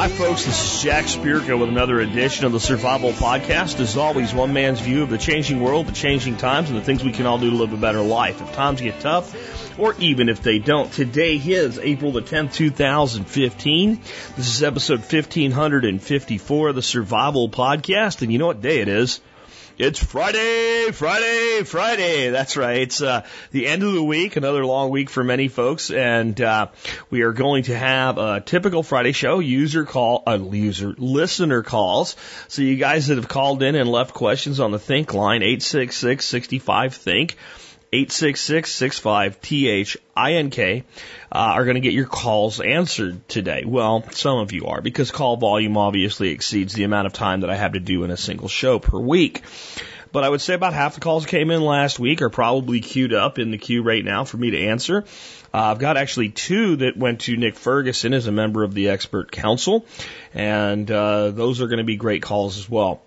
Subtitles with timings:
[0.00, 0.46] Hi, folks.
[0.46, 3.80] This is Jack Spirko with another edition of the Survival Podcast.
[3.80, 7.04] As always, one man's view of the changing world, the changing times, and the things
[7.04, 8.40] we can all do to live a better life.
[8.40, 10.90] If times get tough, or even if they don't.
[10.90, 14.00] Today is April the 10th, 2015.
[14.38, 18.22] This is episode 1554 of the Survival Podcast.
[18.22, 19.20] And you know what day it is?
[19.82, 22.28] It's Friday, Friday, Friday.
[22.28, 22.82] That's right.
[22.82, 26.66] It's uh, the end of the week, another long week for many folks, and uh,
[27.08, 29.38] we are going to have a typical Friday show.
[29.38, 32.14] User call, uh, user listener calls.
[32.48, 35.62] So you guys that have called in and left questions on the Think line, eight
[35.62, 37.38] six six sixty five Think.
[37.92, 40.84] 866-65-THINK
[41.32, 43.64] uh, are going to get your calls answered today.
[43.66, 47.50] Well, some of you are because call volume obviously exceeds the amount of time that
[47.50, 49.42] I have to do in a single show per week.
[50.12, 53.12] But I would say about half the calls came in last week are probably queued
[53.12, 55.04] up in the queue right now for me to answer.
[55.52, 58.90] Uh, I've got actually two that went to Nick Ferguson as a member of the
[58.90, 59.84] expert council,
[60.32, 63.02] and uh, those are going to be great calls as well.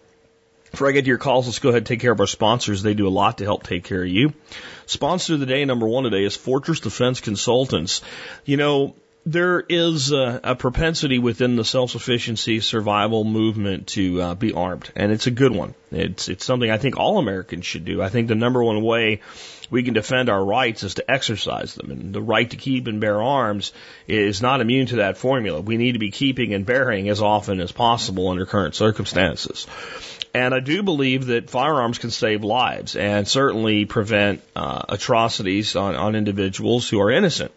[0.73, 2.81] Before I get to your calls, let's go ahead and take care of our sponsors.
[2.81, 4.33] They do a lot to help take care of you.
[4.87, 8.01] Sponsor of the day, number one today, is Fortress Defense Consultants.
[8.43, 14.51] You know, there is a, a propensity within the self-sufficiency survival movement to uh, be
[14.51, 15.75] armed, and it's a good one.
[15.91, 18.01] It's it's something I think all Americans should do.
[18.01, 19.21] I think the number one way
[19.69, 22.99] we can defend our rights is to exercise them, and the right to keep and
[22.99, 23.73] bear arms
[24.07, 25.61] is not immune to that formula.
[25.61, 29.67] We need to be keeping and bearing as often as possible under current circumstances.
[30.33, 35.95] And I do believe that firearms can save lives and certainly prevent uh, atrocities on,
[35.95, 37.51] on individuals who are innocent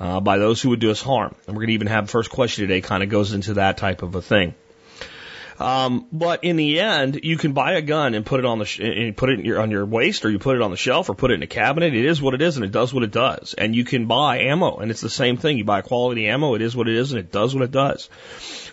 [0.00, 1.34] uh, by those who would do us harm.
[1.46, 4.02] And we're going to even have first question today kind of goes into that type
[4.02, 4.54] of a thing.
[5.58, 8.64] Um, but in the end, you can buy a gun and put it on the
[8.64, 11.08] sh- and put it your, on your waist, or you put it on the shelf,
[11.08, 11.94] or put it in a cabinet.
[11.94, 13.54] It is what it is, and it does what it does.
[13.54, 15.56] And you can buy ammo, and it's the same thing.
[15.56, 18.10] You buy quality ammo, it is what it is, and it does what it does.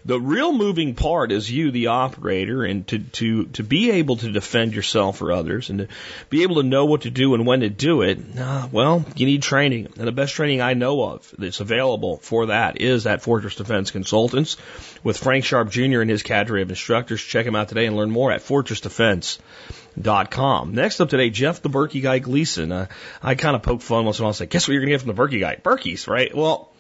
[0.04, 4.32] The real moving part is you, the operator, and to, to, to be able to
[4.32, 5.88] defend yourself or others and to
[6.30, 9.28] be able to know what to do and when to do it, uh, well, you
[9.28, 9.90] need training.
[9.98, 13.92] And the best training I know of that's available for that is at Fortress Defense
[13.92, 14.58] Consultants
[15.04, 16.02] with Frank Sharp Jr.
[16.02, 17.22] and his cadre of instructors.
[17.22, 20.74] Check him out today and learn more at fortressdefense.com.
[20.74, 22.72] Next up today, Jeff the Berkey guy Gleason.
[22.72, 22.88] Uh,
[23.22, 24.90] I kind of poke fun once in a while and say, guess what you're going
[24.90, 25.58] to get from the Berkey guy?
[25.58, 26.36] Berkeys, right?
[26.36, 26.72] Well,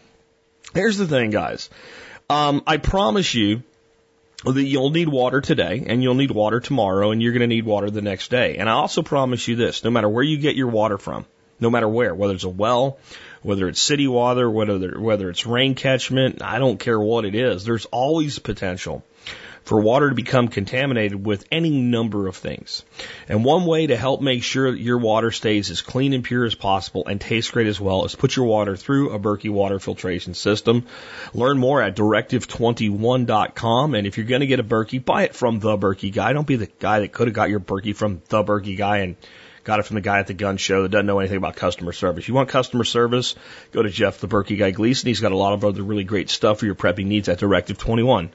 [0.73, 1.69] here's the thing, guys.
[2.31, 3.61] Um, I promise you
[4.45, 7.65] that you'll need water today and you'll need water tomorrow and you're going to need
[7.65, 8.55] water the next day.
[8.55, 11.25] And I also promise you this, no matter where you get your water from,
[11.59, 12.99] no matter where, whether it's a well,
[13.41, 17.65] whether it's city water, whether, whether it's rain catchment, I don't care what it is,
[17.65, 19.03] there's always potential
[19.63, 22.83] for water to become contaminated with any number of things.
[23.29, 26.45] And one way to help make sure that your water stays as clean and pure
[26.45, 29.79] as possible and tastes great as well is put your water through a Berkey water
[29.79, 30.85] filtration system.
[31.33, 33.95] Learn more at directive21.com.
[33.95, 36.33] And if you're going to get a Berkey, buy it from the Berkey guy.
[36.33, 39.15] Don't be the guy that could have got your Berkey from the Berkey guy and
[39.63, 41.91] got it from the guy at the gun show that doesn't know anything about customer
[41.91, 42.27] service.
[42.27, 43.35] You want customer service?
[43.71, 45.07] Go to Jeff the Berkey guy Gleason.
[45.07, 47.77] He's got a lot of other really great stuff for your prepping needs at Directive
[47.77, 48.31] 21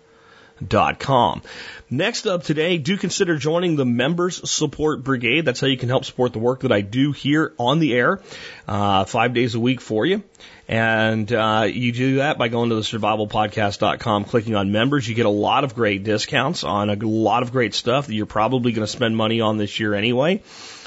[0.99, 1.43] com.
[1.91, 5.45] Next up today, do consider joining the Members Support Brigade.
[5.45, 8.21] That's how you can help support the work that I do here on the air,
[8.67, 10.23] uh, five days a week for you.
[10.69, 15.09] And uh, you do that by going to the survivalpodcast.com, clicking on members.
[15.09, 18.27] You get a lot of great discounts on a lot of great stuff that you're
[18.27, 20.43] probably going to spend money on this year anyway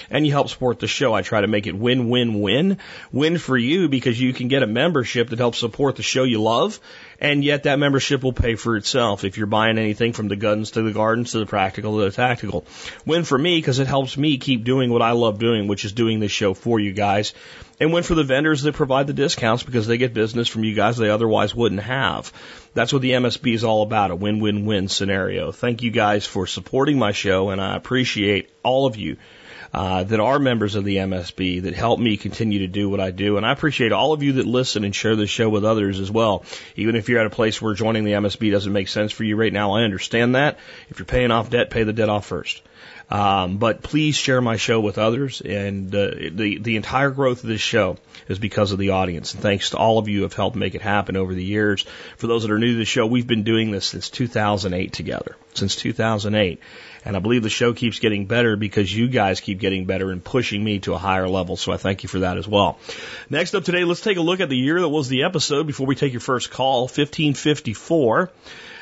[0.09, 1.13] and you help support the show.
[1.13, 2.77] I try to make it win, win, win.
[3.11, 6.41] Win for you because you can get a membership that helps support the show you
[6.41, 6.79] love,
[7.19, 10.71] and yet that membership will pay for itself if you're buying anything from the guns
[10.71, 12.65] to the gardens to the practical to the tactical.
[13.05, 15.91] Win for me because it helps me keep doing what I love doing, which is
[15.91, 17.33] doing this show for you guys.
[17.79, 20.75] And win for the vendors that provide the discounts because they get business from you
[20.75, 22.31] guys they otherwise wouldn't have.
[22.73, 25.51] That's what the MSB is all about, a win-win-win scenario.
[25.51, 29.17] Thank you guys for supporting my show and I appreciate all of you
[29.73, 33.11] uh, that are members of the MSB that help me continue to do what I
[33.11, 33.37] do.
[33.37, 36.09] And I appreciate all of you that listen and share the show with others as
[36.09, 36.43] well.
[36.75, 39.35] Even if you're at a place where joining the MSB doesn't make sense for you
[39.35, 40.57] right now, I understand that.
[40.89, 42.61] If you're paying off debt, pay the debt off first.
[43.11, 45.41] Um, but please share my show with others.
[45.41, 49.33] And uh, the the entire growth of this show is because of the audience.
[49.33, 51.85] And thanks to all of you who have helped make it happen over the years.
[52.17, 55.35] For those that are new to the show, we've been doing this since 2008 together.
[55.55, 56.59] Since 2008.
[57.05, 60.23] And I believe the show keeps getting better because you guys keep getting better and
[60.23, 61.55] pushing me to a higher level.
[61.55, 62.77] So I thank you for that as well.
[63.29, 65.87] Next up today, let's take a look at the year that was the episode before
[65.87, 68.31] we take your first call, 1554.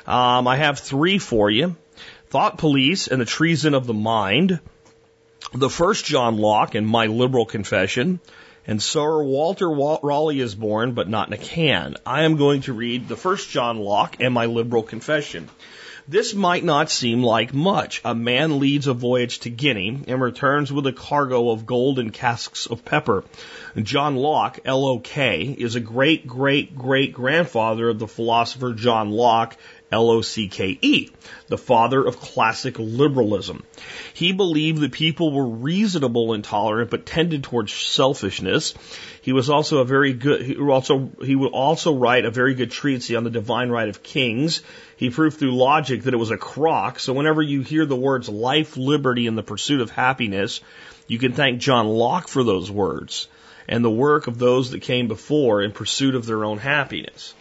[0.08, 1.76] Um, I have three for you.
[2.30, 4.60] Thought Police and the Treason of the Mind,
[5.54, 8.20] the first John Locke and My Liberal Confession,
[8.66, 11.96] and Sir Walter Raleigh is born, but not in a can.
[12.06, 15.48] I am going to read the first John Locke and My Liberal Confession.
[16.10, 18.00] This might not seem like much.
[18.06, 22.14] A man leads a voyage to Guinea and returns with a cargo of gold and
[22.14, 23.26] casks of pepper.
[23.76, 29.58] John Lok, L-O-K, is a great great great grandfather of the philosopher John Locke,
[29.92, 31.10] L-O-C-K-E,
[31.48, 33.64] the father of classic liberalism.
[34.14, 38.74] He believed that people were reasonable and tolerant, but tended towards selfishness.
[39.22, 42.72] He was also a very good, he also, he would also write a very good
[42.72, 44.62] treatise on the divine right of kings.
[44.98, 47.00] He proved through logic that it was a crock.
[47.00, 50.60] So whenever you hear the words life, liberty, and the pursuit of happiness,
[51.08, 53.28] you can thank John Locke for those words
[53.70, 57.34] and the work of those that came before in pursuit of their own happiness.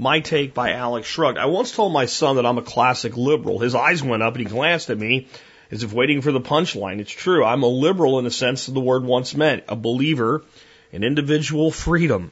[0.00, 1.38] My take by Alex Shrugged.
[1.38, 3.58] I once told my son that I'm a classic liberal.
[3.58, 5.26] His eyes went up and he glanced at me
[5.72, 7.00] as if waiting for the punchline.
[7.00, 7.44] It's true.
[7.44, 10.44] I'm a liberal in the sense that the word once meant, a believer
[10.92, 12.30] in individual freedom.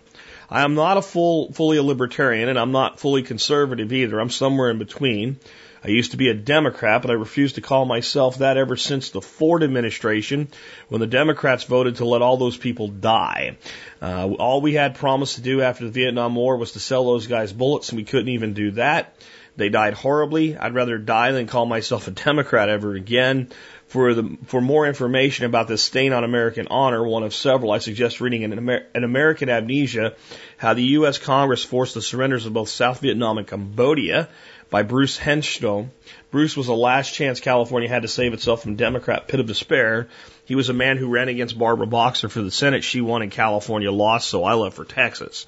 [0.49, 4.21] I am not a full, fully a libertarian and I'm not fully conservative either.
[4.21, 5.41] I'm somewhere in between.
[5.87, 9.11] I used to be a Democrat, but I refused to call myself that ever since
[9.11, 10.49] the Ford administration
[10.89, 13.57] when the Democrats voted to let all those people die.
[14.03, 17.29] Uh, all we had promised to do after the Vietnam War was to sell those
[17.29, 19.15] guys bullets, and we couldn't even do that.
[19.55, 20.57] They died horribly.
[20.57, 23.51] I'd rather die than call myself a Democrat ever again.
[23.87, 27.79] For the for more information about this stain on American honor, one of several, I
[27.79, 30.15] suggest reading an, Amer- an American Amnesia:
[30.57, 31.19] How the U.S.
[31.19, 34.29] Congress Forced the Surrenders of Both South Vietnam and Cambodia
[34.71, 35.91] by Bruce Herschensohn.
[36.31, 40.09] Bruce was the last chance California had to save itself from Democrat pit of despair.
[40.45, 42.85] He was a man who ran against Barbara Boxer for the Senate.
[42.85, 45.47] She won and California lost, so I left for Texas.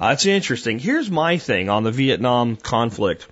[0.00, 0.78] Uh, it's interesting.
[0.78, 3.26] Here's my thing on the Vietnam conflict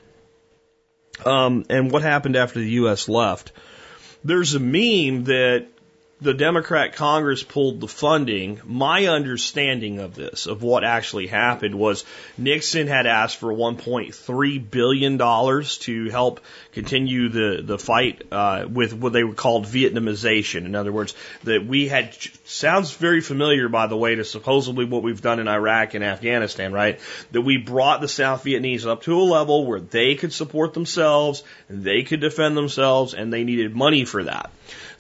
[1.25, 3.09] um, and what happened after the U.S.
[3.09, 3.53] left.
[4.25, 5.67] There's a meme that
[6.21, 12.05] the Democrat Congress pulled the funding, my understanding of this, of what actually happened, was
[12.39, 16.41] Nixon had asked for $1.3 billion to help
[16.73, 20.67] continue the, the fight uh, with what they were called Vietnamization.
[20.67, 25.03] In other words, that we had, sounds very familiar, by the way, to supposedly what
[25.03, 27.01] we've done in Iraq and Afghanistan, right?
[27.33, 31.43] That we brought the South Vietnamese up to a level where they could support themselves,
[31.69, 34.51] they could defend themselves, and they needed money for that.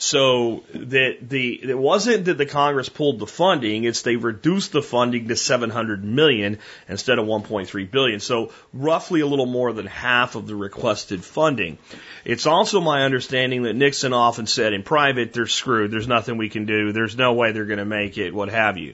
[0.04, 4.82] So that the it wasn't that the Congress pulled the funding; it's they reduced the
[4.82, 6.58] funding to 700 million
[6.90, 8.20] instead of 1.3 billion.
[8.20, 11.78] So roughly a little more than half of the requested funding.
[12.26, 15.90] It's also my understanding that Nixon often said in private, "They're screwed.
[15.90, 16.92] There's nothing we can do.
[16.92, 18.34] There's no way they're going to make it.
[18.34, 18.92] What have you."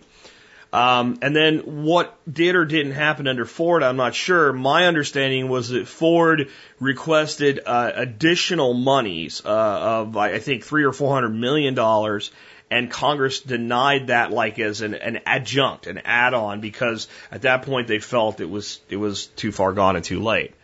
[0.73, 4.53] Um, and then what did or didn't happen under Ford, I'm not sure.
[4.53, 10.93] My understanding was that Ford requested uh, additional monies uh, of, I think, three or
[10.93, 12.31] four hundred million dollars,
[12.71, 17.89] and Congress denied that like as an, an adjunct, an add-on, because at that point
[17.89, 20.55] they felt it was it was too far gone and too late.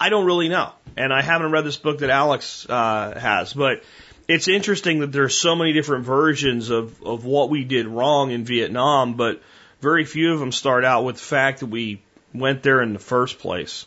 [0.00, 3.82] I don't really know, and I haven't read this book that Alex uh, has, but
[4.28, 8.30] it's interesting that there are so many different versions of, of what we did wrong
[8.30, 9.42] in Vietnam, but
[9.80, 12.02] very few of them start out with the fact that we
[12.32, 13.86] went there in the first place.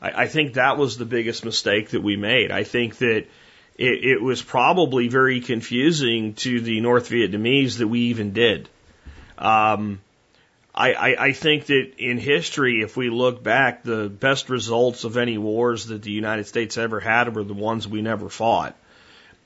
[0.00, 2.50] I, I think that was the biggest mistake that we made.
[2.50, 3.26] I think that
[3.76, 8.68] it, it was probably very confusing to the North Vietnamese that we even did.
[9.38, 10.00] Um,
[10.74, 15.16] I, I, I think that in history, if we look back, the best results of
[15.16, 18.76] any wars that the United States ever had were the ones we never fought.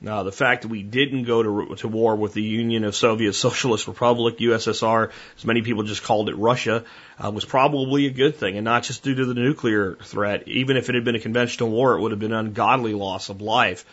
[0.01, 3.33] Now, the fact that we didn't go to, to war with the Union of Soviet
[3.33, 6.85] Socialist Republic, USSR, as many people just called it Russia,
[7.21, 10.47] uh, was probably a good thing, and not just due to the nuclear threat.
[10.47, 13.27] Even if it had been a conventional war, it would have been an ungodly loss
[13.27, 13.85] of life.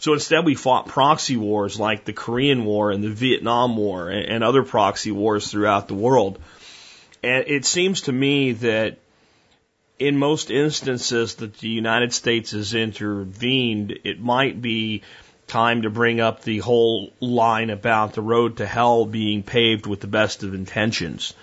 [0.00, 4.26] So instead, we fought proxy wars like the Korean War and the Vietnam War and,
[4.28, 6.38] and other proxy wars throughout the world.
[7.22, 8.98] And it seems to me that
[9.98, 15.02] in most instances that the United States has intervened, it might be
[15.46, 20.00] time to bring up the whole line about the road to hell being paved with
[20.00, 21.34] the best of intentions.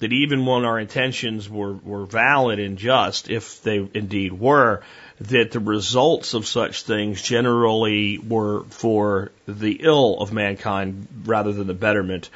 [0.00, 4.82] That even when our intentions were, were valid and just, if they indeed were,
[5.20, 11.66] that the results of such things generally were for the ill of mankind rather than
[11.66, 12.30] the betterment.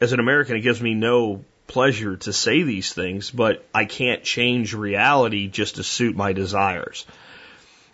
[0.00, 4.24] As an American, it gives me no pleasure to say these things, but I can't
[4.24, 7.06] change reality just to suit my desires.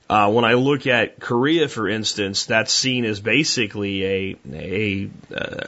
[0.08, 5.10] Uh, when I look at Korea, for instance, that's seen as basically a, a,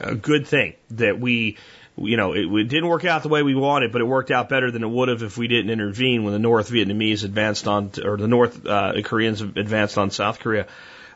[0.00, 1.56] a good thing that we
[2.00, 4.48] you know, it, it didn't work out the way we wanted, but it worked out
[4.48, 7.90] better than it would have if we didn't intervene when the North Vietnamese advanced on,
[8.04, 10.66] or the North uh, Koreans advanced on South Korea.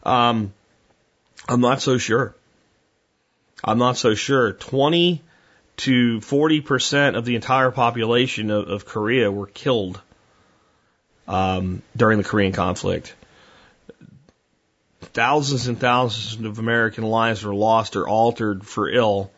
[0.03, 0.53] Um,
[1.49, 2.35] I'm not so sure.
[3.63, 4.53] I'm not so sure.
[4.53, 5.23] 20
[5.79, 10.01] to 40% of the entire population of, of Korea were killed
[11.29, 13.15] um, during the Korean conflict.
[15.01, 19.31] Thousands and thousands of American lives were lost or altered for ill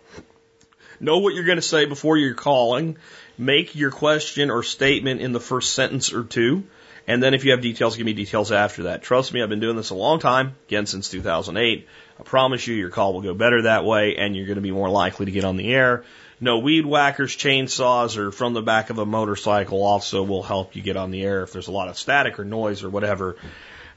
[1.00, 2.98] Know what you're going to say before you're calling
[3.38, 6.64] make your question or statement in the first sentence or two.
[7.08, 9.02] And then if you have details, give me details after that.
[9.02, 11.88] Trust me, I've been doing this a long time, again, since 2008.
[12.20, 14.72] I promise you your call will go better that way and you're going to be
[14.72, 16.06] more likely to get on the air.
[16.40, 20.82] No weed whackers, chainsaws, or from the back of a motorcycle also will help you
[20.82, 23.38] get on the air if there's a lot of static or noise or whatever.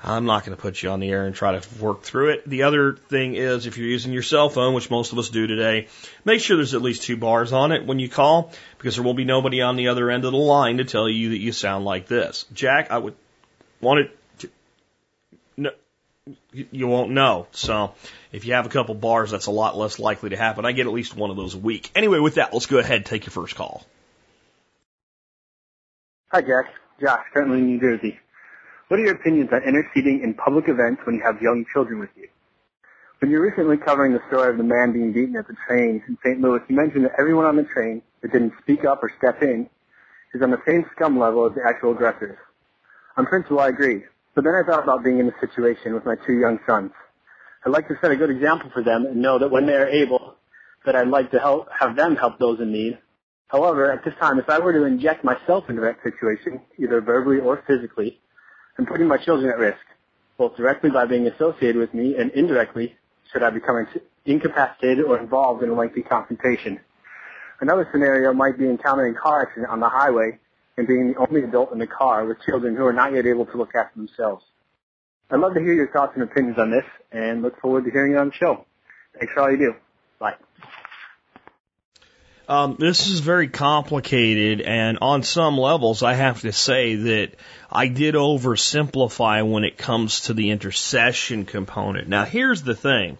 [0.02, 2.48] I'm not going to put you on the air and try to work through it.
[2.48, 5.46] The other thing is if you're using your cell phone, which most of us do
[5.46, 5.88] today,
[6.24, 9.14] make sure there's at least two bars on it when you call because there will
[9.14, 11.84] be nobody on the other end of the line to tell you that you sound
[11.84, 12.44] like this.
[12.52, 13.14] Jack, I would
[13.80, 14.50] want it to,
[15.56, 15.70] no,
[16.52, 17.46] you won't know.
[17.52, 17.94] So
[18.32, 20.64] if you have a couple bars, that's a lot less likely to happen.
[20.64, 21.90] I get at least one of those a week.
[21.94, 23.86] Anyway, with that, let's go ahead and take your first call.
[26.28, 26.74] Hi, Jack.
[27.00, 28.18] Josh, currently in New Jersey.
[28.88, 32.10] What are your opinions on interceding in public events when you have young children with
[32.14, 32.28] you?
[33.18, 36.04] When you were recently covering the story of the man being beaten at the train
[36.06, 36.40] in St.
[36.40, 39.68] Louis, you mentioned that everyone on the train that didn't speak up or step in
[40.34, 42.38] is on the same scum level as the actual aggressors.
[43.16, 44.04] On principle, I agree.
[44.36, 46.92] But then I thought about being in the situation with my two young sons.
[47.64, 49.88] I'd like to set a good example for them and know that when they are
[49.88, 50.36] able,
[50.84, 52.98] that I'd like to help, have them help those in need.
[53.48, 57.40] However, at this time, if I were to inject myself into that situation, either verbally
[57.40, 58.20] or physically,
[58.78, 59.78] and putting my children at risk,
[60.38, 62.94] both directly by being associated with me and indirectly
[63.32, 63.86] should I become
[64.24, 66.80] incapacitated or involved in a lengthy confrontation.
[67.60, 70.38] Another scenario might be encountering a car accident on the highway
[70.76, 73.46] and being the only adult in the car with children who are not yet able
[73.46, 74.44] to look after themselves.
[75.30, 78.12] I'd love to hear your thoughts and opinions on this and look forward to hearing
[78.12, 78.66] you on the show.
[79.18, 79.74] Thanks for all you do.
[82.48, 87.30] Um, this is very complicated, and on some levels, I have to say that
[87.70, 92.08] I did oversimplify when it comes to the intercession component.
[92.08, 93.18] Now, here's the thing.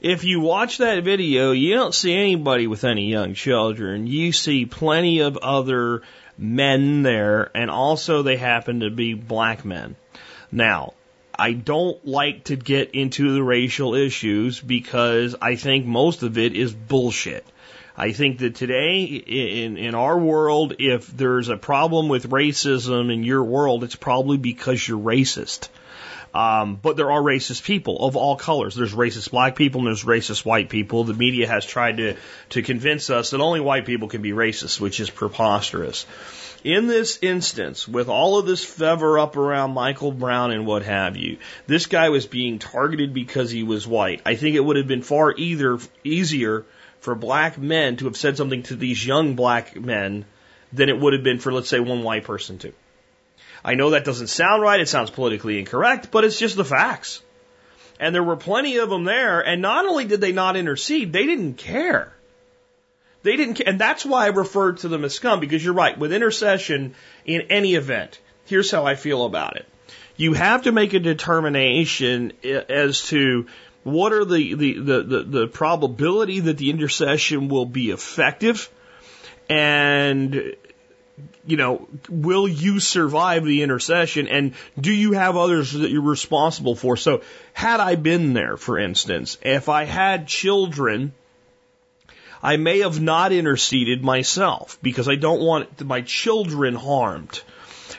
[0.00, 4.06] If you watch that video, you don't see anybody with any young children.
[4.06, 6.02] You see plenty of other
[6.36, 9.96] men there, and also they happen to be black men.
[10.52, 10.94] Now,
[11.36, 16.54] I don't like to get into the racial issues because I think most of it
[16.54, 17.44] is bullshit.
[17.98, 23.24] I think that today in, in our world, if there's a problem with racism in
[23.24, 25.68] your world, it's probably because you're racist.
[26.32, 28.76] Um, but there are racist people of all colors.
[28.76, 31.02] There's racist black people and there's racist white people.
[31.02, 32.16] The media has tried to,
[32.50, 36.06] to convince us that only white people can be racist, which is preposterous.
[36.62, 41.16] In this instance, with all of this fever up around Michael Brown and what have
[41.16, 44.20] you, this guy was being targeted because he was white.
[44.24, 46.64] I think it would have been far either easier
[47.00, 50.24] for black men to have said something to these young black men
[50.72, 52.72] than it would have been for, let's say, one white person to.
[53.64, 54.80] I know that doesn't sound right.
[54.80, 57.22] It sounds politically incorrect, but it's just the facts.
[58.00, 59.40] And there were plenty of them there.
[59.40, 62.12] And not only did they not intercede, they didn't care.
[63.22, 65.98] They didn't, and that's why I referred to them as scum, because you're right.
[65.98, 69.66] With intercession in any event, here's how I feel about it.
[70.16, 73.46] You have to make a determination as to
[73.84, 78.70] what are the, the, the, the, the probability that the intercession will be effective
[79.48, 80.56] and
[81.46, 86.76] you know, will you survive the intercession and do you have others that you're responsible
[86.76, 86.96] for?
[86.96, 91.14] So had I been there, for instance, if I had children,
[92.42, 97.40] I may have not interceded myself because I don't want my children harmed.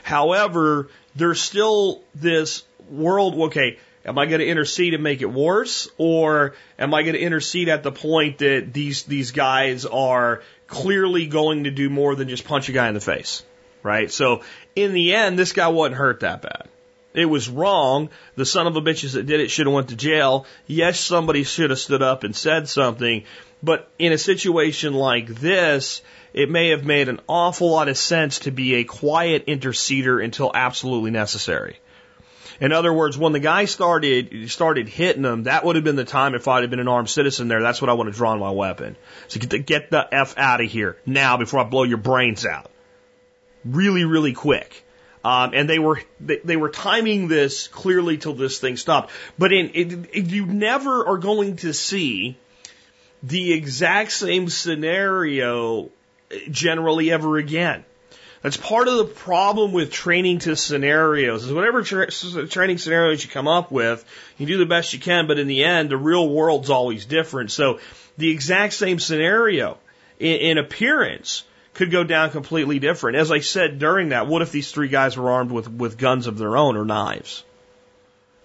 [0.02, 5.88] However, there's still this world, okay, Am I going to intercede and make it worse,
[5.98, 11.26] or am I going to intercede at the point that these these guys are clearly
[11.26, 13.42] going to do more than just punch a guy in the face,
[13.82, 14.10] right?
[14.10, 14.42] So
[14.74, 16.68] in the end, this guy wasn't hurt that bad.
[17.12, 18.08] It was wrong.
[18.36, 20.46] The son of a bitches that did it should have went to jail.
[20.66, 23.24] Yes, somebody should have stood up and said something,
[23.62, 26.02] but in a situation like this,
[26.32, 30.52] it may have made an awful lot of sense to be a quiet interceder until
[30.54, 31.78] absolutely necessary.
[32.60, 36.04] In other words, when the guy started started hitting them, that would have been the
[36.04, 37.62] time if I'd have been an armed citizen there.
[37.62, 38.96] That's what I would have drawn my weapon.
[39.28, 42.44] So get the, get the f out of here now before I blow your brains
[42.44, 42.70] out.
[43.64, 44.84] Really, really quick.
[45.24, 49.10] Um, and they were they, they, were timing this clearly till this thing stopped.
[49.38, 52.38] But in it, it, you never are going to see
[53.22, 55.90] the exact same scenario
[56.50, 57.84] generally ever again.
[58.42, 63.28] That's part of the problem with training to scenarios is whatever tra- training scenarios you
[63.28, 64.02] come up with,
[64.38, 67.50] you do the best you can, but in the end, the real world's always different.
[67.50, 67.80] So
[68.16, 69.76] the exact same scenario
[70.18, 71.44] in, in appearance
[71.74, 73.18] could go down completely different.
[73.18, 76.26] As I said during that, what if these three guys were armed with, with guns
[76.26, 77.44] of their own or knives?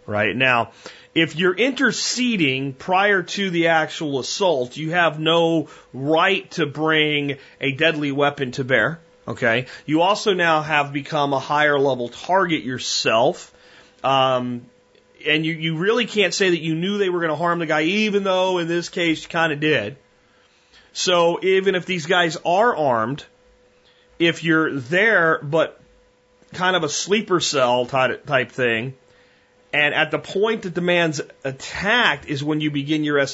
[0.05, 0.35] Right?
[0.35, 0.71] Now,
[1.15, 7.71] if you're interceding prior to the actual assault, you have no right to bring a
[7.71, 8.99] deadly weapon to bear.
[9.27, 9.65] Okay.
[9.85, 13.53] You also now have become a higher level target yourself.
[14.03, 14.67] Um,
[15.25, 17.65] and you, you really can't say that you knew they were going to harm the
[17.65, 19.97] guy, even though in this case you kind of did.
[20.93, 23.25] So even if these guys are armed,
[24.19, 25.79] if you're there, but
[26.53, 28.93] kind of a sleeper cell type, type thing,
[29.75, 33.27] and at the point that the man's attacked is when you begin your uh,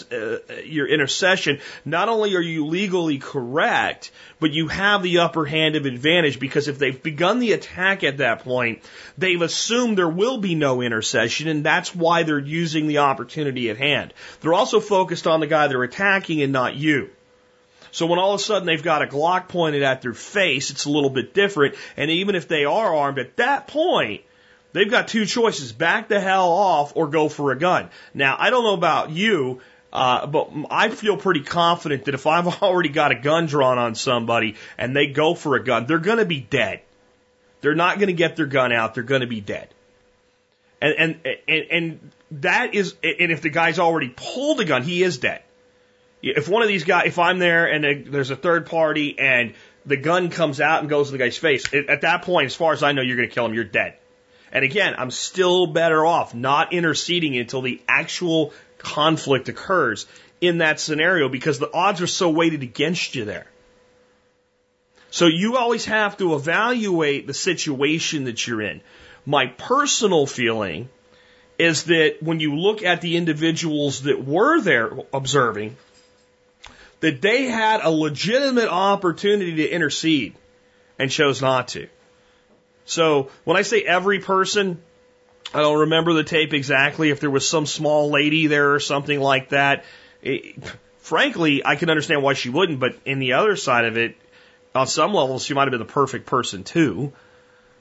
[0.66, 1.60] your intercession.
[1.86, 6.68] Not only are you legally correct, but you have the upper hand of advantage because
[6.68, 8.82] if they've begun the attack at that point,
[9.20, 13.78] they've assumed there will be no intercession, and that's why they're using the opportunity at
[13.78, 14.12] hand.
[14.40, 17.12] They're also focused on the guy they're attacking and not you.
[17.92, 20.86] So when all of a sudden they've got a Glock pointed at their face, it's
[20.86, 21.76] a little bit different.
[21.98, 24.24] And even if they are armed at that point,
[24.74, 27.90] They've got two choices back the hell off or go for a gun.
[28.14, 32.48] Now, I don't know about you, uh, but I feel pretty confident that if I've
[32.64, 36.20] already got a gun drawn on somebody and they go for a gun, they're going
[36.20, 36.82] to be dead.
[37.62, 38.96] They're not going to get their gun out.
[38.96, 39.70] They're going to be dead.
[40.82, 45.04] And, and, and, and that is, and if the guy's already pulled a gun, he
[45.04, 45.44] is dead.
[46.24, 49.54] If one of these guys, if I'm there and there's a third party and
[49.86, 52.74] the gun comes out and goes to the guy's face, at that point, as far
[52.74, 53.54] as I know, you're going to kill him.
[53.54, 53.96] You're dead.
[54.52, 60.08] And again, I'm still better off not interceding until the actual conflict occurs
[60.42, 63.48] in that scenario because the odds are so weighted against you there.
[65.12, 68.82] So you always have to evaluate the situation that you're in.
[69.26, 70.90] My personal feeling
[71.60, 75.78] is that when you look at the individuals that were there observing,
[77.02, 80.34] that they had a legitimate opportunity to intercede
[80.98, 81.88] and chose not to.
[82.92, 84.82] So when I say every person,
[85.54, 87.10] I don't remember the tape exactly.
[87.10, 89.86] If there was some small lady there or something like that,
[90.22, 90.62] it,
[91.00, 92.82] frankly, I can understand why she wouldn't.
[92.82, 94.18] But in the other side of it,
[94.76, 97.14] on some levels, she might have been the perfect person too.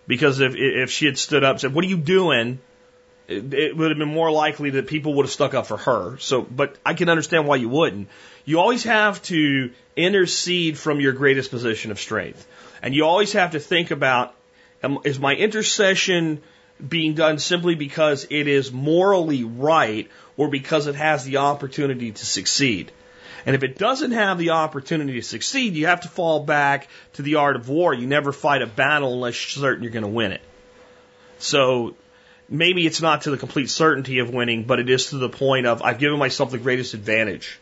[0.07, 2.61] Because if if she had stood up and said, "What are you doing?"
[3.27, 6.19] It, it would have been more likely that people would have stuck up for her.
[6.19, 8.09] So, but I can understand why you wouldn't.
[8.45, 12.47] You always have to intercede from your greatest position of strength,
[12.81, 14.35] and you always have to think about
[15.05, 16.43] is my intercession
[16.87, 22.27] being done simply because it is morally right or because it has the opportunity to
[22.27, 22.93] succeed?
[23.47, 27.23] And if it doesn't have the opportunity to succeed, you have to fall back to
[27.23, 27.95] the art of war.
[27.95, 30.43] You never fight a battle unless you're certain you're going to win it.
[31.39, 31.95] So
[32.49, 35.67] maybe it's not to the complete certainty of winning, but it is to the point
[35.67, 37.59] of I've given myself the greatest advantage.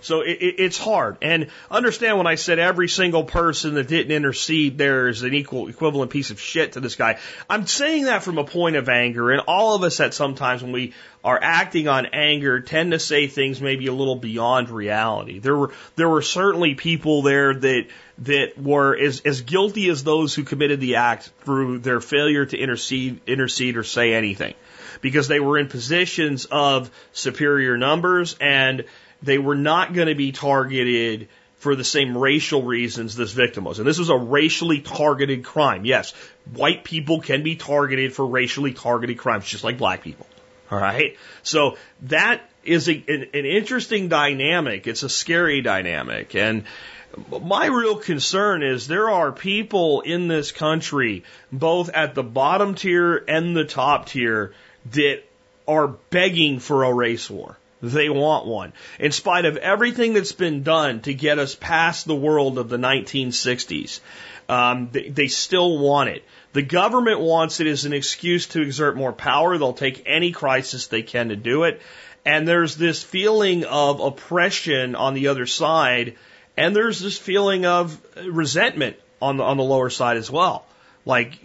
[0.00, 1.16] So it, it, it's hard.
[1.22, 5.68] And understand when I said every single person that didn't intercede there is an equal
[5.68, 7.18] equivalent piece of shit to this guy.
[7.48, 10.72] I'm saying that from a point of anger, and all of us at sometimes when
[10.72, 10.92] we
[11.24, 15.38] are acting on anger tend to say things maybe a little beyond reality.
[15.38, 17.86] There were there were certainly people there that
[18.18, 22.56] that were as, as guilty as those who committed the act through their failure to
[22.56, 24.54] intercede intercede or say anything.
[25.00, 28.84] Because they were in positions of superior numbers and
[29.22, 33.78] they were not going to be targeted for the same racial reasons this victim was.
[33.78, 35.84] And this was a racially targeted crime.
[35.84, 36.12] Yes,
[36.52, 40.26] white people can be targeted for racially targeted crimes, just like black people.
[40.72, 41.16] All right.
[41.44, 44.86] So that is a, an, an interesting dynamic.
[44.86, 46.34] It's a scary dynamic.
[46.34, 46.64] And
[47.42, 53.16] my real concern is there are people in this country, both at the bottom tier
[53.28, 54.54] and the top tier,
[54.92, 55.22] that
[55.68, 57.56] are begging for a race war.
[57.82, 58.72] They want one.
[59.00, 62.76] In spite of everything that's been done to get us past the world of the
[62.76, 63.98] 1960s,
[64.48, 66.24] um, they, they still want it.
[66.52, 69.58] The government wants it as an excuse to exert more power.
[69.58, 71.80] They'll take any crisis they can to do it.
[72.24, 76.16] And there's this feeling of oppression on the other side,
[76.56, 80.64] and there's this feeling of resentment on the on the lower side as well.
[81.04, 81.36] Like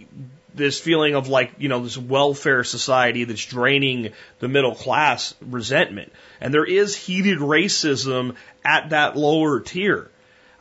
[0.58, 6.12] this feeling of like, you know, this welfare society that's draining the middle class resentment.
[6.40, 10.10] And there is heated racism at that lower tier.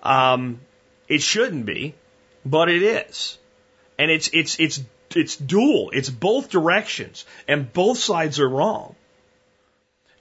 [0.01, 0.61] Um,
[1.09, 1.95] it shouldn't be,
[2.45, 3.37] but it is.
[3.99, 4.81] And it's, it's, it's,
[5.15, 5.89] it's dual.
[5.93, 8.95] It's both directions and both sides are wrong.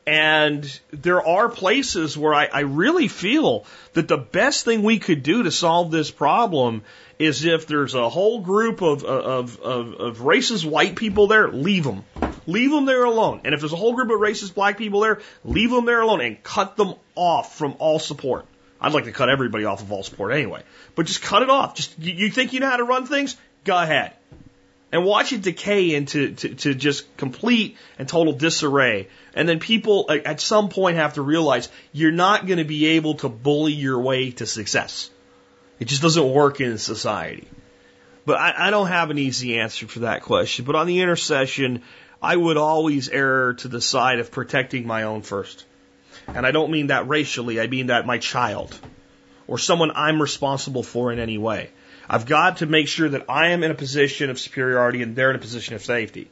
[0.07, 3.65] And there are places where I, I really feel
[3.95, 6.85] that the best thing we could do to solve this problem
[7.19, 11.83] is if there's a whole group of, of, of, of racist white people there, leave
[11.83, 12.05] them.
[12.47, 13.41] Leave them there alone.
[13.45, 16.21] And if there's a whole group of racist black people there, leave them there alone
[16.21, 18.47] and cut them off from all support.
[18.81, 20.63] I'd like to cut everybody off of all support anyway.
[20.95, 21.75] But just cut it off.
[21.75, 23.37] Just you, you think you know how to run things?
[23.65, 24.13] Go ahead
[24.93, 29.09] and watch it decay into to, to just complete and total disarray.
[29.35, 33.15] And then people at some point have to realize you're not going to be able
[33.17, 35.11] to bully your way to success.
[35.79, 37.49] It just doesn't work in society.
[38.25, 40.65] But I, I don't have an easy answer for that question.
[40.65, 41.83] But on the intercession,
[42.23, 45.65] I would always err to the side of protecting my own first.
[46.27, 48.77] And I don't mean that racially, I mean that my child
[49.47, 51.71] or someone I'm responsible for in any way.
[52.09, 55.31] I've got to make sure that I am in a position of superiority and they're
[55.31, 56.31] in a position of safety.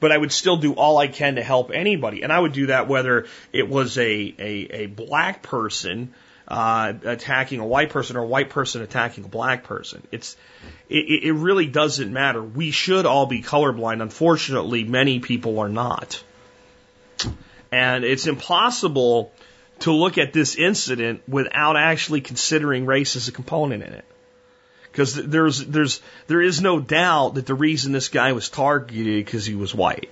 [0.00, 2.22] But I would still do all I can to help anybody.
[2.22, 6.12] And I would do that whether it was a, a, a black person
[6.46, 10.06] uh, attacking a white person or a white person attacking a black person.
[10.12, 10.36] It's,
[10.90, 12.42] it, it really doesn't matter.
[12.42, 14.02] We should all be colorblind.
[14.02, 16.22] Unfortunately, many people are not.
[17.72, 19.32] And it's impossible
[19.80, 24.04] to look at this incident without actually considering race as a component in it.
[24.94, 29.44] Because there's, there's, there is no doubt that the reason this guy was targeted because
[29.44, 30.08] he was white.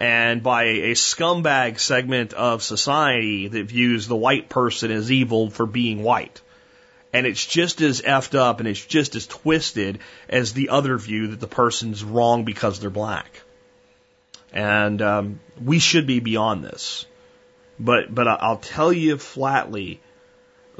[0.00, 5.66] And by a scumbag segment of society that views the white person as evil for
[5.66, 6.40] being white.
[7.12, 9.98] And it's just as effed up and it's just as twisted
[10.30, 13.42] as the other view that the person's wrong because they're black.
[14.50, 17.04] And um, we should be beyond this.
[17.78, 20.00] But but I'll tell you flatly,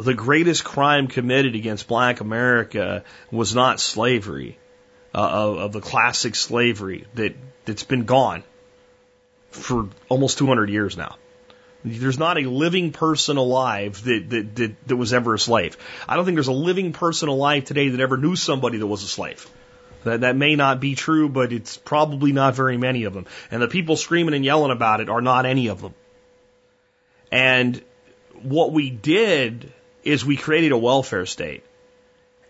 [0.05, 4.59] the greatest crime committed against black America was not slavery,
[5.15, 7.35] uh, of, of the classic slavery that,
[7.65, 8.45] that's been gone
[9.51, 11.17] for almost 200 years now.
[11.85, 15.79] There's not a living person alive that, that, that, that was ever a slave.
[16.07, 19.03] I don't think there's a living person alive today that ever knew somebody that was
[19.03, 19.49] a slave.
[20.05, 23.27] That, that may not be true, but it's probably not very many of them.
[23.51, 25.95] And the people screaming and yelling about it are not any of them.
[27.33, 27.83] And
[28.43, 29.73] what we did
[30.05, 31.65] is we created a welfare state,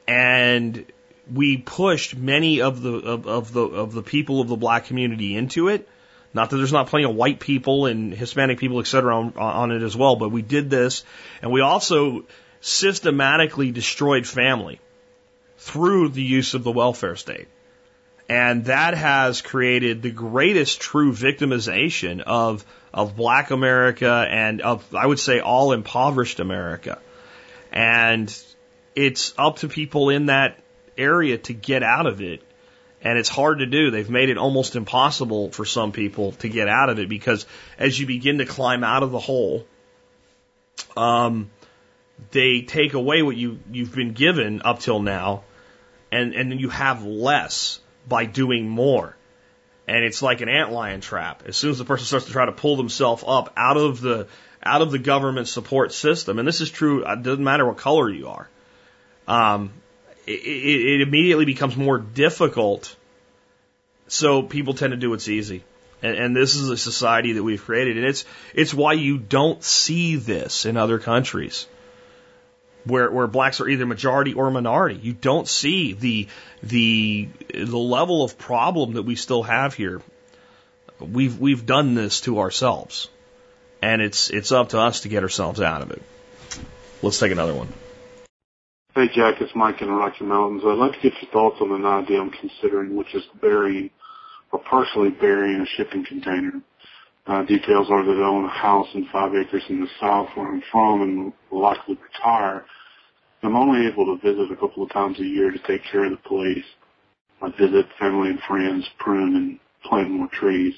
[0.07, 0.85] and
[1.33, 5.37] we pushed many of the of, of the of the people of the black community
[5.37, 5.89] into it.
[6.33, 9.73] Not that there's not plenty of white people and Hispanic people, et cetera, on, on
[9.73, 11.05] it as well, but we did this,
[11.43, 12.25] and we also
[12.61, 14.79] systematically destroyed family
[15.59, 17.49] through the use of the welfare state.
[18.29, 25.07] And that has created the greatest true victimization of, of black America and of, I
[25.07, 27.01] would say, all impoverished America.
[27.73, 28.35] And
[28.95, 30.59] it's up to people in that
[30.97, 32.43] area to get out of it.
[33.03, 33.91] And it's hard to do.
[33.91, 37.47] They've made it almost impossible for some people to get out of it because
[37.79, 39.67] as you begin to climb out of the hole,
[40.97, 41.51] um,
[42.31, 45.45] they take away what you, you've been given up till now,
[46.13, 49.17] and, and then you have less by doing more.
[49.91, 51.43] And it's like an antlion trap.
[51.47, 54.29] As soon as the person starts to try to pull themselves up out of the
[54.63, 58.09] out of the government support system, and this is true, it doesn't matter what color
[58.09, 58.49] you are,
[59.27, 59.73] um,
[60.29, 62.95] it, it, it immediately becomes more difficult.
[64.07, 65.65] So people tend to do what's easy.
[66.03, 67.97] And, and this is a society that we've created.
[67.97, 68.25] And it's,
[68.55, 71.67] it's why you don't see this in other countries
[72.85, 74.99] where, where blacks are either majority or minority.
[75.03, 76.29] You don't see the,
[76.63, 80.03] the, the level of problem that we still have here.
[80.99, 83.09] We've, we've done this to ourselves.
[83.83, 86.03] And it's, it's up to us to get ourselves out of it.
[87.03, 87.73] Let's take another one.
[88.95, 90.63] Hey Jack, it's Mike in the Rocky Mountains.
[90.67, 93.91] I'd like to get your thoughts on an idea I'm considering, which is burying
[94.51, 96.61] or partially burying a shipping container.
[97.27, 100.49] Uh, details are that I own a house and five acres in the south where
[100.49, 102.65] I'm from and will likely retire.
[103.43, 106.13] I'm only able to visit a couple of times a year to take care of
[106.13, 106.65] the place.
[107.43, 110.75] I visit family and friends, prune and plant more trees.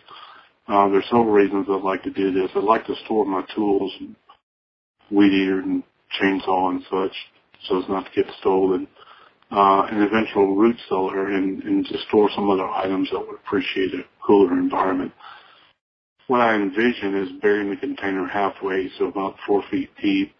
[0.69, 2.51] Uh, there's several reasons I'd like to do this.
[2.55, 3.93] I'd like to store my tools,
[5.11, 5.83] weed eater and
[6.21, 7.17] chainsaw and such,
[7.69, 8.87] so as not to get stolen
[9.53, 13.93] uh, an eventual root cellar and, and to store some other items that would appreciate
[13.95, 15.13] a cooler environment.
[16.29, 20.35] What I envision is burying the container halfway, so about four feet deep,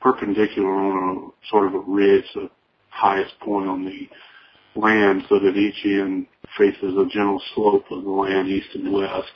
[0.00, 2.50] perpendicular on a sort of a ridge, the
[2.90, 4.08] highest point on the
[4.78, 6.26] land, so that each end
[6.58, 9.30] faces a gentle slope of the land east and west.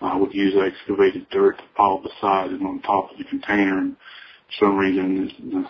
[0.00, 3.78] I would use excavated dirt to pile beside and on top of the container.
[3.78, 3.96] And
[4.58, 5.66] for some reason,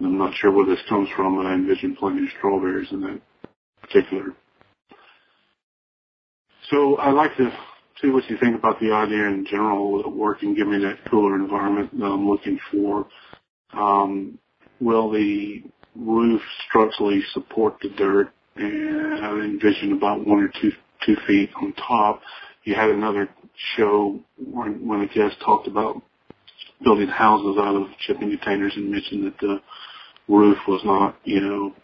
[0.00, 3.20] I'm not sure where this comes from, but I envision planting strawberries in that
[3.80, 4.34] particular.
[6.70, 7.50] So I'd like to
[8.00, 9.92] see what you think about the idea in general.
[9.92, 13.06] Will it give me that cooler environment that I'm looking for?
[13.72, 14.38] Um,
[14.80, 15.62] will the
[15.94, 18.30] roof structurally support the dirt?
[18.56, 20.70] And I envision about one or two
[21.04, 22.22] two feet on top.
[22.64, 23.28] You had another
[23.76, 26.00] show when, when a guest talked about
[26.82, 29.60] building houses out of shipping containers and mentioned that the
[30.28, 31.74] roof was not, you know,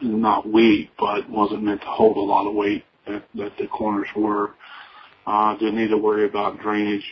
[0.00, 4.08] not weak, but wasn't meant to hold a lot of weight that, that the corners
[4.16, 4.52] were.
[5.30, 7.04] Uh, didn't need to worry about drainage.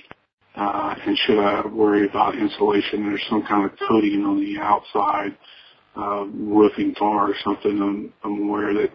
[0.56, 3.06] Uh, and should I worry about insulation?
[3.06, 5.36] There's some kind of coating on the outside,
[5.96, 7.80] uh, roofing tar or something.
[7.80, 8.90] I'm, I'm aware that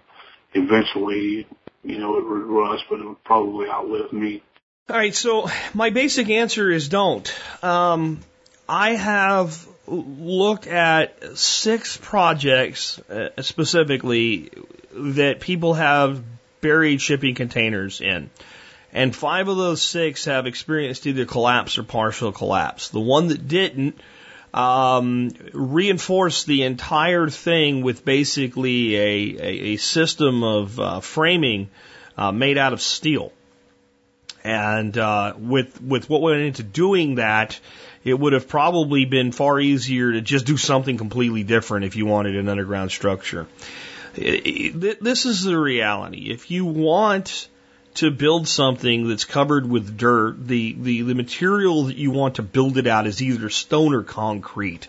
[0.54, 1.48] eventually,
[1.86, 4.44] you know, it would rust, but it would probably outlive me.
[4.90, 7.34] All right, so my basic answer is don't.
[7.64, 8.20] Um,
[8.68, 14.52] I have looked at six projects uh, specifically
[14.92, 16.22] that people have
[16.60, 18.30] buried shipping containers in.
[18.94, 22.90] And five of those six have experienced either collapse or partial collapse.
[22.90, 24.00] The one that didn't
[24.54, 31.72] um, reinforced the entire thing with basically a, a, a system of uh, framing
[32.18, 33.34] uh, made out of steel.
[34.44, 37.60] And uh, with with what went into doing that,
[38.04, 42.06] it would have probably been far easier to just do something completely different if you
[42.06, 43.48] wanted an underground structure.
[44.16, 46.30] This is the reality.
[46.30, 47.48] If you want
[47.96, 52.44] to build something that's covered with dirt, the, the, the material that you want to
[52.44, 54.88] build it out is either stone or concrete.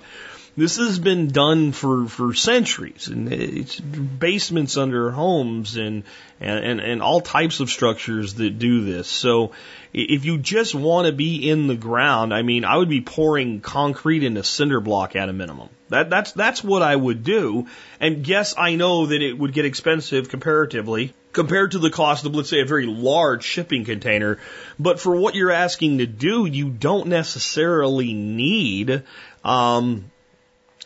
[0.57, 6.05] This has been done for, for centuries, and it's basements under homes and,
[6.41, 9.09] and, and all types of structures that do this.
[9.09, 9.51] So
[9.93, 13.63] if you just want to be in the ground, I mean, I would be pouring
[13.63, 15.71] concrete into cinder block at a minimum.
[15.89, 17.67] That, that's, that's what I would do.
[17.99, 22.35] And yes, I know that it would get expensive comparatively compared to the cost of,
[22.35, 24.39] let's say, a very large shipping container.
[24.79, 29.03] But for what you're asking to do, you don't necessarily need,
[29.45, 30.11] um,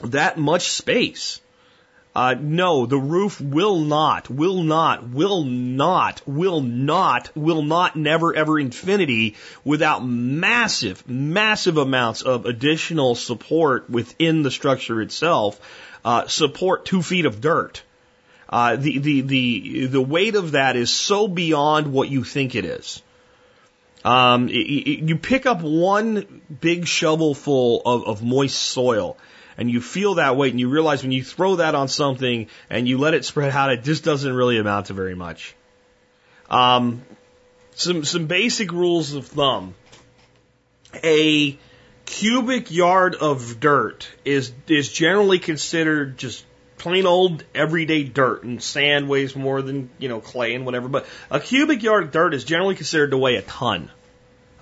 [0.03, 1.41] that much space.
[2.19, 8.35] Uh, no, the roof will not, will not, will not, will not, will not, never,
[8.35, 15.61] ever infinity without massive, massive amounts of additional support within the structure itself.
[16.05, 17.83] Uh, support two feet of dirt.
[18.49, 22.65] Uh, the, the, the, the weight of that is so beyond what you think it
[22.65, 23.01] is.
[24.05, 29.17] Um, you pick up one big shovelful of, of moist soil
[29.59, 32.87] and you feel that weight and you realize when you throw that on something and
[32.87, 35.55] you let it spread out, it just doesn't really amount to very much.
[36.49, 37.03] Um,
[37.75, 39.75] some, some basic rules of thumb.
[41.03, 41.59] A
[42.07, 46.45] cubic yard of dirt is, is generally considered just
[46.79, 51.05] plain old everyday dirt and sand weighs more than, you know, clay and whatever, but
[51.33, 53.91] a cubic yard of dirt is generally considered to weigh a ton.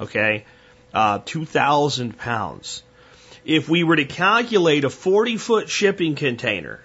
[0.00, 0.46] Okay?
[0.94, 2.82] Uh, 2,000 pounds
[3.46, 6.80] if we were to calculate a 40 foot shipping container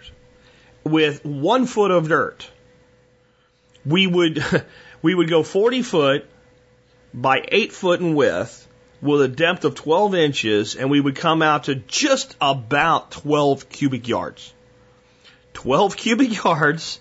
[0.83, 2.49] with one foot of dirt,
[3.83, 4.45] we would,
[5.01, 6.25] we would go 40 foot
[7.13, 8.67] by eight foot in width
[9.01, 13.67] with a depth of 12 inches, and we would come out to just about 12
[13.67, 14.53] cubic yards.
[15.53, 16.99] 12 cubic yards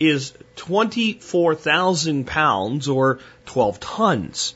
[0.00, 4.55] is 24,000 pounds or 12 tons.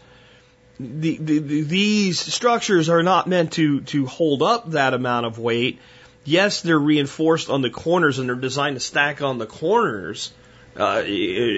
[0.80, 5.38] The, the, the, these structures are not meant to, to hold up that amount of
[5.38, 5.78] weight.
[6.24, 10.32] Yes, they're reinforced on the corners and they're designed to stack on the corners,
[10.76, 11.02] uh,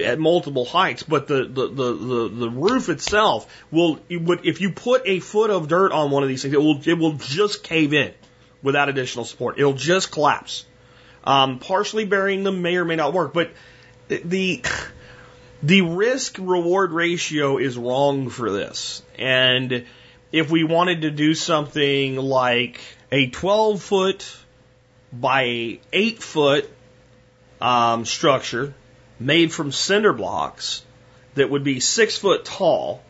[0.03, 5.03] at multiple heights, but the, the, the, the, the roof itself will, if you put
[5.05, 7.93] a foot of dirt on one of these things, it will, it will just cave
[7.93, 8.13] in
[8.61, 9.57] without additional support.
[9.57, 10.65] It'll just collapse.
[11.23, 13.51] Um, partially burying them may or may not work, but
[14.09, 14.63] the, the
[15.81, 19.01] risk reward ratio is wrong for this.
[19.17, 19.85] And
[20.31, 24.37] if we wanted to do something like a 12 foot
[25.13, 26.69] by 8 foot
[27.61, 28.73] um, structure
[29.19, 30.83] made from cinder blocks
[31.35, 33.01] that would be six foot tall.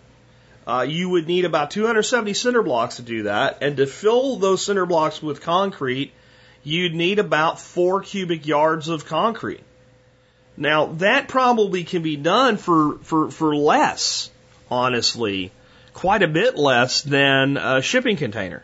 [0.65, 3.57] Uh, you would need about 270 cinder blocks to do that.
[3.61, 6.13] And to fill those cinder blocks with concrete,
[6.63, 9.63] you'd need about four cubic yards of concrete.
[10.55, 14.29] Now, that probably can be done for, for, for less,
[14.69, 15.51] honestly,
[15.93, 18.63] quite a bit less than a shipping container.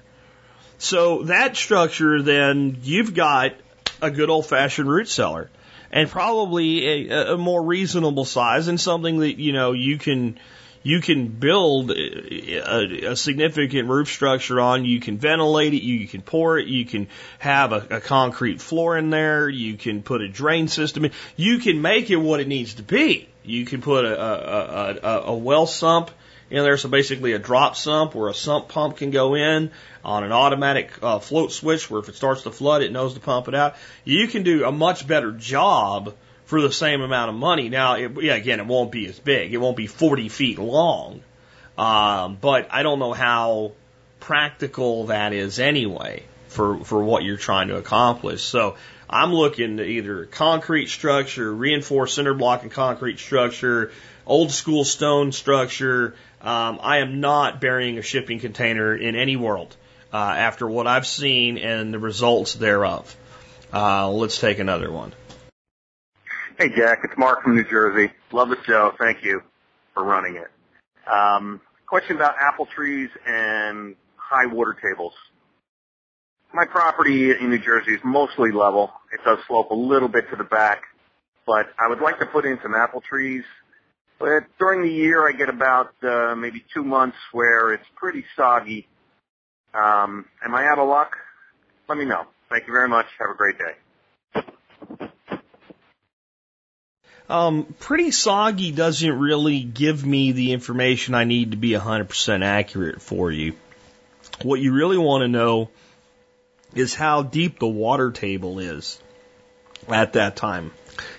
[0.78, 3.54] So that structure, then, you've got
[4.02, 5.50] a good old fashioned root cellar
[5.92, 10.40] and probably a, a more reasonable size and something that you know you can
[10.82, 14.86] you can build a, a, significant roof structure on.
[14.86, 15.84] You can ventilate it.
[15.84, 16.68] You can pour it.
[16.68, 17.08] You can
[17.40, 19.50] have a, a, concrete floor in there.
[19.50, 21.12] You can put a drain system in.
[21.36, 23.28] You can make it what it needs to be.
[23.44, 26.12] You can put a, a a well sump
[26.50, 26.78] in there.
[26.78, 29.72] So basically a drop sump where a sump pump can go in
[30.04, 33.20] on an automatic uh, float switch where if it starts to flood, it knows to
[33.20, 33.76] pump it out.
[34.04, 36.16] You can do a much better job
[36.50, 37.70] for the same amount of money.
[37.70, 39.54] Now, it, yeah, again, it won't be as big.
[39.54, 41.22] It won't be 40 feet long.
[41.78, 43.74] Um, but I don't know how
[44.20, 48.42] practical that is anyway for, for what you're trying to accomplish.
[48.42, 53.92] So I'm looking to either concrete structure, reinforced cinder block and concrete structure,
[54.26, 56.16] old school stone structure.
[56.42, 59.76] Um, I am not burying a shipping container in any world
[60.12, 63.16] uh, after what I've seen and the results thereof.
[63.72, 65.14] Uh, let's take another one.
[66.60, 67.00] Hey, Jack.
[67.06, 68.12] It's Mark from New Jersey.
[68.34, 68.92] Love the show.
[69.00, 69.42] Thank you
[69.94, 70.52] for running it.
[71.10, 75.14] Um, question about apple trees and high water tables.
[76.54, 78.92] My property in New Jersey is mostly level.
[79.14, 80.82] It does slope a little bit to the back,
[81.48, 83.46] but I would like to put in some apple trees.
[84.20, 88.86] But during the year, I get about uh, maybe two months where it's pretty soggy
[89.74, 91.16] um, am I out of luck?
[91.88, 92.24] Let me know.
[92.50, 93.06] Thank you very much.
[93.18, 94.44] Have a great day.
[97.30, 103.02] Um, pretty soggy doesn't really give me the information I need to be 100% accurate
[103.04, 103.54] for you.
[104.42, 105.70] What you really want to know
[106.74, 109.00] is how deep the water table is
[109.88, 110.72] at that time.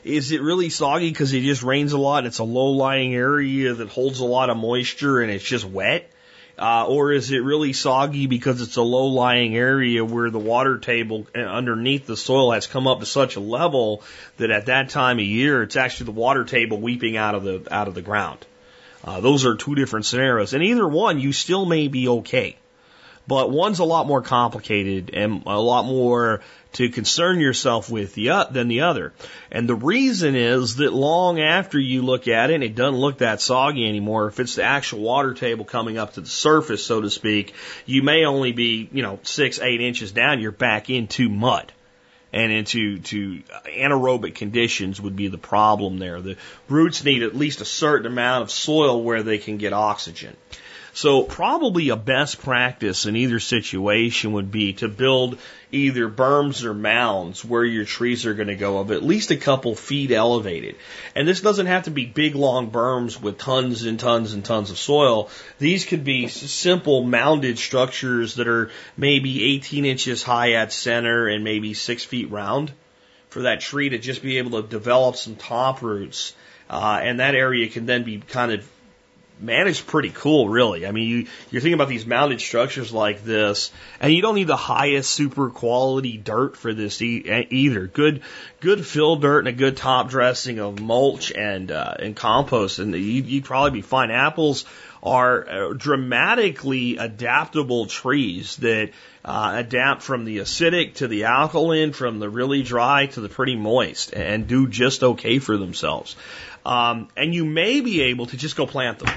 [0.02, 2.26] Is it really soggy because it just rains a lot?
[2.26, 6.10] It's a low lying area that holds a lot of moisture and it's just wet?
[6.60, 10.76] Uh, or is it really soggy because it's a low lying area where the water
[10.76, 14.02] table uh, underneath the soil has come up to such a level
[14.36, 17.66] that at that time of year it's actually the water table weeping out of the
[17.70, 18.44] out of the ground.
[19.02, 20.52] Uh, those are two different scenarios.
[20.52, 22.56] And either one, you still may be okay.
[23.26, 26.40] But one's a lot more complicated and a lot more
[26.72, 29.12] to concern yourself with the, uh, than the other.
[29.50, 33.18] And the reason is that long after you look at it, and it doesn't look
[33.18, 34.28] that soggy anymore.
[34.28, 37.54] If it's the actual water table coming up to the surface, so to speak,
[37.86, 40.40] you may only be, you know, six, eight inches down.
[40.40, 41.72] You're back into mud
[42.32, 46.20] and into to anaerobic conditions would be the problem there.
[46.20, 46.36] The
[46.68, 50.36] roots need at least a certain amount of soil where they can get oxygen.
[50.92, 55.38] So probably a best practice in either situation would be to build
[55.72, 59.36] either berms or mounds where your trees are going to go of at least a
[59.36, 60.74] couple feet elevated.
[61.14, 64.70] And this doesn't have to be big long berms with tons and tons and tons
[64.70, 65.30] of soil.
[65.58, 71.44] These could be simple mounded structures that are maybe 18 inches high at center and
[71.44, 72.72] maybe six feet round
[73.28, 76.34] for that tree to just be able to develop some top roots.
[76.68, 78.68] Uh, and that area can then be kind of
[79.40, 80.86] managed pretty cool, really.
[80.86, 84.46] I mean, you, you're thinking about these mounted structures like this, and you don't need
[84.46, 87.86] the highest super quality dirt for this e- either.
[87.86, 88.22] Good,
[88.60, 92.94] good fill dirt and a good top dressing of mulch and uh, and compost, and
[92.94, 94.10] you, you'd probably be fine.
[94.10, 94.64] Apples
[95.02, 98.90] are uh, dramatically adaptable trees that
[99.24, 103.56] uh, adapt from the acidic to the alkaline, from the really dry to the pretty
[103.56, 106.16] moist, and do just okay for themselves.
[106.64, 109.10] Um, and you may be able to just go plant them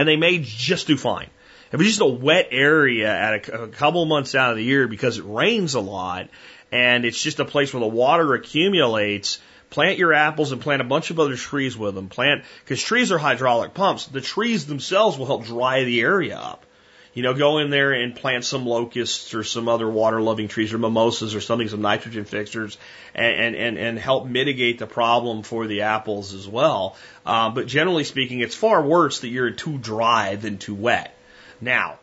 [0.00, 1.28] and they may just do fine.
[1.70, 4.88] If it's just a wet area at a, a couple months out of the year
[4.88, 6.30] because it rains a lot
[6.72, 10.86] and it's just a place where the water accumulates, plant your apples and plant a
[10.86, 12.08] bunch of other trees with them.
[12.08, 14.06] Plant, because trees are hydraulic pumps.
[14.06, 16.64] The trees themselves will help dry the area up.
[17.12, 20.72] You know, go in there and plant some locusts or some other water loving trees
[20.72, 22.78] or mimosas or something, some nitrogen fixers
[23.14, 26.96] and, and, and help mitigate the problem for the apples as well.
[27.26, 31.16] Uh, but generally speaking, it's far worse that you're too dry than too wet.
[31.60, 31.98] Now,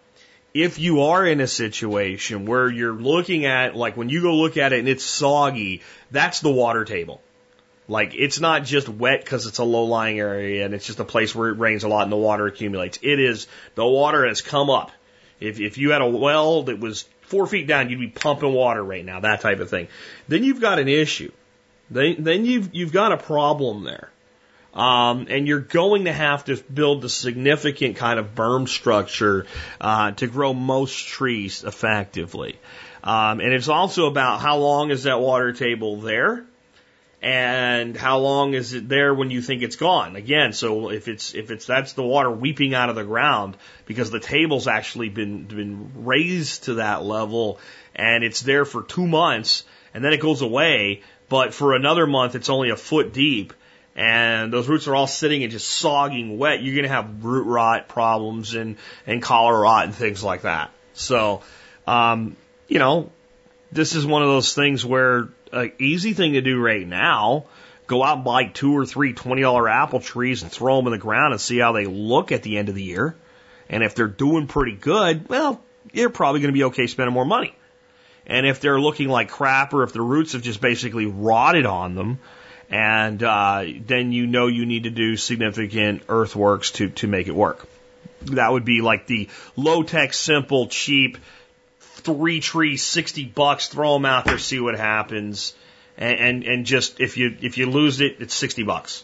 [0.54, 4.58] if you are in a situation where you're looking at, like when you go look
[4.58, 7.22] at it and it's soggy, that's the water table.
[7.88, 11.06] Like it's not just wet because it's a low lying area and it's just a
[11.06, 13.00] place where it rains a lot and the water accumulates.
[13.02, 14.92] It is the water has come up.
[15.40, 18.84] If if you had a well that was four feet down, you'd be pumping water
[18.84, 19.88] right now, that type of thing.
[20.28, 21.32] Then you've got an issue.
[21.90, 24.10] Then then you've you've got a problem there.
[24.74, 29.48] Um, and you're going to have to build a significant kind of berm structure
[29.82, 32.60] uh, to grow most trees effectively.
[33.04, 36.46] Um, and it's also about how long is that water table there?
[37.22, 40.16] And how long is it there when you think it's gone?
[40.16, 44.12] Again so if it's if it's that's the water weeping out of the ground because
[44.12, 47.60] the table's actually been been raised to that level
[47.96, 49.64] and it's there for 2 months
[49.94, 51.02] and then it goes away.
[51.30, 53.54] But for another month it's only a foot deep
[53.96, 56.62] and those roots are all sitting and just sogging wet.
[56.62, 60.70] You're going to have root rot problems and and collar rot and things like that.
[60.94, 61.42] So
[61.88, 62.38] um
[62.68, 63.10] you know
[63.72, 67.46] this is one of those things where an easy thing to do right now.
[67.88, 70.98] Go out and buy two or three $20 apple trees and throw them in the
[70.98, 73.16] ground and see how they look at the end of the year.
[73.70, 75.62] And if they're doing pretty good, well,
[75.94, 77.56] you're probably going to be okay spending more money.
[78.26, 81.96] And if they're looking like crap or if the roots have just basically rotted on
[81.96, 82.20] them,
[82.70, 87.36] and uh, then you know you need to do significant earthworks to, to make it
[87.36, 87.66] work.
[88.24, 91.18] That would be like the low tech, simple, cheap,
[91.98, 95.54] three trees, 60 bucks, throw them out there, see what happens.
[95.98, 99.04] And, and, and just, if you, if you lose it, it's 60 bucks.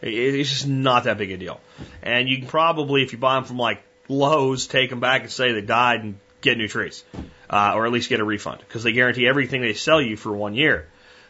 [0.00, 1.60] It's just not that big a deal.
[2.02, 5.30] And you can probably, if you buy them from like Lowe's, take them back and
[5.30, 7.04] say they died and get new trees.
[7.50, 10.32] Uh, or at least get a refund because they guarantee everything they sell you for
[10.32, 10.86] one year.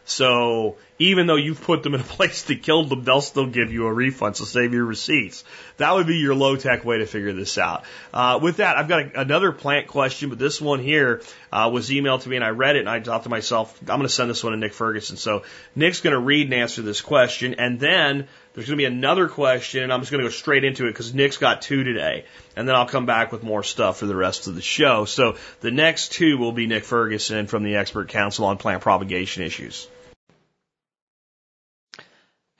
[0.09, 3.71] So even though you've put them in a place that killed them, they'll still give
[3.71, 4.35] you a refund.
[4.35, 5.43] So save your receipts.
[5.77, 7.83] That would be your low tech way to figure this out.
[8.13, 11.89] Uh, with that, I've got a, another plant question, but this one here uh, was
[11.89, 14.09] emailed to me and I read it and I thought to myself, I'm going to
[14.09, 15.15] send this one to Nick Ferguson.
[15.15, 15.43] So
[15.75, 19.29] Nick's going to read and answer this question, and then there's going to be another
[19.29, 22.25] question, and I'm just going to go straight into it because Nick's got two today,
[22.55, 25.05] and then I'll come back with more stuff for the rest of the show.
[25.05, 29.43] So the next two will be Nick Ferguson from the Expert Council on Plant Propagation
[29.43, 29.87] Issues.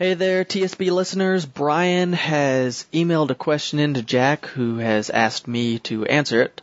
[0.02, 1.46] Hey there, TSP listeners.
[1.46, 6.62] Brian has emailed a question in to Jack, who has asked me to answer it.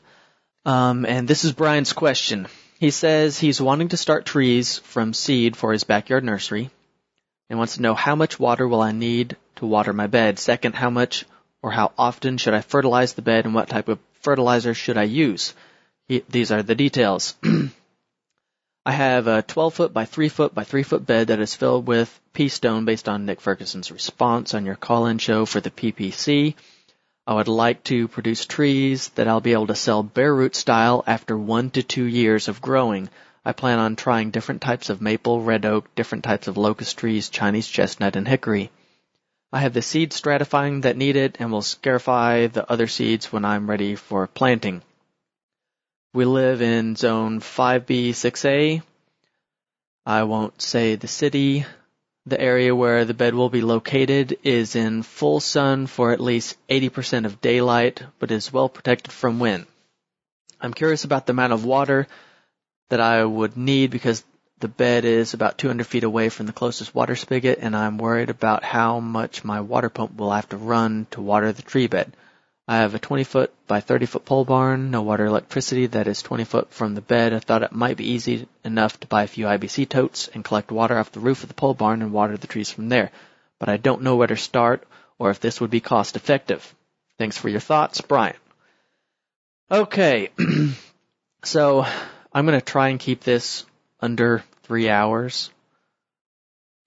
[0.64, 2.46] Um, and this is Brian's question.
[2.80, 6.70] He says he's wanting to start trees from seed for his backyard nursery
[7.50, 10.38] and wants to know how much water will I need to water my bed.
[10.38, 11.26] Second, how much
[11.60, 15.02] or how often should I fertilize the bed and what type of fertilizer should I
[15.02, 15.52] use?
[16.08, 17.34] He, these are the details.
[18.88, 21.88] I have a 12 foot by 3 foot by 3 foot bed that is filled
[21.88, 25.72] with pea stone based on Nick Ferguson's response on your call in show for the
[25.72, 26.54] PPC.
[27.26, 31.02] I would like to produce trees that I'll be able to sell bare root style
[31.04, 33.08] after one to two years of growing.
[33.44, 37.28] I plan on trying different types of maple, red oak, different types of locust trees,
[37.28, 38.70] Chinese chestnut, and hickory.
[39.52, 43.44] I have the seed stratifying that need it and will scarify the other seeds when
[43.44, 44.82] I'm ready for planting.
[46.16, 48.80] We live in zone 5B, 6A.
[50.06, 51.66] I won't say the city.
[52.24, 56.56] The area where the bed will be located is in full sun for at least
[56.70, 59.66] 80% of daylight, but is well protected from wind.
[60.58, 62.06] I'm curious about the amount of water
[62.88, 64.24] that I would need because
[64.58, 68.30] the bed is about 200 feet away from the closest water spigot and I'm worried
[68.30, 72.16] about how much my water pump will have to run to water the tree bed.
[72.68, 76.20] I have a 20 foot by 30 foot pole barn, no water electricity that is
[76.22, 77.32] 20 foot from the bed.
[77.32, 80.72] I thought it might be easy enough to buy a few IBC totes and collect
[80.72, 83.12] water off the roof of the pole barn and water the trees from there.
[83.60, 84.86] But I don't know where to start
[85.18, 86.74] or if this would be cost effective.
[87.18, 88.36] Thanks for your thoughts, Brian.
[89.70, 90.30] Okay.
[91.44, 91.86] so
[92.32, 93.64] I'm going to try and keep this
[94.00, 95.50] under three hours.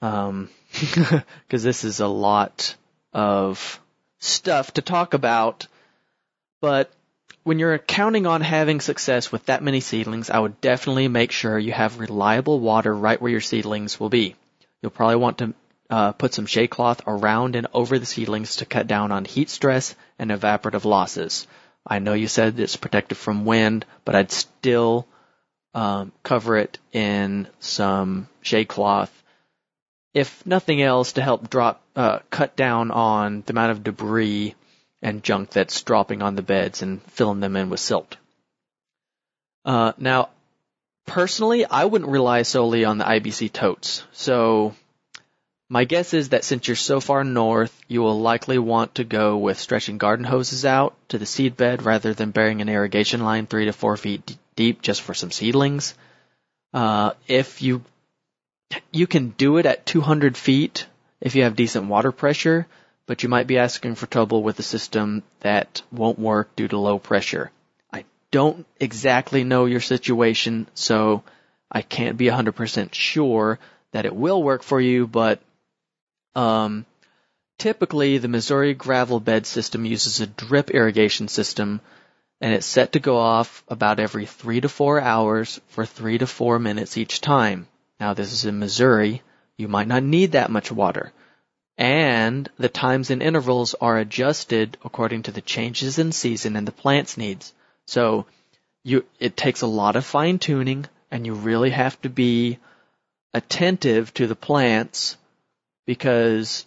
[0.01, 0.49] Um,
[1.49, 2.75] cause this is a lot
[3.13, 3.79] of
[4.19, 5.67] stuff to talk about,
[6.61, 6.91] but
[7.43, 11.57] when you're counting on having success with that many seedlings, I would definitely make sure
[11.57, 14.35] you have reliable water right where your seedlings will be.
[14.81, 15.53] You'll probably want to
[15.89, 19.49] uh, put some shade cloth around and over the seedlings to cut down on heat
[19.49, 21.47] stress and evaporative losses.
[21.87, 25.07] I know you said it's protected from wind, but I'd still
[25.73, 29.18] um, cover it in some shade cloth,
[30.13, 34.55] if nothing else, to help drop uh, cut down on the amount of debris
[35.01, 38.17] and junk that's dropping on the beds and filling them in with silt.
[39.65, 40.29] Uh, now,
[41.05, 44.03] personally, I wouldn't rely solely on the IBC totes.
[44.11, 44.75] So
[45.69, 49.37] my guess is that since you're so far north, you will likely want to go
[49.37, 53.45] with stretching garden hoses out to the seed bed rather than burying an irrigation line
[53.45, 55.93] three to four feet d- deep just for some seedlings.
[56.73, 57.83] Uh, if you
[58.91, 60.85] you can do it at 200 feet
[61.21, 62.67] if you have decent water pressure,
[63.05, 66.77] but you might be asking for trouble with a system that won't work due to
[66.77, 67.51] low pressure.
[67.91, 71.23] I don't exactly know your situation, so
[71.71, 73.59] I can't be 100% sure
[73.91, 75.41] that it will work for you, but
[76.35, 76.85] um,
[77.57, 81.81] typically, the Missouri gravel bed system uses a drip irrigation system,
[82.39, 86.27] and it's set to go off about every three to four hours for three to
[86.27, 87.67] four minutes each time.
[87.99, 89.21] Now, this is in Missouri.
[89.57, 91.11] You might not need that much water.
[91.77, 96.71] And the times and intervals are adjusted according to the changes in season and the
[96.71, 97.53] plant's needs.
[97.85, 98.25] So,
[98.83, 102.59] you, it takes a lot of fine tuning, and you really have to be
[103.33, 105.17] attentive to the plants
[105.85, 106.65] because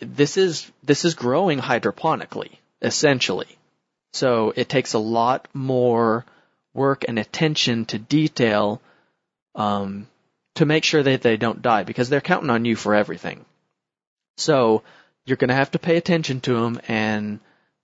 [0.00, 3.58] this is this is growing hydroponically essentially.
[4.12, 6.24] So it takes a lot more
[6.74, 8.80] work and attention to detail
[9.54, 10.06] um,
[10.56, 13.44] to make sure that they don't die because they're counting on you for everything.
[14.36, 14.82] So
[15.24, 17.40] you're going to have to pay attention to them and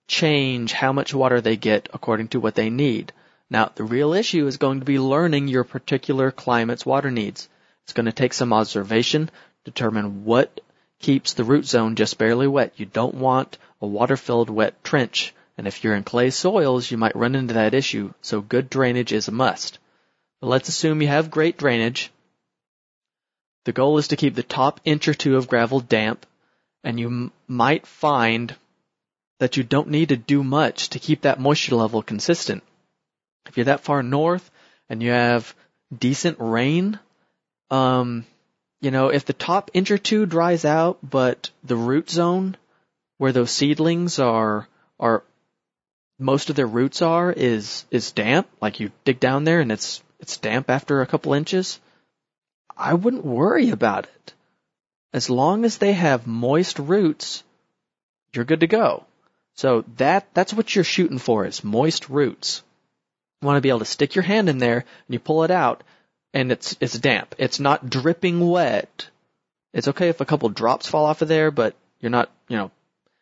[0.07, 3.13] change how much water they get according to what they need.
[3.49, 7.49] Now, the real issue is going to be learning your particular climate's water needs.
[7.83, 9.29] It's going to take some observation,
[9.65, 10.61] determine what
[10.99, 12.73] keeps the root zone just barely wet.
[12.77, 15.33] You don't want a water-filled wet trench.
[15.57, 19.13] And if you're in clay soils, you might run into that issue, so good drainage
[19.13, 19.77] is a must.
[20.41, 22.11] But let's assume you have great drainage.
[23.65, 26.25] The goal is to keep the top inch or two of gravel damp,
[26.83, 28.55] and you m- might find
[29.39, 32.63] that you don't need to do much to keep that moisture level consistent.
[33.47, 34.49] If you're that far north
[34.89, 35.53] and you have
[35.97, 36.99] decent rain,
[37.69, 38.25] um,
[38.81, 42.57] you know, if the top inch or two dries out, but the root zone
[43.17, 44.67] where those seedlings are
[44.99, 45.23] are
[46.19, 50.03] most of their roots are is is damp, like you dig down there and it's
[50.19, 51.79] it's damp after a couple inches,
[52.77, 54.33] I wouldn't worry about it.
[55.13, 57.43] As long as they have moist roots,
[58.33, 59.05] you're good to go.
[59.55, 62.63] So that that's what you're shooting for is moist roots.
[63.41, 65.51] You want to be able to stick your hand in there and you pull it
[65.51, 65.83] out
[66.33, 67.35] and it's it's damp.
[67.37, 69.09] It's not dripping wet.
[69.73, 72.71] It's okay if a couple drops fall off of there, but you're not, you know,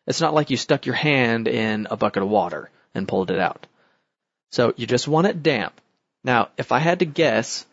[0.06, 3.38] it's not like you stuck your hand in a bucket of water and pulled it
[3.38, 3.66] out.
[4.50, 5.80] So you just want it damp.
[6.24, 7.66] Now, if I had to guess,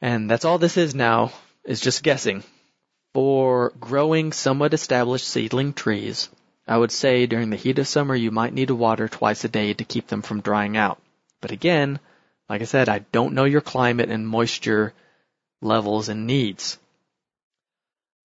[0.00, 1.32] and that's all this is now,
[1.64, 2.42] is just guessing,
[3.14, 6.28] for growing somewhat established seedling trees,
[6.66, 9.48] I would say during the heat of summer you might need to water twice a
[9.48, 11.00] day to keep them from drying out.
[11.40, 12.00] But again,
[12.48, 14.94] like I said, I don't know your climate and moisture
[15.60, 16.78] levels and needs.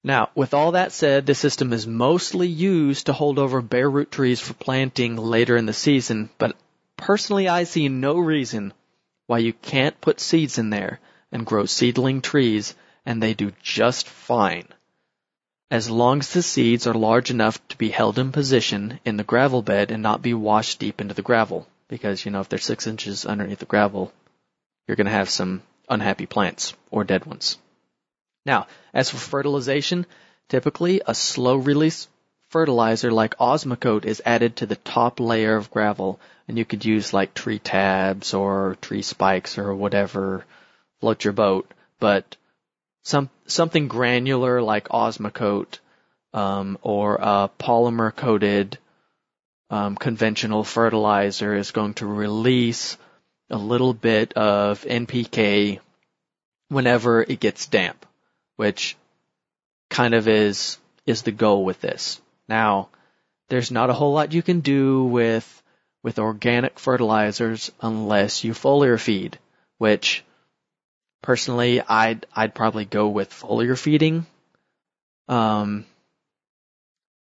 [0.04, 4.12] Now, with all that said, this system is mostly used to hold over bare root
[4.12, 6.56] trees for planting later in the season, but
[6.96, 8.74] personally I see no reason
[9.28, 11.00] why you can't put seeds in there
[11.32, 12.76] and grow seedling trees
[13.06, 14.68] and they do just fine.
[15.72, 19.24] As long as the seeds are large enough to be held in position in the
[19.24, 22.60] gravel bed and not be washed deep into the gravel because, you know, if they're
[22.60, 24.12] six inches underneath the gravel,
[24.88, 27.58] you're going to have some unhappy plants or dead ones.
[28.46, 30.06] Now, as for fertilization,
[30.48, 32.08] typically a slow release
[32.50, 37.14] fertilizer like Osmocote is added to the top layer of gravel, and you could use
[37.14, 40.46] like tree tabs or tree spikes or whatever
[41.00, 42.36] float your boat, but
[43.04, 45.80] some something granular like Osmocote
[46.34, 48.78] um, or a polymer coated
[49.70, 52.98] um, conventional fertilizer is going to release
[53.50, 55.80] a little bit of NPK
[56.70, 58.06] whenever it gets damp,
[58.56, 58.96] which
[59.90, 62.22] kind of is is the goal with this.
[62.48, 62.90] Now,
[63.50, 65.64] there's not a whole lot you can do with
[66.04, 69.38] with organic fertilizers unless you foliar feed,
[69.78, 70.24] which
[71.22, 74.26] personally I'd I'd probably go with foliar feeding.
[75.28, 75.86] Um,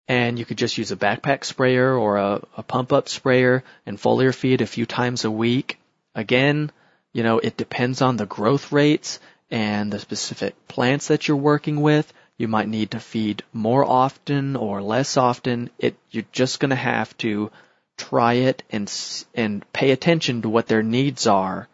[0.07, 3.97] and you could just use a backpack sprayer or a, a pump up sprayer and
[3.97, 5.77] foliar feed a few times a week.
[6.15, 6.71] Again,
[7.13, 9.19] you know, it depends on the growth rates
[9.51, 12.11] and the specific plants that you're working with.
[12.37, 15.69] You might need to feed more often or less often.
[15.77, 17.51] It, you're just going to have to
[17.97, 18.91] try it and
[19.35, 21.67] and pay attention to what their needs are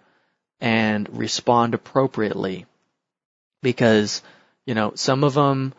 [0.60, 2.66] and respond appropriately.
[3.62, 4.22] Because
[4.66, 5.74] you know some of them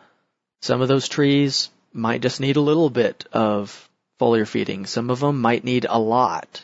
[0.61, 4.85] some of those trees might just need a little bit of foliar feeding.
[4.85, 6.63] Some of them might need a lot.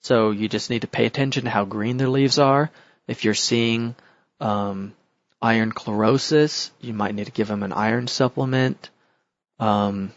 [0.00, 2.70] So you just need to pay attention to how green their leaves are.
[3.06, 3.94] If you're seeing
[4.40, 4.94] um,
[5.40, 8.90] iron chlorosis you might need to give them an iron supplement.
[9.58, 10.12] Um,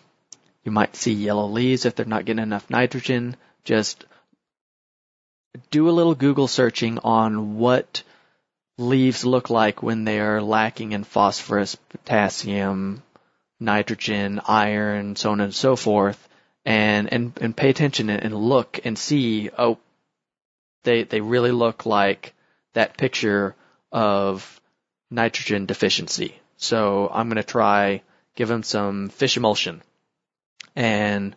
[0.63, 3.35] you might see yellow leaves if they're not getting enough nitrogen.
[3.63, 4.05] Just
[5.69, 8.03] do a little Google searching on what
[8.77, 13.03] leaves look like when they are lacking in phosphorus, potassium,
[13.59, 16.27] nitrogen, iron, so on and so forth,
[16.65, 19.49] and and and pay attention and look and see.
[19.57, 19.77] Oh,
[20.83, 22.33] they they really look like
[22.73, 23.55] that picture
[23.91, 24.61] of
[25.09, 26.39] nitrogen deficiency.
[26.57, 28.01] So I'm going to try
[28.35, 29.81] give them some fish emulsion
[30.75, 31.35] and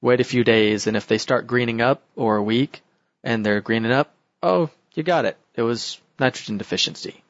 [0.00, 0.86] wait a few days.
[0.86, 2.82] And if they start greening up or a week
[3.22, 5.36] and they're greening up, oh, you got it.
[5.54, 7.22] It was nitrogen deficiency.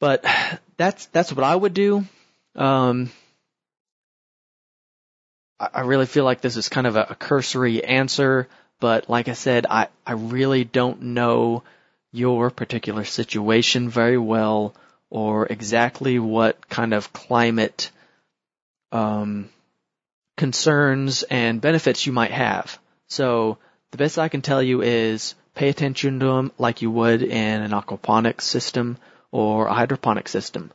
[0.00, 0.24] But
[0.76, 2.04] that's that's what I would do.
[2.54, 3.10] Um,
[5.58, 8.48] I, I really feel like this is kind of a, a cursory answer,
[8.80, 11.62] but like I said, I, I really don't know
[12.12, 14.74] your particular situation very well
[15.10, 17.90] or exactly what kind of climate
[18.92, 19.48] um,
[20.36, 22.78] concerns and benefits you might have.
[23.08, 23.58] So
[23.90, 27.62] the best I can tell you is pay attention to them like you would in
[27.62, 28.98] an aquaponics system
[29.30, 30.70] or a hydroponic system.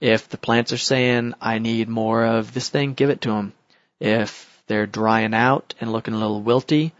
[0.00, 3.52] If the plants are saying, I need more of this thing, give it to them.
[4.00, 6.92] If they're drying out and looking a little wilty,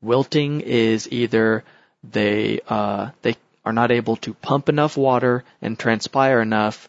[0.00, 1.64] wilting is either
[2.02, 6.88] they, uh, they are not able to pump enough water and transpire enough,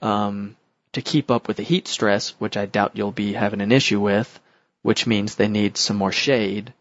[0.00, 0.56] um,
[0.92, 4.00] to keep up with the heat stress, which I doubt you'll be having an issue
[4.00, 4.40] with,
[4.82, 6.72] which means they need some more shade,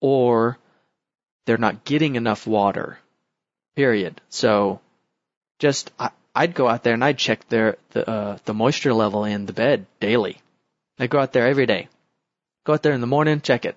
[0.00, 0.58] or
[1.46, 2.98] they're not getting enough water.
[3.74, 4.20] Period.
[4.28, 4.80] So
[5.58, 9.24] just I, would go out there and I'd check their the uh, the moisture level
[9.24, 10.40] in the bed daily.
[10.98, 11.88] I go out there every day.
[12.64, 13.76] Go out there in the morning, check it.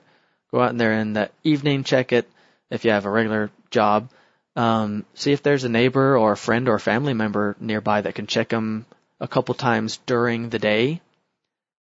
[0.52, 2.28] Go out there in the evening, check it.
[2.72, 4.10] If you have a regular job,
[4.56, 8.16] um, see if there's a neighbor or a friend or a family member nearby that
[8.16, 8.86] can check them
[9.20, 11.02] a couple times during the day.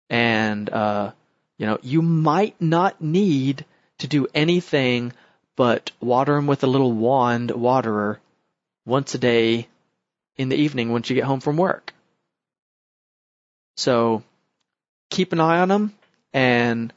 [0.09, 1.11] And, uh,
[1.57, 3.65] you know, you might not need
[3.99, 5.13] to do anything
[5.55, 8.19] but water them with a little wand waterer
[8.85, 9.67] once a day
[10.37, 11.93] in the evening once you get home from work.
[13.75, 14.23] So
[15.09, 15.93] keep an eye on them
[16.33, 16.93] and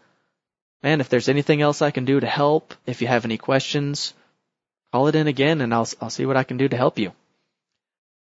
[0.82, 4.14] man, if there's anything else I can do to help, if you have any questions,
[4.92, 7.12] call it in again and I'll, I'll see what I can do to help you.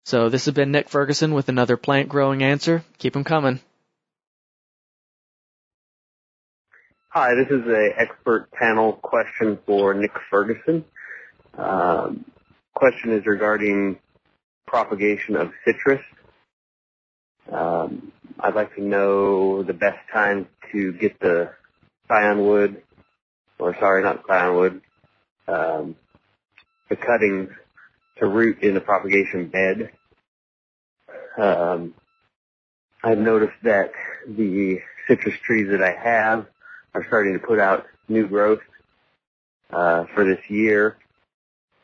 [0.04, 2.84] So this has been Nick Ferguson with another plant growing answer.
[2.98, 3.60] Keep them coming.
[7.12, 10.84] Hi, this is a expert panel question for Nick Ferguson.
[11.58, 12.24] Um,
[12.72, 13.98] question is regarding
[14.64, 16.00] propagation of citrus.
[17.50, 21.50] Um, I'd like to know the best time to get the
[22.06, 22.80] scion wood,
[23.58, 24.80] or sorry, not scion wood,
[25.48, 25.96] um,
[26.90, 27.50] the cuttings
[28.18, 29.90] to root in the propagation bed.
[31.36, 31.92] Um,
[33.02, 33.90] I've noticed that
[34.28, 36.46] the citrus trees that I have
[36.94, 38.60] are starting to put out new growth
[39.72, 40.96] uh, for this year,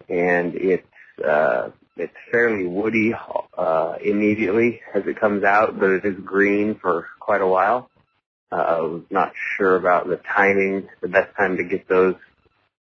[0.09, 0.87] and it's
[1.25, 3.15] uh, it's fairly woody
[3.57, 7.89] uh, immediately as it comes out, but it is green for quite a while.
[8.53, 12.17] Uh, I was not sure about the timing, the best time to get those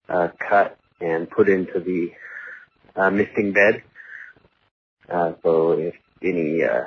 [0.07, 2.12] uh, cut and put into the
[2.95, 3.84] uh, misting bed.
[5.09, 6.84] Uh, so if any uh,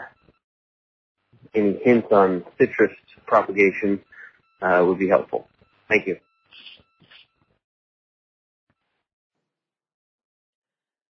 [1.55, 2.93] any hints on citrus
[3.27, 4.01] propagation
[4.65, 5.47] Uh, would be helpful.
[5.89, 6.19] Thank you.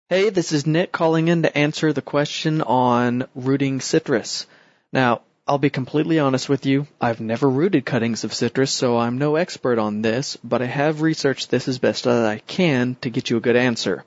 [0.09, 4.46] Hey, this is Nick calling in to answer the question on rooting citrus.
[4.92, 6.86] Now, I'll be completely honest with you.
[7.01, 11.03] I've never rooted cuttings of citrus, so I'm no expert on this, but I have
[11.03, 14.05] researched this as best as I can to get you a good answer.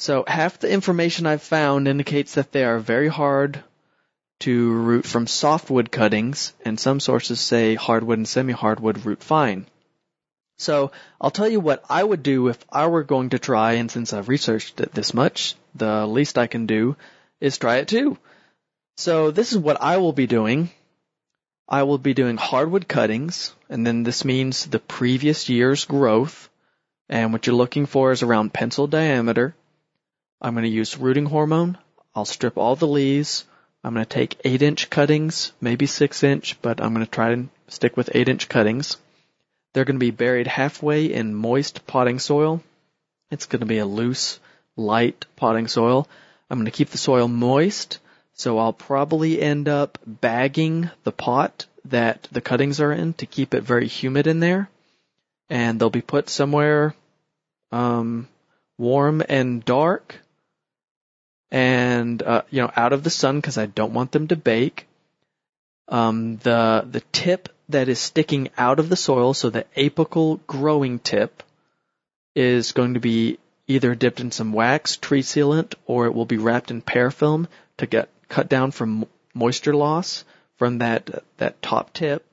[0.00, 3.62] So half the information I've found indicates that they are very hard
[4.44, 9.66] to root from softwood cuttings, and some sources say hardwood and semi-hardwood root fine.
[10.58, 13.90] So I'll tell you what I would do if I were going to try, and
[13.90, 16.96] since I've researched it this much, the least I can do
[17.40, 18.18] is try it too.
[18.98, 20.70] So this is what I will be doing.
[21.66, 26.50] I will be doing hardwood cuttings, and then this means the previous year's growth,
[27.08, 29.56] and what you're looking for is around pencil diameter.
[30.40, 31.78] I'm going to use rooting hormone.
[32.14, 33.46] I'll strip all the leaves.
[33.84, 37.32] I'm going to take 8 inch cuttings, maybe 6 inch, but I'm going to try
[37.32, 38.96] and stick with 8 inch cuttings.
[39.72, 42.62] They're going to be buried halfway in moist potting soil.
[43.30, 44.40] It's going to be a loose,
[44.74, 46.08] light potting soil.
[46.48, 47.98] I'm going to keep the soil moist,
[48.32, 53.52] so I'll probably end up bagging the pot that the cuttings are in to keep
[53.52, 54.70] it very humid in there.
[55.50, 56.94] And they'll be put somewhere
[57.70, 58.28] um,
[58.78, 60.20] warm and dark
[61.50, 64.86] and uh, you know out of the sun because I don't want them to bake.
[65.88, 70.98] Um, the the tip that is sticking out of the soil, so the apical growing
[70.98, 71.42] tip,
[72.34, 76.36] is going to be either dipped in some wax, tree sealant, or it will be
[76.36, 77.46] wrapped in parafilm
[77.78, 80.24] to get cut down from moisture loss
[80.56, 82.24] from that that top tip.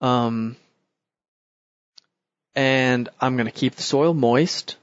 [0.00, 0.56] Um,
[2.54, 4.76] and I'm going to keep the soil moist.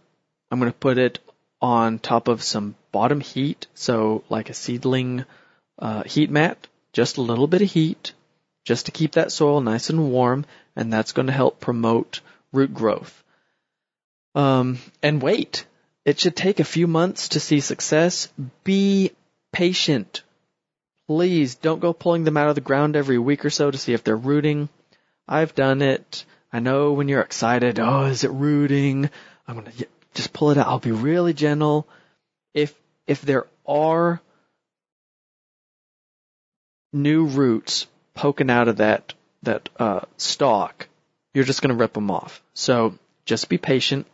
[0.49, 1.19] I'm going to put it
[1.61, 5.25] on top of some bottom heat, so like a seedling
[5.77, 8.13] uh, heat mat, just a little bit of heat,
[8.65, 12.21] just to keep that soil nice and warm, and that's going to help promote
[12.51, 13.23] root growth.
[14.35, 15.65] Um, and wait.
[16.05, 18.29] It should take a few months to see success.
[18.63, 19.11] Be
[19.51, 20.23] patient.
[21.07, 23.93] Please don't go pulling them out of the ground every week or so to see
[23.93, 24.69] if they're rooting.
[25.27, 26.25] I've done it.
[26.51, 29.09] I know when you're excited, oh, is it rooting?
[29.47, 29.71] I'm gonna
[30.13, 30.67] just pull it out.
[30.67, 31.87] I'll be really gentle.
[32.53, 32.73] If
[33.07, 34.21] if there are
[36.91, 40.87] new roots poking out of that that uh, stalk,
[41.33, 42.41] you're just gonna rip them off.
[42.53, 44.07] So just be patient.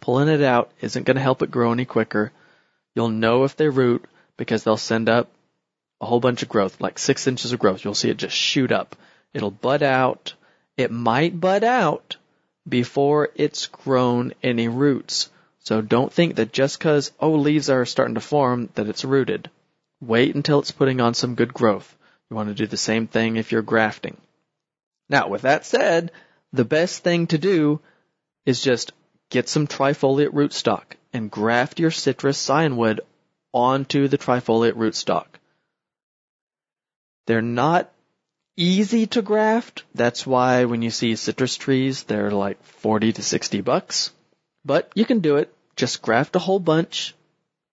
[0.00, 2.32] Pulling it out isn't gonna help it grow any quicker.
[2.94, 4.04] You'll know if they root
[4.36, 5.28] because they'll send up
[6.00, 7.84] a whole bunch of growth, like six inches of growth.
[7.84, 8.96] You'll see it just shoot up.
[9.34, 10.34] It'll bud out.
[10.76, 12.16] It might bud out
[12.68, 15.28] before it's grown any roots.
[15.60, 19.50] So don't think that just because, oh, leaves are starting to form, that it's rooted.
[20.00, 21.96] Wait until it's putting on some good growth.
[22.30, 24.16] You want to do the same thing if you're grafting.
[25.08, 26.12] Now, with that said,
[26.52, 27.80] the best thing to do
[28.46, 28.92] is just
[29.28, 33.00] get some trifoliate rootstock and graft your citrus scion wood
[33.52, 35.26] onto the trifoliate rootstock.
[37.26, 37.92] They're not
[38.56, 39.84] easy to graft.
[39.94, 44.12] That's why when you see citrus trees, they're like 40 to 60 bucks.
[44.64, 45.52] But you can do it.
[45.76, 47.14] Just graft a whole bunch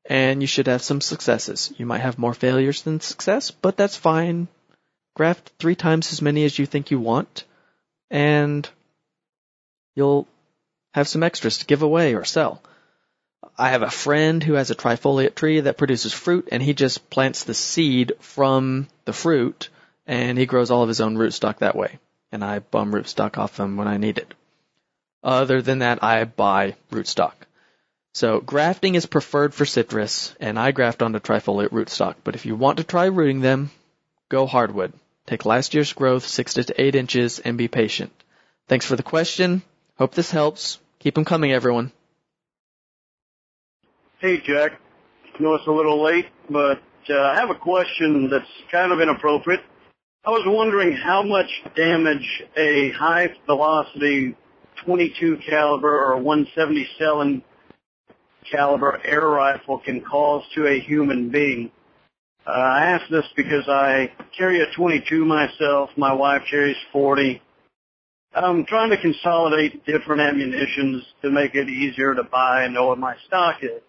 [0.10, 1.74] and you should have some successes.
[1.78, 4.48] You might have more failures than success, but that's fine.
[5.16, 7.44] Graft three times as many as you think you want
[8.10, 8.70] and
[9.96, 10.28] you'll
[10.94, 12.62] have some extras to give away or sell.
[13.58, 17.10] I have a friend who has a trifoliate tree that produces fruit and he just
[17.10, 19.70] plants the seed from the fruit
[20.06, 22.00] and he grows all of his own rootstock that way.
[22.32, 24.34] And I bum rootstock off him when I need it.
[25.28, 27.34] Other than that, I buy rootstock.
[28.14, 32.16] So grafting is preferred for citrus, and I graft onto trifoliate rootstock.
[32.24, 33.70] But if you want to try rooting them,
[34.30, 34.94] go hardwood.
[35.26, 38.14] Take last year's growth, six to eight inches, and be patient.
[38.70, 39.64] Thanks for the question.
[39.98, 40.80] Hope this helps.
[41.00, 41.92] Keep them coming, everyone.
[44.20, 44.80] Hey, Jack.
[45.38, 49.02] I know it's a little late, but uh, I have a question that's kind of
[49.02, 49.62] inappropriate.
[50.24, 54.38] I was wondering how much damage a high velocity
[54.86, 57.44] 22 caliber or 177
[58.52, 61.72] caliber air rifle can cause to a human being.
[62.46, 65.90] Uh, I ask this because I carry a 22 myself.
[65.98, 67.42] My wife carries 40.
[68.34, 73.00] I'm trying to consolidate different ammunitions to make it easier to buy and know what
[73.00, 73.82] my stock is.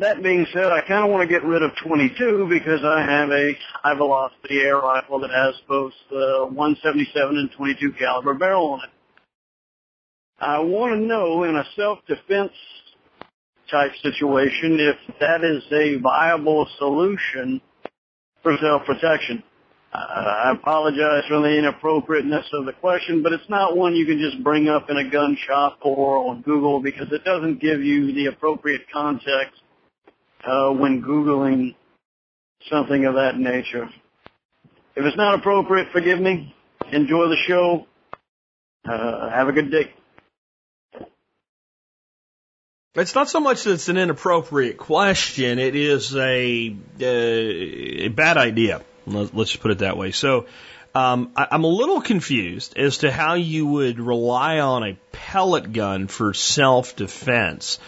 [0.00, 3.30] That being said, I kind of want to get rid of 22 because I have
[3.30, 8.80] a high velocity air rifle that has both uh, 177 and 22 caliber barrel on
[8.84, 8.90] it.
[10.38, 12.52] I want to know in a self-defense
[13.72, 17.60] type situation if that is a viable solution
[18.44, 19.42] for self-protection.
[19.92, 24.20] Uh, I apologize for the inappropriateness of the question, but it's not one you can
[24.20, 28.12] just bring up in a gun shop or on Google because it doesn't give you
[28.12, 29.60] the appropriate context
[30.44, 31.74] uh, when Googling
[32.70, 33.88] something of that nature.
[34.96, 36.54] If it's not appropriate, forgive me.
[36.90, 37.86] Enjoy the show.
[38.88, 39.92] Uh, have a good day.
[42.94, 48.38] It's not so much that it's an inappropriate question, it is a, uh, a bad
[48.38, 48.82] idea.
[49.06, 50.10] Let's just put it that way.
[50.10, 50.46] So,
[50.94, 55.72] um, I, I'm a little confused as to how you would rely on a pellet
[55.72, 57.78] gun for self defense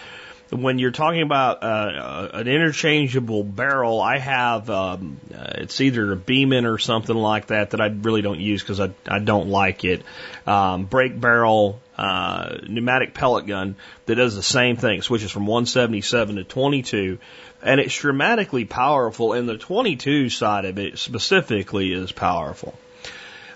[0.50, 6.16] when you're talking about uh, an interchangeable barrel, I have um, uh, it's either a
[6.16, 9.84] Beeman or something like that that I really don't use because I I don't like
[9.84, 10.02] it.
[10.46, 13.76] Um, break barrel uh, pneumatic pellet gun
[14.06, 17.18] that does the same thing, switches from 177 to 22,
[17.62, 19.34] and it's dramatically powerful.
[19.34, 22.74] And the 22 side of it specifically is powerful.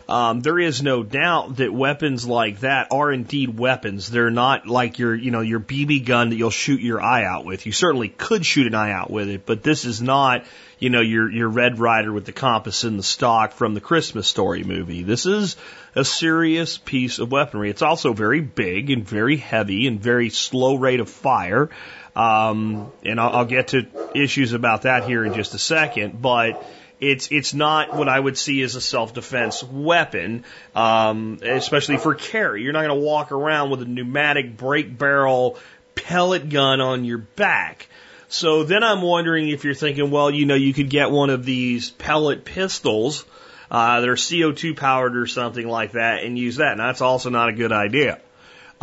[0.09, 4.11] Um, there is no doubt that weapons like that are indeed weapons.
[4.11, 7.47] They're not like your, you know, your BB gun that you'll shoot your eye out
[7.47, 7.65] with.
[7.65, 10.45] You certainly could shoot an eye out with it, but this is not,
[10.79, 14.29] you know, your your Red Ryder with the compass in the stock from the Christmas
[14.29, 15.03] Story movie.
[15.03, 15.57] This is
[15.95, 17.71] a serious piece of weaponry.
[17.71, 21.71] It's also very big and very heavy and very slow rate of fire.
[22.15, 26.65] Um, and I'll, I'll get to issues about that here in just a second, but
[27.01, 32.15] it's it's not what I would see as a self defense weapon, um, especially for
[32.15, 32.63] carry.
[32.63, 35.59] You're not going to walk around with a pneumatic break barrel
[35.95, 37.89] pellet gun on your back.
[38.29, 41.45] So then I'm wondering if you're thinking, well, you know, you could get one of
[41.45, 43.25] these pellet pistols
[43.71, 46.73] uh, that are CO2 powered or something like that and use that.
[46.73, 48.21] And that's also not a good idea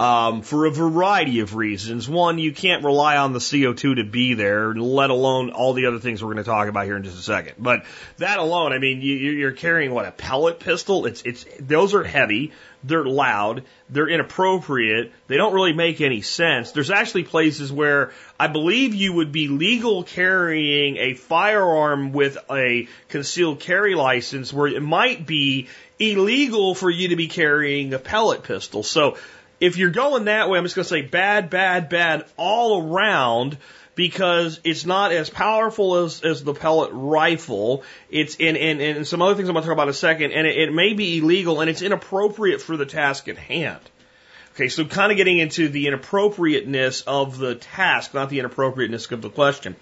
[0.02, 2.10] um, for a variety of reasons.
[2.10, 6.00] One, you can't rely on the CO2 to be there, let alone all the other
[6.00, 7.58] things we're going to talk about here in just a second.
[7.60, 7.86] But
[8.18, 11.06] that alone, I mean, you, you're carrying what a pellet pistol.
[11.06, 12.52] It's it's those are heavy.
[12.84, 13.64] They're loud.
[13.92, 15.12] They're inappropriate.
[15.28, 16.72] They don't really make any sense.
[16.72, 22.88] There's actually places where I believe you would be legal carrying a firearm with a
[23.08, 25.68] concealed carry license where it might be
[26.00, 28.82] illegal for you to be carrying a pellet pistol.
[28.82, 29.18] So
[29.62, 33.58] if you're going that way, I'm just going to say bad, bad, bad all around
[33.94, 37.84] because it's not as powerful as, as the pellet rifle.
[38.10, 40.48] It's in, and some other things I'm going to talk about in a second, and
[40.48, 43.82] it, it may be illegal and it's inappropriate for the task at hand.
[44.56, 49.22] Okay, so kind of getting into the inappropriateness of the task, not the inappropriateness of
[49.22, 49.76] the question.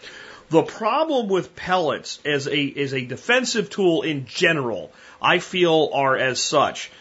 [0.50, 6.18] The problem with pellets as a as a defensive tool in general, I feel are
[6.18, 6.92] as such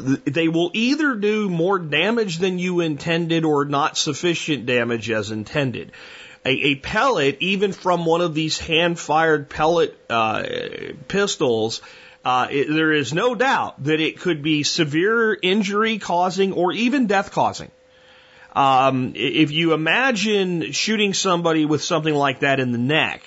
[0.00, 5.92] they will either do more damage than you intended or not sufficient damage as intended.
[6.44, 10.44] A, a pellet, even from one of these hand fired pellet uh,
[11.08, 11.80] pistols,
[12.24, 17.06] uh, it, there is no doubt that it could be severe injury causing or even
[17.06, 17.70] death causing.
[18.54, 23.22] Um, if you imagine shooting somebody with something like that in the neck,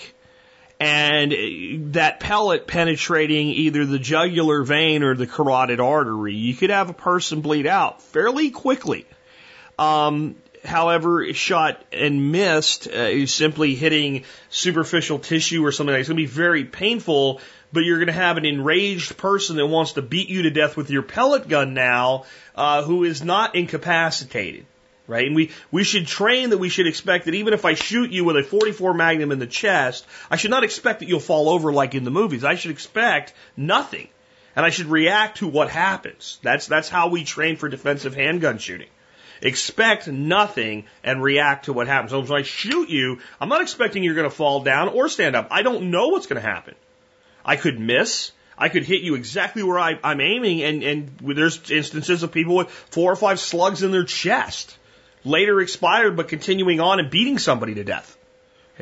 [0.79, 6.89] and that pellet penetrating either the jugular vein or the carotid artery, you could have
[6.89, 9.05] a person bleed out fairly quickly.
[9.77, 15.99] Um, however, shot and missed, uh, simply hitting superficial tissue or something like that.
[16.01, 17.41] It's going to be very painful,
[17.73, 20.77] but you're going to have an enraged person that wants to beat you to death
[20.77, 22.23] with your pellet gun now,
[22.55, 24.65] uh, who is not incapacitated
[25.09, 25.25] right?
[25.25, 28.23] And we, we should train that we should expect that even if I shoot you
[28.23, 31.73] with a 44 Magnum in the chest, I should not expect that you'll fall over
[31.73, 32.45] like in the movies.
[32.45, 34.07] I should expect nothing.
[34.55, 36.39] And I should react to what happens.
[36.43, 38.89] That's, that's how we train for defensive handgun shooting.
[39.41, 42.11] Expect nothing and react to what happens.
[42.11, 45.35] So when I shoot you, I'm not expecting you're going to fall down or stand
[45.35, 45.47] up.
[45.49, 46.75] I don't know what's going to happen.
[47.43, 48.31] I could miss.
[48.57, 52.57] I could hit you exactly where I, I'm aiming, and, and there's instances of people
[52.57, 54.75] with four or five slugs in their chest
[55.23, 58.17] later expired, but continuing on and beating somebody to death.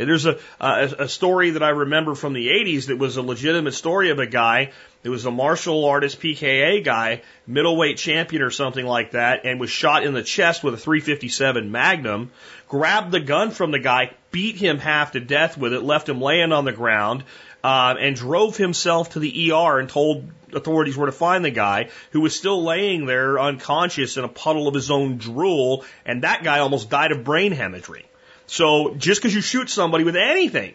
[0.05, 3.73] There's a, a, a story that I remember from the 80s that was a legitimate
[3.73, 4.71] story of a guy.
[5.03, 9.71] It was a martial artist PKA guy, middleweight champion or something like that, and was
[9.71, 12.31] shot in the chest with a 357 Magnum.
[12.67, 16.21] Grabbed the gun from the guy, beat him half to death with it, left him
[16.21, 17.23] laying on the ground,
[17.63, 21.89] uh, and drove himself to the ER and told authorities were to find the guy
[22.11, 26.43] who was still laying there unconscious in a puddle of his own drool, and that
[26.43, 28.05] guy almost died of brain hemorrhage.
[28.47, 30.73] So just because you shoot somebody with anything,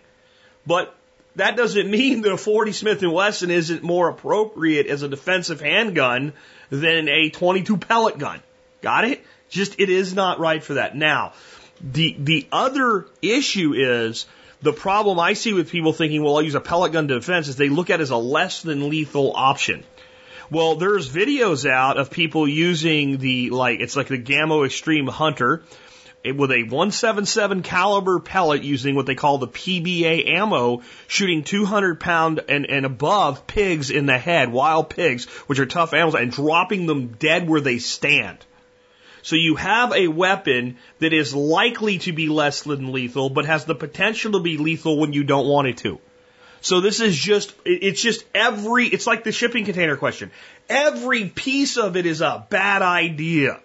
[0.67, 0.95] but
[1.37, 5.61] that doesn't mean that a 40 Smith & Wesson isn't more appropriate as a defensive
[5.61, 6.35] handgun
[6.71, 8.43] than a 22 pellet gun.
[8.83, 9.25] Got it?
[9.49, 10.97] Just it is not right for that.
[10.97, 11.33] Now,
[11.81, 14.27] the the other issue is
[14.63, 17.49] the problem I see with people thinking, well, I'll use a pellet gun to defense
[17.49, 19.85] is they look at it as a less than lethal option.
[20.51, 25.63] Well, there's videos out of people using the, like, it's like the Gamo Extreme Hunter
[26.25, 31.99] eh, with a 177 caliber pellet using what they call the PBA ammo, shooting 200
[31.99, 36.31] pound and, and above pigs in the head, wild pigs, which are tough animals, and
[36.31, 38.45] dropping them dead where they stand.
[39.23, 43.65] So you have a weapon that is likely to be less than lethal, but has
[43.65, 46.01] the potential to be lethal when you don't want it to.
[46.61, 50.31] So this is just, it's just every, it's like the shipping container question.
[50.69, 53.61] Every piece of it is a bad idea.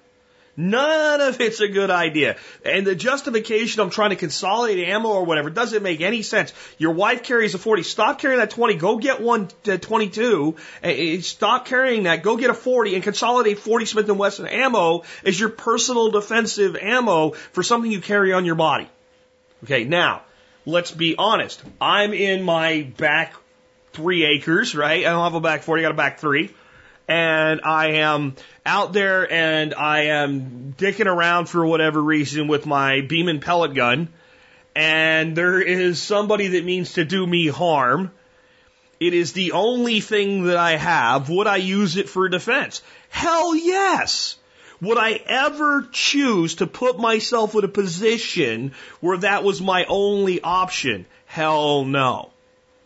[0.59, 2.35] None of it's a good idea.
[2.65, 6.51] And the justification I'm trying to consolidate ammo or whatever doesn't make any sense.
[6.79, 7.83] Your wife carries a 40.
[7.83, 8.73] Stop carrying that 20.
[8.75, 10.55] Go get one uh, 22.
[11.21, 12.23] Stop carrying that.
[12.23, 16.75] Go get a 40 and consolidate 40 Smith & Wesson ammo as your personal defensive
[16.75, 18.89] ammo for something you carry on your body.
[19.63, 20.23] Okay, now,
[20.65, 21.61] let's be honest.
[21.79, 23.35] I'm in my back
[23.93, 25.05] three acres, right?
[25.05, 26.51] I don't have a back 40, I got a back three.
[27.07, 28.35] And I am
[28.65, 34.09] out there and I am dicking around for whatever reason with my Beeman pellet gun.
[34.75, 38.11] And there is somebody that means to do me harm.
[38.99, 41.29] It is the only thing that I have.
[41.29, 42.81] Would I use it for defense?
[43.09, 44.37] Hell yes.
[44.81, 50.41] Would I ever choose to put myself in a position where that was my only
[50.41, 51.05] option?
[51.25, 52.31] Hell no.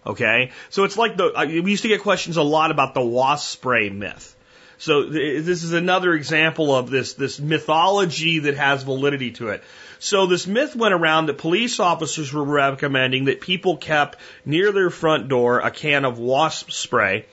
[0.05, 0.51] Okay?
[0.69, 3.89] So it's like the, we used to get questions a lot about the wasp spray
[3.89, 4.35] myth.
[4.77, 9.63] So th- this is another example of this, this mythology that has validity to it.
[9.99, 14.89] So this myth went around that police officers were recommending that people kept near their
[14.89, 17.27] front door a can of wasp spray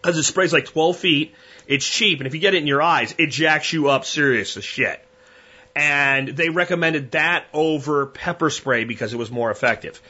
[0.00, 1.34] because it sprays like 12 feet.
[1.66, 2.20] It's cheap.
[2.20, 5.04] And if you get it in your eyes, it jacks you up serious as shit.
[5.76, 10.00] And they recommended that over pepper spray because it was more effective.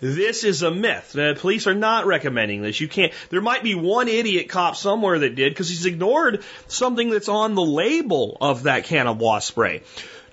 [0.00, 1.12] This is a myth.
[1.12, 2.80] The police are not recommending this.
[2.80, 7.10] You can't, there might be one idiot cop somewhere that did because he's ignored something
[7.10, 9.82] that's on the label of that can of wasp spray.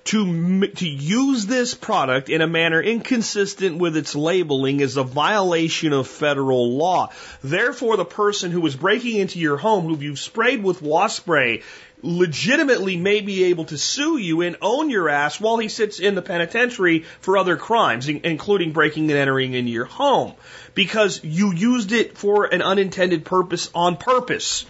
[0.04, 5.92] To, to use this product in a manner inconsistent with its labeling is a violation
[5.92, 7.10] of federal law.
[7.42, 11.64] Therefore, the person who was breaking into your home, who you've sprayed with wasp spray,
[12.06, 16.14] legitimately may be able to sue you and own your ass while he sits in
[16.14, 20.34] the penitentiary for other crimes, including breaking and entering into your home,
[20.74, 24.64] because you used it for an unintended purpose on purpose.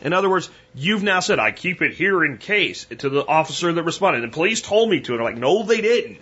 [0.00, 3.72] In other words, you've now said, I keep it here in case to the officer
[3.72, 4.24] that responded.
[4.24, 5.12] And police told me to.
[5.12, 6.18] And I'm like, no, they didn't.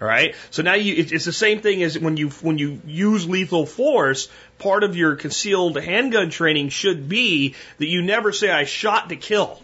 [0.00, 0.34] All right.
[0.50, 4.30] So now you, it's the same thing as when you, when you use lethal force,
[4.58, 9.16] part of your concealed handgun training should be that you never say, I shot to
[9.16, 9.60] kill.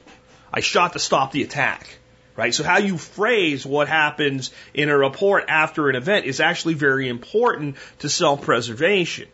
[0.56, 1.86] I shot to stop the attack.
[2.34, 2.52] Right?
[2.52, 7.08] So how you phrase what happens in a report after an event is actually very
[7.08, 9.28] important to self-preservation.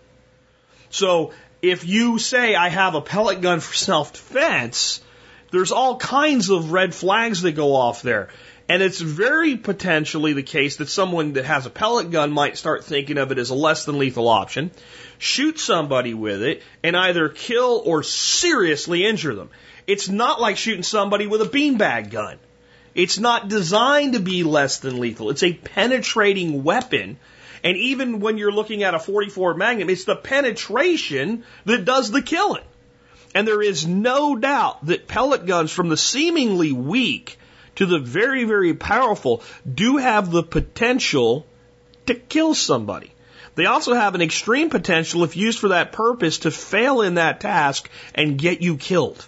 [0.91, 5.01] So if you say I have a pellet gun for self-defense,
[5.51, 8.29] there's all kinds of red flags that go off there.
[8.69, 12.85] And it's very potentially the case that someone that has a pellet gun might start
[12.85, 14.71] thinking of it as a less than lethal option,
[15.19, 19.51] shoot somebody with it, and either kill or seriously injure them.
[19.87, 22.39] It's not like shooting somebody with a beanbag gun.
[22.95, 25.31] It's not designed to be less than lethal.
[25.31, 27.19] It's a penetrating weapon.
[27.65, 32.23] And even when you're looking at a 44 Magnum, it's the penetration that does the
[32.23, 32.65] killing.
[33.35, 37.39] And there is no doubt that pellet guns from the seemingly weak
[37.77, 41.47] to the very, very powerful do have the potential
[42.07, 43.13] to kill somebody.
[43.55, 47.41] They also have an extreme potential, if used for that purpose, to fail in that
[47.41, 49.27] task and get you killed.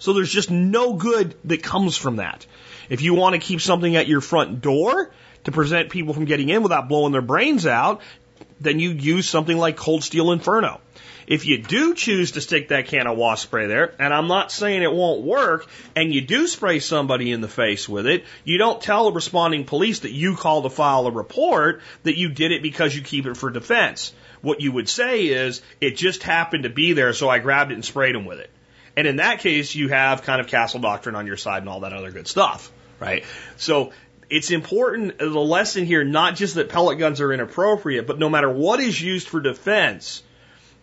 [0.00, 2.46] So there's just no good that comes from that.
[2.88, 5.12] If you want to keep something at your front door
[5.44, 8.00] to prevent people from getting in without blowing their brains out,
[8.60, 10.80] then you use something like Cold Steel Inferno.
[11.26, 14.50] If you do choose to stick that can of wasp spray there, and I'm not
[14.50, 18.58] saying it won't work, and you do spray somebody in the face with it, you
[18.58, 22.52] don't tell the responding police that you called to file a report that you did
[22.52, 24.12] it because you keep it for defense.
[24.40, 27.74] What you would say is, it just happened to be there, so I grabbed it
[27.74, 28.50] and sprayed them with it.
[28.96, 31.80] And in that case, you have kind of castle doctrine on your side and all
[31.80, 33.24] that other good stuff, right?
[33.56, 33.92] So
[34.28, 38.50] it's important, the lesson here, not just that pellet guns are inappropriate, but no matter
[38.50, 40.22] what is used for defense,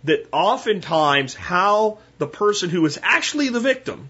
[0.04, 4.10] that oftentimes how the person who is actually the victim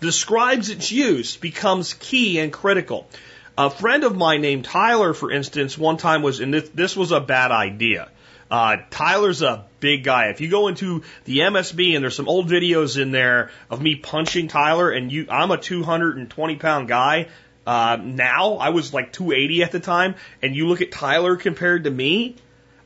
[0.00, 3.08] describes its use becomes key and critical.
[3.56, 7.12] A friend of mine named Tyler, for instance, one time was, and this, this was
[7.12, 8.08] a bad idea.
[8.54, 10.28] Uh, Tyler's a big guy.
[10.28, 13.96] If you go into the MSB and there's some old videos in there of me
[13.96, 17.26] punching Tyler, and you, I'm a 220 pound guy.
[17.66, 21.82] Uh, now I was like 280 at the time, and you look at Tyler compared
[21.82, 22.36] to me,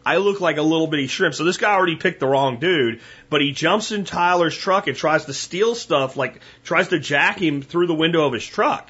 [0.07, 1.35] I look like a little bitty shrimp.
[1.35, 4.97] So this guy already picked the wrong dude, but he jumps in Tyler's truck and
[4.97, 8.89] tries to steal stuff, like tries to jack him through the window of his truck.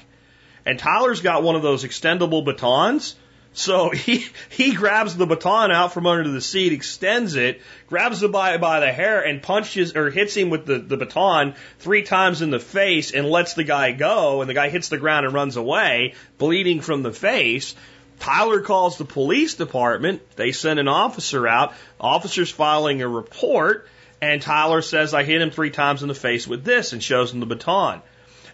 [0.65, 3.17] And Tyler's got one of those extendable batons
[3.53, 8.29] so he, he grabs the baton out from under the seat, extends it, grabs the
[8.29, 12.41] guy by the hair and punches or hits him with the, the baton three times
[12.41, 14.41] in the face and lets the guy go.
[14.41, 17.75] And the guy hits the ground and runs away, bleeding from the face.
[18.19, 20.21] Tyler calls the police department.
[20.35, 21.73] They send an officer out.
[21.99, 23.87] Officer's filing a report.
[24.21, 27.31] And Tyler says, I hit him three times in the face with this and shows
[27.31, 28.01] him the baton.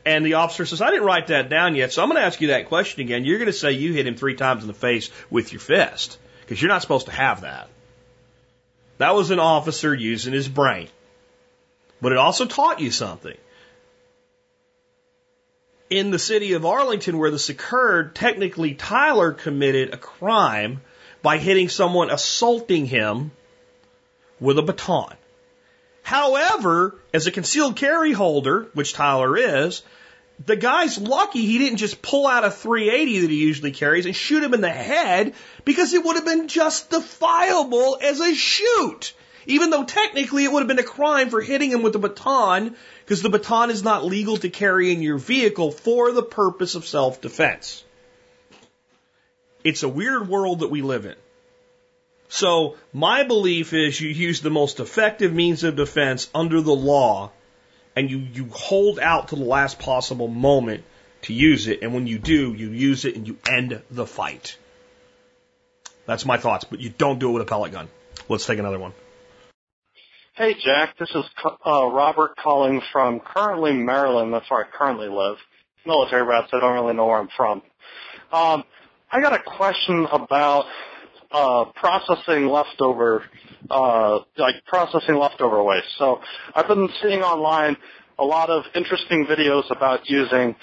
[0.06, 2.40] And the officer says, I didn't write that down yet, so I'm going to ask
[2.40, 3.26] you that question again.
[3.26, 6.20] You're going to say you hit him three times in the face with your fist,
[6.42, 7.70] because you're not supposed to have that.
[9.00, 10.90] That was an officer using his brain.
[12.02, 13.36] But it also taught you something.
[15.90, 20.82] In the city of Arlington, where this occurred, technically Tyler committed a crime
[21.24, 23.32] by hitting someone, assaulting him
[24.40, 25.16] with a baton.
[26.06, 29.82] However, as a concealed carry holder, which Tyler is,
[30.46, 34.16] the guy's lucky he didn't just pull out a 380 that he usually carries and
[34.16, 35.34] shoot him in the head
[35.64, 39.16] because it would have been justifiable as a shoot.
[39.48, 42.76] Even though technically it would have been a crime for hitting him with a baton
[43.04, 46.86] because the baton is not legal to carry in your vehicle for the purpose of
[46.86, 47.84] self-defense.
[49.64, 51.16] It's a weird world that we live in.
[52.36, 57.32] So my belief is you use the most effective means of defense under the law
[57.96, 60.84] and you, you hold out to the last possible moment
[61.22, 61.82] to use it.
[61.82, 64.58] And when you do, you use it and you end the fight.
[66.08, 67.88] That's my thoughts, but you don't do it with a pellet gun.
[68.28, 68.92] Let's take another one.
[70.34, 70.98] Hey, Jack.
[71.00, 71.24] This is
[71.66, 74.34] uh, Robert calling from currently Maryland.
[74.34, 75.38] That's where I currently live.
[75.86, 77.62] Military so I don't really know where I'm from.
[78.34, 78.66] Um,
[79.10, 80.66] I got a question about
[81.32, 83.24] uh, processing leftover,
[83.70, 85.88] uh, like processing leftover waste.
[85.98, 86.22] So
[86.54, 87.78] I've been seeing online
[88.18, 90.56] a lot of interesting videos about using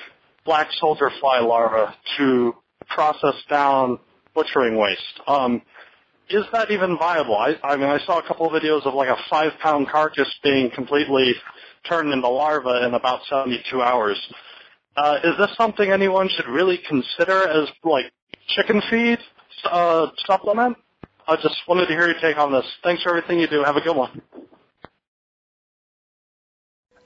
[0.44, 2.54] black soldier fly larvae to
[2.88, 3.98] process down
[4.34, 5.20] butchering waste.
[5.26, 5.62] Um,
[6.30, 7.36] is that even viable?
[7.36, 10.28] I, I mean, I saw a couple of videos of like a five pound carcass
[10.42, 11.34] being completely
[11.88, 14.18] turned into larvae in about 72 hours.
[14.96, 18.06] Uh, is this something anyone should really consider as like
[18.48, 19.18] chicken feed
[19.64, 20.76] uh, supplement?
[21.26, 22.66] I just wanted to hear your take on this.
[22.82, 23.62] Thanks for everything you do.
[23.62, 24.22] Have a good one.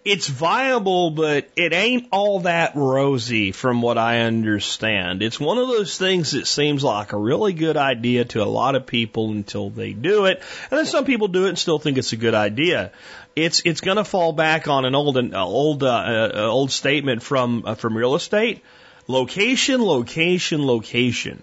[0.06, 5.20] It's viable, but it ain't all that rosy from what I understand.
[5.20, 8.76] It's one of those things that seems like a really good idea to a lot
[8.76, 10.40] of people until they do it.
[10.70, 12.92] And then some people do it and still think it's a good idea.
[13.34, 17.64] It's, it's gonna fall back on an old, uh, old, uh, uh, old statement from,
[17.66, 18.62] uh, from real estate.
[19.08, 21.42] Location, location, location.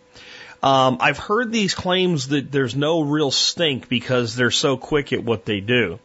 [0.64, 5.22] Um, I've heard these claims that there's no real stink because they're so quick at
[5.22, 6.00] what they do.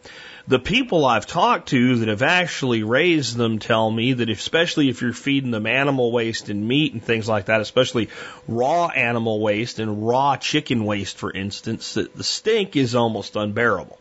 [0.48, 5.00] The people I've talked to that have actually raised them tell me that especially if
[5.00, 8.09] you're feeding them animal waste and meat and things like that, especially
[8.48, 13.98] raw animal waste and raw chicken waste, for instance, that the stink is almost unbearable.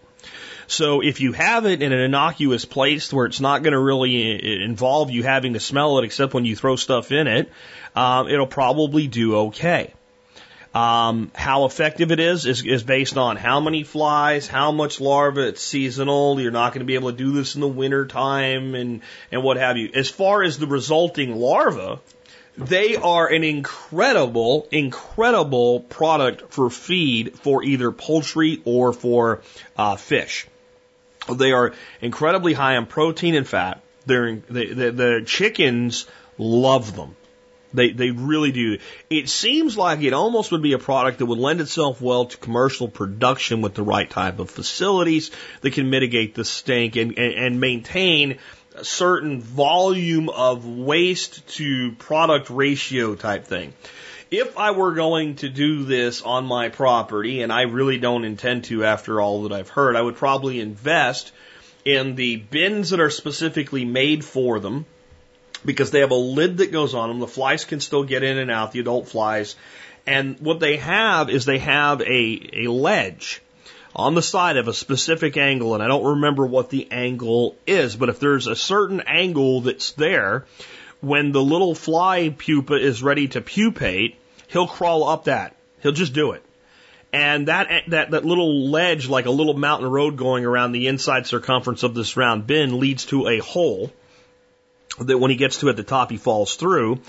[0.65, 4.63] So if you have it in an innocuous place where it's not going to really
[4.63, 7.51] involve you having to smell it except when you throw stuff in it,
[7.95, 9.93] um, it'll probably do okay.
[10.77, 15.47] Um, how effective it is, is is based on how many flies, how much larva.
[15.47, 16.39] It's seasonal.
[16.39, 19.01] You're not going to be able to do this in the winter time and
[19.31, 19.89] and what have you.
[19.95, 21.99] As far as the resulting larva,
[22.57, 29.41] they are an incredible, incredible product for feed for either poultry or for
[29.77, 30.45] uh, fish.
[31.27, 33.81] They are incredibly high in protein and fat.
[34.05, 36.05] They're, the, the, the chickens
[36.37, 37.15] love them.
[37.73, 38.77] They they really do.
[39.09, 42.37] It seems like it almost would be a product that would lend itself well to
[42.37, 47.33] commercial production with the right type of facilities that can mitigate the stink and, and,
[47.33, 48.37] and maintain
[48.75, 53.73] a certain volume of waste to product ratio type thing.
[54.29, 58.65] If I were going to do this on my property, and I really don't intend
[58.65, 61.31] to after all that I've heard, I would probably invest
[61.85, 64.85] in the bins that are specifically made for them
[65.67, 67.19] because they have a lid that goes on them.
[67.19, 69.55] The flies can still get in and out, the adult flies.
[70.07, 73.41] And what they have is they have a, a ledge
[73.93, 77.95] on the side of a specific angle, and I don't remember what the angle is,
[77.95, 80.45] but if there's a certain angle that's there,
[81.01, 84.15] when the little fly pupa is ready to pupate,
[84.47, 85.55] he'll crawl up that.
[85.81, 86.43] He'll just do it.
[87.11, 91.27] And that, that, that little ledge, like a little mountain road going around the inside
[91.27, 93.91] circumference of this round bin leads to a hole
[94.99, 96.99] that when he gets to at the top, he falls through.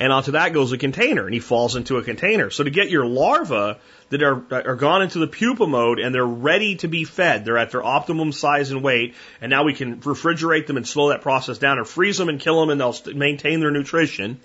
[0.00, 2.50] And onto that goes a container, and he falls into a container.
[2.50, 3.78] So to get your larvae
[4.10, 7.58] that are, are gone into the pupa mode and they're ready to be fed, they're
[7.58, 11.22] at their optimum size and weight, and now we can refrigerate them and slow that
[11.22, 14.40] process down or freeze them and kill them and they'll maintain their nutrition.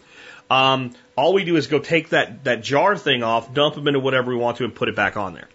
[0.50, 4.00] Um, all we do is go take that, that jar thing off, dump them into
[4.00, 5.48] whatever we want to, and put it back on there.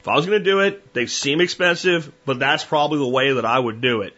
[0.00, 3.32] If I was going to do it, they seem expensive, but that's probably the way
[3.32, 4.14] that I would do it.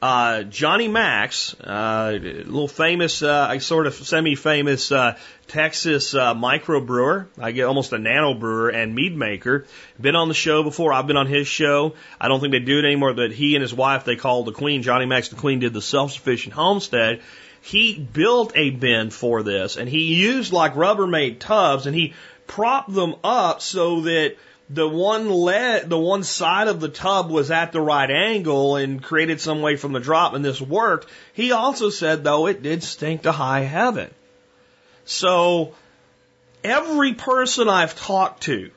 [0.00, 5.18] Uh, Johnny Max, uh, a little famous, uh, sort of semi-famous uh,
[5.48, 7.26] Texas uh, microbrewer.
[7.36, 9.66] I get almost a nano brewer and mead maker.
[10.00, 10.92] Been on the show before.
[10.92, 11.94] I've been on his show.
[12.20, 13.12] I don't think they do it anymore.
[13.12, 14.82] But he and his wife, they call the Queen.
[14.82, 17.20] Johnny Max, the Queen, did the self-sufficient homestead.
[17.60, 22.14] He built a bin for this, and he used like Rubbermaid tubs, and he
[22.46, 24.36] propped them up so that
[24.70, 29.02] the one lead, the one side of the tub was at the right angle and
[29.02, 31.08] created some way from the drop, and this worked.
[31.32, 34.10] He also said, though, it did stink to high heaven.
[35.06, 35.74] So,
[36.62, 38.70] every person I've talked to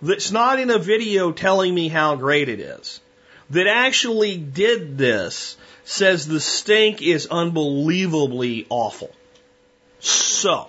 [0.00, 3.00] that's not in a video telling me how great it is,
[3.50, 9.10] that actually did this says the stink is unbelievably awful.
[9.98, 10.68] So,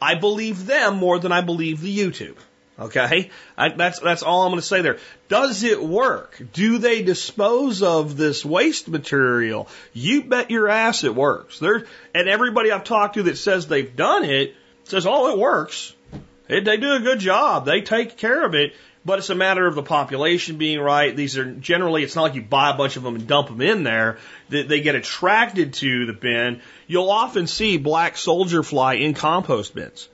[0.00, 2.36] I believe them more than I believe the YouTube.
[2.80, 4.96] Okay, I, that's that's all I'm going to say there.
[5.28, 6.40] Does it work?
[6.54, 9.68] Do they dispose of this waste material?
[9.92, 11.58] You bet your ass it works.
[11.58, 11.84] There,
[12.14, 14.54] and everybody I've talked to that says they've done it
[14.84, 15.94] says, "Oh, it works.
[16.48, 17.66] It, they do a good job.
[17.66, 18.72] They take care of it."
[19.04, 21.16] But it's a matter of the population being right.
[21.16, 23.62] These are generally, it's not like you buy a bunch of them and dump them
[23.62, 24.18] in there.
[24.50, 26.60] They, they get attracted to the bin.
[26.86, 30.06] You'll often see black soldier fly in compost bins.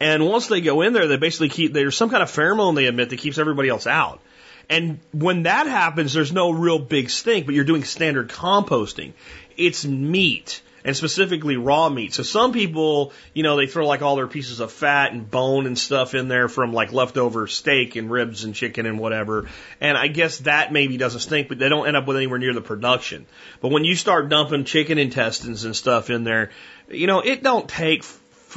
[0.00, 2.86] And once they go in there, they basically keep, there's some kind of pheromone they
[2.86, 4.20] emit that keeps everybody else out.
[4.68, 9.12] And when that happens, there's no real big stink, but you're doing standard composting.
[9.56, 12.14] It's meat and specifically raw meat.
[12.14, 15.66] So some people, you know, they throw like all their pieces of fat and bone
[15.66, 19.48] and stuff in there from like leftover steak and ribs and chicken and whatever.
[19.80, 22.54] And I guess that maybe doesn't stink, but they don't end up with anywhere near
[22.54, 23.26] the production.
[23.60, 26.50] But when you start dumping chicken intestines and stuff in there,
[26.88, 28.04] you know, it don't take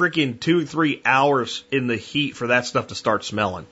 [0.00, 3.66] freaking two, three hours in the heat for that stuff to start smelling.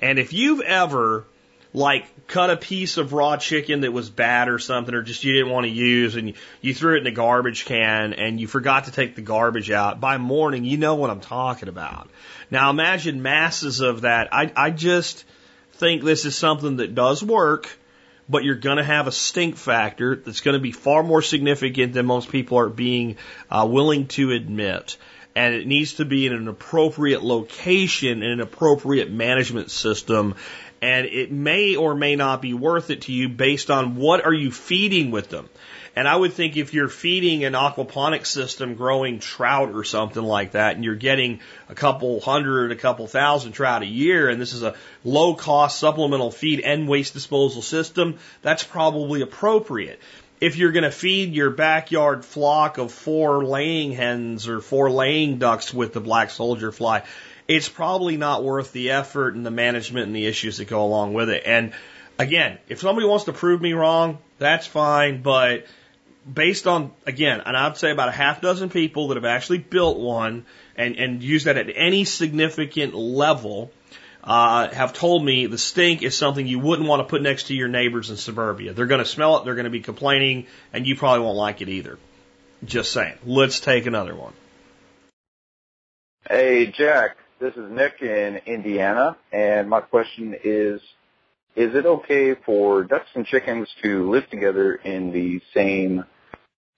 [0.00, 1.26] And if you've ever
[1.74, 5.34] like cut a piece of raw chicken that was bad or something, or just you
[5.34, 6.32] didn't want to use, and
[6.62, 10.00] you, threw it in the garbage can and you forgot to take the garbage out.
[10.00, 12.08] By morning, you know what I'm talking about.
[12.50, 14.32] Now imagine masses of that.
[14.32, 15.24] I, I just
[15.74, 17.68] think this is something that does work,
[18.28, 21.92] but you're going to have a stink factor that's going to be far more significant
[21.92, 23.16] than most people are being
[23.50, 24.96] uh, willing to admit
[25.34, 30.34] and it needs to be in an appropriate location in an appropriate management system
[30.82, 34.32] and it may or may not be worth it to you based on what are
[34.32, 35.48] you feeding with them.
[35.96, 40.52] And I would think if you're feeding an aquaponic system growing trout or something like
[40.52, 44.52] that, and you're getting a couple hundred, a couple thousand trout a year, and this
[44.52, 49.98] is a low cost supplemental feed and waste disposal system, that's probably appropriate.
[50.40, 55.38] If you're going to feed your backyard flock of four laying hens or four laying
[55.38, 57.02] ducks with the black soldier fly,
[57.46, 61.12] it's probably not worth the effort and the management and the issues that go along
[61.12, 61.42] with it.
[61.44, 61.72] And
[62.18, 65.20] again, if somebody wants to prove me wrong, that's fine.
[65.20, 65.66] But
[66.32, 69.98] based on, again, and I'd say about a half dozen people that have actually built
[69.98, 70.46] one
[70.76, 73.72] and, and used that at any significant level,
[74.22, 77.54] uh, have told me the stink is something you wouldn't want to put next to
[77.54, 78.72] your neighbors in suburbia.
[78.72, 81.60] They're going to smell it, they're going to be complaining, and you probably won't like
[81.62, 81.98] it either.
[82.64, 83.16] Just saying.
[83.24, 84.34] Let's take another one.
[86.28, 87.16] Hey, Jack.
[87.38, 90.82] This is Nick in Indiana, and my question is,
[91.56, 96.04] is it okay for ducks and chickens to live together in the same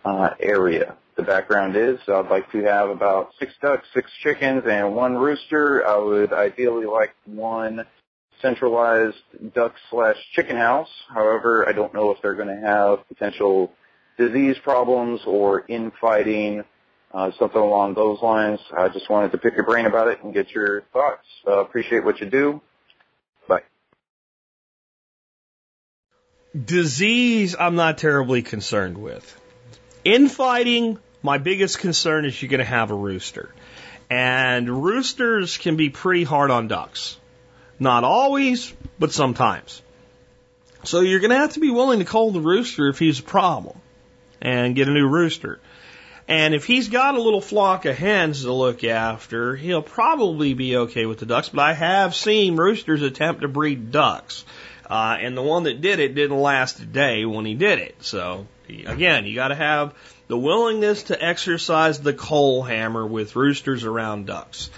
[0.05, 0.97] uh, area?
[1.23, 5.15] The background is So I'd like to have about six ducks, six chickens, and one
[5.15, 5.86] rooster.
[5.86, 7.86] I would ideally like one
[8.40, 9.23] centralized
[9.55, 10.89] duck slash chicken house.
[11.09, 13.73] However, I don't know if they're going to have potential
[14.19, 16.65] disease problems or infighting
[17.15, 18.59] uh, something along those lines.
[18.77, 21.24] I just wanted to pick your brain about it and get your thoughts.
[21.47, 22.61] Uh, appreciate what you do.
[23.47, 23.62] Bye.
[26.53, 29.39] Disease, I'm not terribly concerned with.
[30.05, 33.55] Infighting, my biggest concern is you're going to have a rooster.
[34.11, 37.16] And roosters can be pretty hard on ducks.
[37.78, 39.82] Not always, but sometimes.
[40.85, 43.23] So you're going to have to be willing to call the rooster if he's a
[43.23, 43.78] problem
[44.40, 45.61] and get a new rooster.
[46.28, 50.77] And if he's got a little flock of hens to look after, he'll probably be
[50.77, 51.49] okay with the ducks.
[51.49, 54.44] But I have seen roosters attempt to breed ducks.
[54.89, 57.97] Uh, and the one that did it didn't last a day when he did it.
[58.01, 59.94] So, again, you got to have
[60.32, 64.70] the willingness to exercise the coal hammer with roosters around ducks.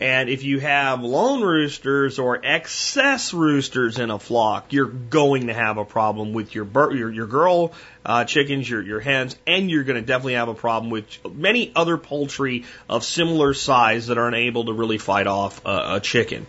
[0.00, 5.54] And if you have lone roosters or excess roosters in a flock, you're going to
[5.54, 7.72] have a problem with your your, your girl
[8.06, 11.04] uh, chickens, your your hens, and you're going to definitely have a problem with
[11.34, 16.00] many other poultry of similar size that are unable to really fight off a, a
[16.00, 16.46] chicken.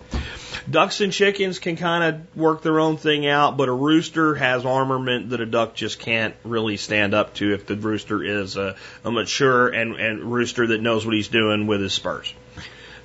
[0.70, 4.66] Ducks and chickens can kind of work their own thing out, but a rooster has
[4.66, 8.76] armament that a duck just can't really stand up to if the rooster is a,
[9.04, 12.34] a mature and, and rooster that knows what he's doing with his spurs.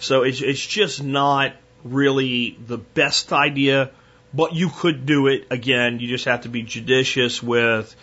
[0.04, 3.90] So it's, it's just not really the best idea,
[4.34, 5.46] but you could do it.
[5.50, 7.94] Again, you just have to be judicious with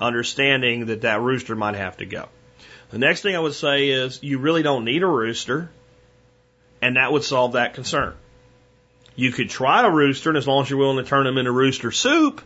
[0.00, 2.28] understanding that that rooster might have to go.
[2.90, 5.70] The next thing I would say is you really don't need a rooster,
[6.82, 8.14] and that would solve that concern.
[9.14, 11.52] You could try a rooster, and as long as you're willing to turn them into
[11.52, 12.42] rooster soup,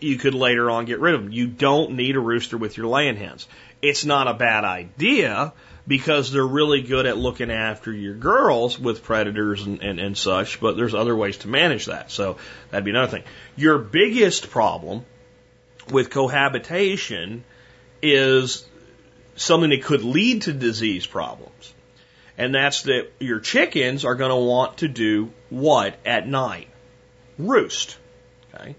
[0.00, 1.32] you could later on get rid of them.
[1.32, 3.48] You don't need a rooster with your laying hens.
[3.80, 5.54] It's not a bad idea
[5.86, 10.60] because they're really good at looking after your girls with predators and, and, and such,
[10.60, 12.10] but there's other ways to manage that.
[12.10, 12.36] So
[12.70, 13.24] that'd be another thing.
[13.56, 15.04] Your biggest problem
[15.90, 17.44] with cohabitation
[18.00, 18.64] is
[19.34, 21.74] something that could lead to disease problems.
[22.38, 26.68] And that's that your chickens are going to want to do what at night?
[27.38, 27.96] Roost.
[28.54, 28.76] Okay.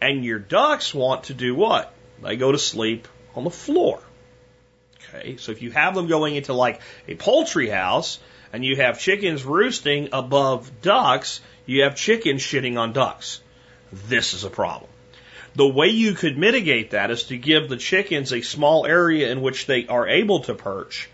[0.00, 1.92] And your ducks want to do what?
[2.22, 4.00] They go to sleep on the floor.
[5.14, 5.36] Okay.
[5.36, 8.18] So if you have them going into like a poultry house
[8.52, 13.40] and you have chickens roosting above ducks, you have chickens shitting on ducks.
[13.92, 14.90] This is a problem.
[15.54, 19.42] The way you could mitigate that is to give the chickens a small area in
[19.42, 21.10] which they are able to perch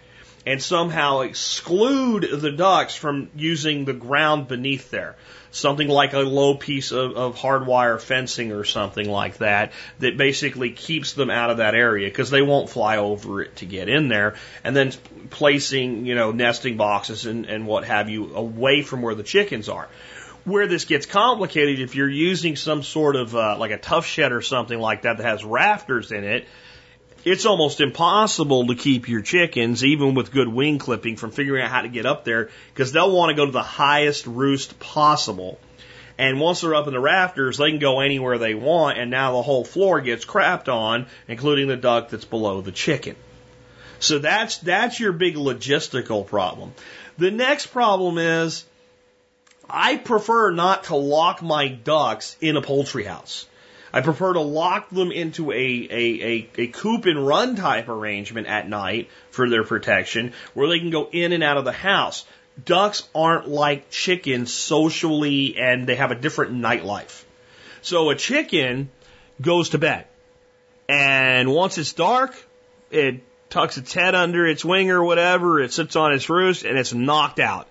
[0.47, 5.17] and somehow exclude the ducks from using the ground beneath there.
[5.51, 10.73] Something like a low piece of, of hardwire fencing or something like that that basically
[10.73, 14.09] keeps them out of that area because they won't fly over it to get in
[14.09, 14.35] there.
[14.63, 14.93] And then
[15.31, 19.69] placing, you know, nesting boxes and, and what have you away from where the chickens
[19.69, 19.89] are
[20.45, 24.33] where this gets complicated, if you're using some sort of uh, like a Tuff Shed
[24.33, 26.47] or something like that that has rafters in it,
[27.25, 31.71] it's almost impossible to keep your chickens, even with good wing clipping, from figuring out
[31.71, 35.59] how to get up there because they'll want to go to the highest roost possible.
[36.17, 39.33] And once they're up in the rafters, they can go anywhere they want, and now
[39.33, 43.15] the whole floor gets crapped on, including the duck that's below the chicken.
[44.01, 46.73] So that's that's your big logistical problem.
[47.19, 48.65] The next problem is
[49.69, 53.47] I prefer not to lock my ducks in a poultry house.
[53.99, 58.47] I prefer to lock them into a, a, a, a coop and run type arrangement
[58.47, 62.25] at night for their protection where they can go in and out of the house.
[62.65, 67.25] Ducks aren't like chickens socially and they have a different nightlife.
[67.83, 68.89] So a chicken
[69.41, 70.07] goes to bed
[70.89, 72.41] and once it's dark,
[72.93, 73.21] it
[73.51, 76.95] tucks its head under its wing or whatever, it sits on its roost and it's
[76.95, 77.67] knocked out.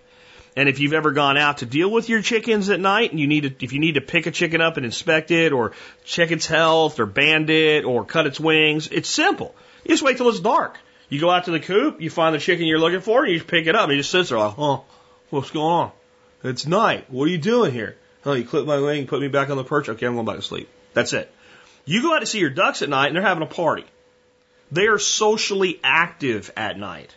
[0.58, 3.28] And if you've ever gone out to deal with your chickens at night and you
[3.28, 5.74] need to, if you need to pick a chicken up and inspect it or
[6.04, 9.54] check its health or band it or cut its wings, it's simple.
[9.84, 10.80] You just wait till it's dark.
[11.10, 13.38] You go out to the coop, you find the chicken you're looking for, and you
[13.38, 13.84] just pick it up.
[13.84, 14.80] And he just sits there like, huh,
[15.30, 15.92] what's going on?
[16.44, 17.06] It's night.
[17.12, 17.96] What are you doing here?
[18.26, 19.88] Oh, you clip my wing, put me back on the perch.
[19.90, 20.70] Okay, I'm going back to sleep.
[20.96, 21.32] That's it.
[21.86, 23.86] You go out to see your ducks at night and they're having a party.
[24.72, 27.16] They are socially active at night.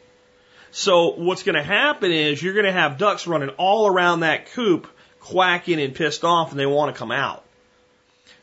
[0.73, 4.53] So what's going to happen is you're going to have ducks running all around that
[4.53, 4.87] coop,
[5.21, 7.45] quacking and pissed off, and they want to come out.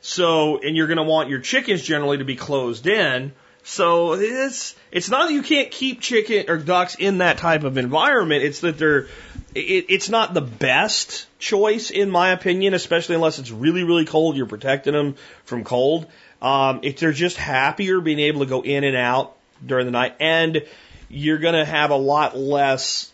[0.01, 3.33] So, and you're going to want your chickens generally to be closed in.
[3.63, 7.77] So it's it's not that you can't keep chicken or ducks in that type of
[7.77, 8.45] environment.
[8.45, 9.07] It's that they're
[9.53, 14.37] it, it's not the best choice in my opinion, especially unless it's really really cold.
[14.37, 16.07] You're protecting them from cold.
[16.41, 19.35] Um, if they're just happier being able to go in and out
[19.65, 20.63] during the night, and
[21.09, 23.11] you're going to have a lot less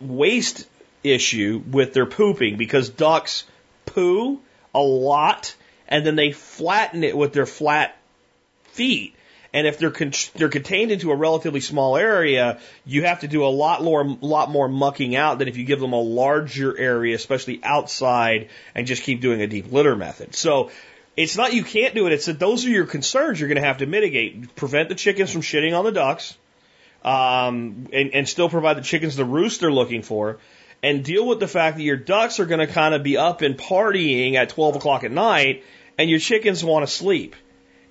[0.00, 0.66] waste
[1.02, 3.44] issue with their pooping because ducks
[3.86, 4.40] poo
[4.74, 5.54] a lot
[5.88, 7.96] and then they flatten it with their flat
[8.64, 9.14] feet.
[9.54, 13.44] And if they're con- they're contained into a relatively small area, you have to do
[13.44, 17.16] a lot more lot more mucking out than if you give them a larger area,
[17.16, 20.34] especially outside, and just keep doing a deep litter method.
[20.34, 20.70] So
[21.16, 22.12] it's not you can't do it.
[22.12, 24.54] It's that those are your concerns you're going to have to mitigate.
[24.54, 26.36] Prevent the chickens from shitting on the ducks
[27.04, 30.38] um, and, and still provide the chickens the roost they're looking for,
[30.82, 33.42] and deal with the fact that your ducks are going to kind of be up
[33.42, 35.64] and partying at 12 o'clock at night,
[35.96, 37.34] and your chickens want to sleep.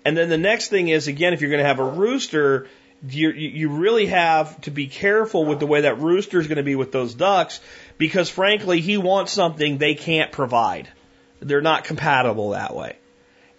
[0.06, 2.68] And then the next thing is, again, if you're going to have a rooster,
[3.08, 6.64] you, you really have to be careful with the way that rooster is going to
[6.64, 7.60] be with those ducks,
[7.98, 10.88] because frankly, he wants something they can't provide.
[11.40, 12.96] They're not compatible that way.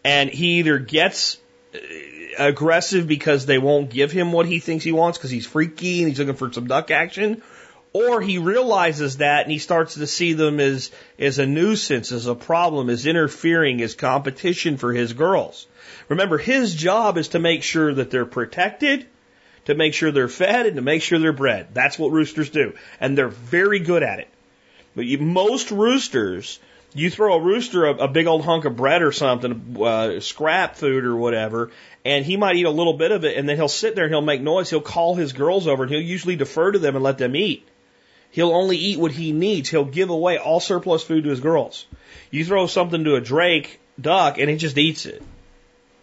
[0.04, 1.38] And he either gets
[2.38, 6.08] aggressive because they won't give him what he thinks he wants because he's freaky and
[6.08, 7.42] he's looking for some duck action,
[7.92, 12.26] or he realizes that and he starts to see them as as a nuisance, as
[12.26, 15.66] a problem, as interfering, as competition for his girls.
[16.08, 19.06] Remember, his job is to make sure that they're protected,
[19.66, 21.74] to make sure they're fed, and to make sure they're bred.
[21.74, 24.28] That's what roosters do, and they're very good at it.
[24.94, 26.58] But you, most roosters
[26.98, 30.76] you throw a rooster a, a big old hunk of bread or something, uh, scrap
[30.76, 31.70] food or whatever,
[32.04, 34.12] and he might eat a little bit of it, and then he'll sit there and
[34.12, 34.70] he'll make noise.
[34.70, 37.66] He'll call his girls over, and he'll usually defer to them and let them eat.
[38.30, 39.68] He'll only eat what he needs.
[39.68, 41.86] He'll give away all surplus food to his girls.
[42.30, 45.22] You throw something to a drake duck, and it just eats it.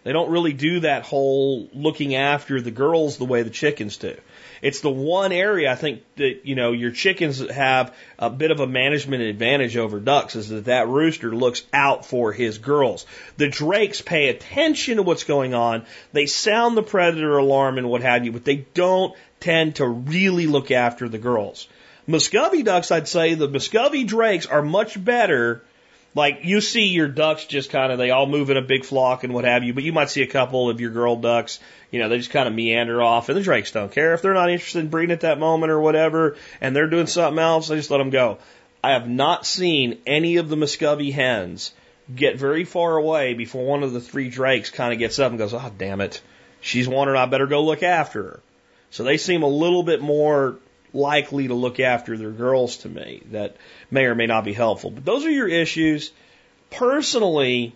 [0.04, 4.16] They don't really do that whole looking after the girls the way the chickens do.
[4.62, 8.60] It's the one area I think that, you know, your chickens have a bit of
[8.60, 13.06] a management advantage over ducks is that that rooster looks out for his girls.
[13.36, 15.84] The drakes pay attention to what's going on.
[16.12, 20.46] They sound the predator alarm and what have you, but they don't tend to really
[20.46, 21.68] look after the girls.
[22.06, 25.62] Muscovy ducks, I'd say the Muscovy drakes are much better
[26.16, 29.22] like you see your ducks just kind of they all move in a big flock
[29.22, 31.60] and what have you, but you might see a couple of your girl ducks,
[31.90, 34.34] you know, they just kind of meander off, and the drakes don't care if they're
[34.34, 37.68] not interested in breeding at that moment or whatever, and they're doing something else.
[37.68, 38.38] They just let them go.
[38.82, 41.72] I have not seen any of the Muscovy hens
[42.14, 45.38] get very far away before one of the three drakes kind of gets up and
[45.38, 46.22] goes, "Oh, damn it,
[46.62, 47.20] she's wandering.
[47.20, 48.40] I better go look after her."
[48.90, 50.56] So they seem a little bit more
[50.92, 53.56] likely to look after their girls to me that
[53.90, 54.90] may or may not be helpful.
[54.90, 56.10] But those are your issues.
[56.70, 57.74] Personally,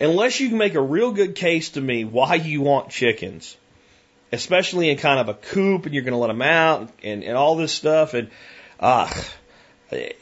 [0.00, 3.56] unless you can make a real good case to me why you want chickens,
[4.32, 7.36] especially in kind of a coop and you're going to let them out and, and
[7.36, 8.30] all this stuff, and
[8.78, 9.12] uh,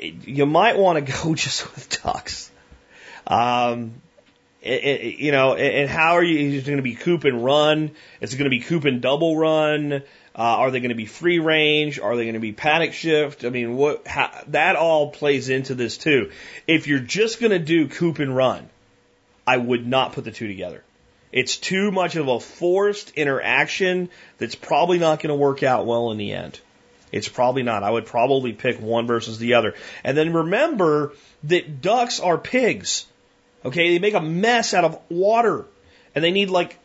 [0.00, 2.50] you might want to go just with ducks.
[3.26, 4.00] Um,
[4.60, 6.56] it, it, you know, and how are you?
[6.56, 7.92] Is it going to be coop and run?
[8.20, 10.02] Is it going to be coop and double run?
[10.38, 11.98] Uh, are they going to be free range?
[11.98, 13.44] Are they going to be paddock shift?
[13.44, 16.30] I mean, what how, that all plays into this too.
[16.68, 18.70] If you're just going to do coop and run,
[19.44, 20.84] I would not put the two together.
[21.32, 26.12] It's too much of a forced interaction that's probably not going to work out well
[26.12, 26.60] in the end.
[27.10, 27.82] It's probably not.
[27.82, 29.74] I would probably pick one versus the other.
[30.04, 33.06] And then remember that ducks are pigs.
[33.64, 35.66] Okay, they make a mess out of water.
[36.14, 36.78] And they need like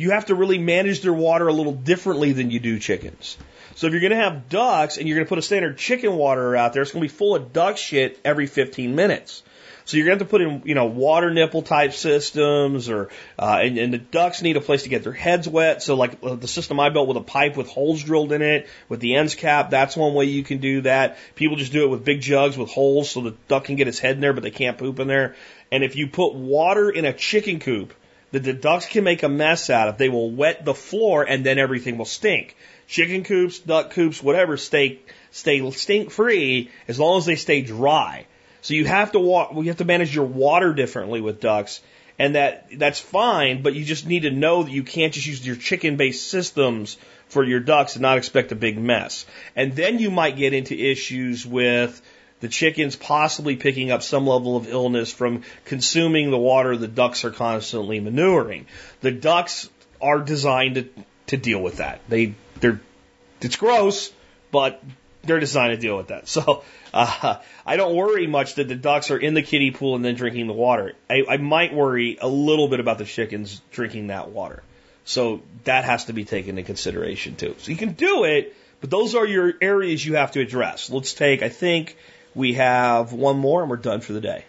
[0.00, 3.36] you have to really manage their water a little differently than you do chickens.
[3.74, 6.14] So if you're going to have ducks and you're going to put a standard chicken
[6.14, 9.42] water out there, it's going to be full of duck shit every 15 minutes.
[9.84, 13.10] So you're going to have to put in, you know, water nipple type systems or,
[13.38, 15.82] uh, and, and the ducks need a place to get their heads wet.
[15.82, 18.68] So like uh, the system I built with a pipe with holes drilled in it
[18.88, 21.18] with the ends capped, that's one way you can do that.
[21.34, 23.98] People just do it with big jugs with holes so the duck can get its
[23.98, 25.36] head in there, but they can't poop in there.
[25.70, 27.92] And if you put water in a chicken coop,
[28.32, 29.98] that the ducks can make a mess out of.
[29.98, 32.56] They will wet the floor and then everything will stink.
[32.86, 34.98] Chicken coops, duck coops, whatever, stay
[35.30, 38.26] stay stink free as long as they stay dry.
[38.62, 41.80] So you have to walk, you have to manage your water differently with ducks,
[42.18, 43.62] and that that's fine.
[43.62, 46.98] But you just need to know that you can't just use your chicken-based systems
[47.28, 49.24] for your ducks and not expect a big mess.
[49.54, 52.02] And then you might get into issues with
[52.40, 57.24] the chickens possibly picking up some level of illness from consuming the water the ducks
[57.24, 58.66] are constantly manuring.
[59.00, 59.68] The ducks
[60.00, 60.88] are designed to,
[61.28, 62.00] to deal with that.
[62.08, 62.80] They, they're,
[63.40, 64.12] it's gross,
[64.50, 64.82] but
[65.22, 66.28] they're designed to deal with that.
[66.28, 67.36] So, uh,
[67.66, 70.46] I don't worry much that the ducks are in the kiddie pool and then drinking
[70.46, 70.94] the water.
[71.08, 74.62] I, I might worry a little bit about the chickens drinking that water.
[75.04, 77.54] So that has to be taken into consideration too.
[77.58, 80.90] So you can do it, but those are your areas you have to address.
[80.90, 81.96] Let's take, I think,
[82.34, 84.44] we have one more and we're done for the day.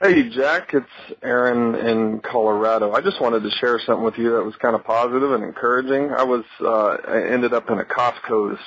[0.00, 2.92] Hey, Jack, it's Aaron in Colorado.
[2.92, 6.10] I just wanted to share something with you that was kind of positive and encouraging.
[6.10, 8.64] I was, uh, I ended up in a Costco this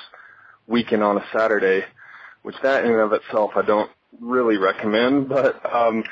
[0.66, 1.84] weekend on a Saturday,
[2.42, 3.90] which that in and of itself I don't
[4.20, 6.02] really recommend, but, um,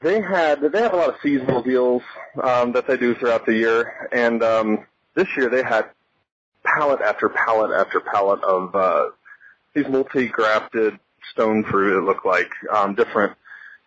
[0.00, 2.02] they had, they have a lot of seasonal deals,
[2.42, 5.90] um, that they do throughout the year, and, um, this year they had
[6.64, 9.10] pallet after pallet after pallet of, uh,
[9.74, 10.98] these multi-grafted
[11.32, 11.98] stone fruit.
[11.98, 13.36] It looked like um, different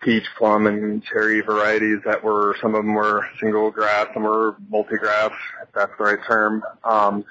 [0.02, 4.56] peach, plum, and cherry varieties that were some of them were single graft, some were
[4.70, 6.64] multi-graft, if that's the right term.
[6.84, 7.26] Um,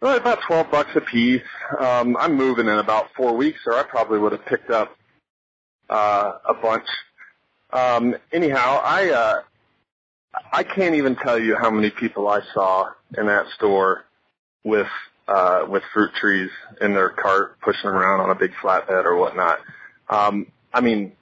[0.00, 1.42] about twelve bucks a piece.
[1.78, 4.96] Um, I'm moving in about four weeks, or I probably would have picked up
[5.90, 6.86] uh, a bunch.
[7.72, 9.40] Um, anyhow, I uh,
[10.52, 14.04] I can't even tell you how many people I saw in that store
[14.64, 14.88] with
[15.30, 16.50] uh, with fruit trees
[16.80, 19.60] in their cart, pushing them around on a big flatbed or whatnot.
[20.08, 21.12] Um, I mean,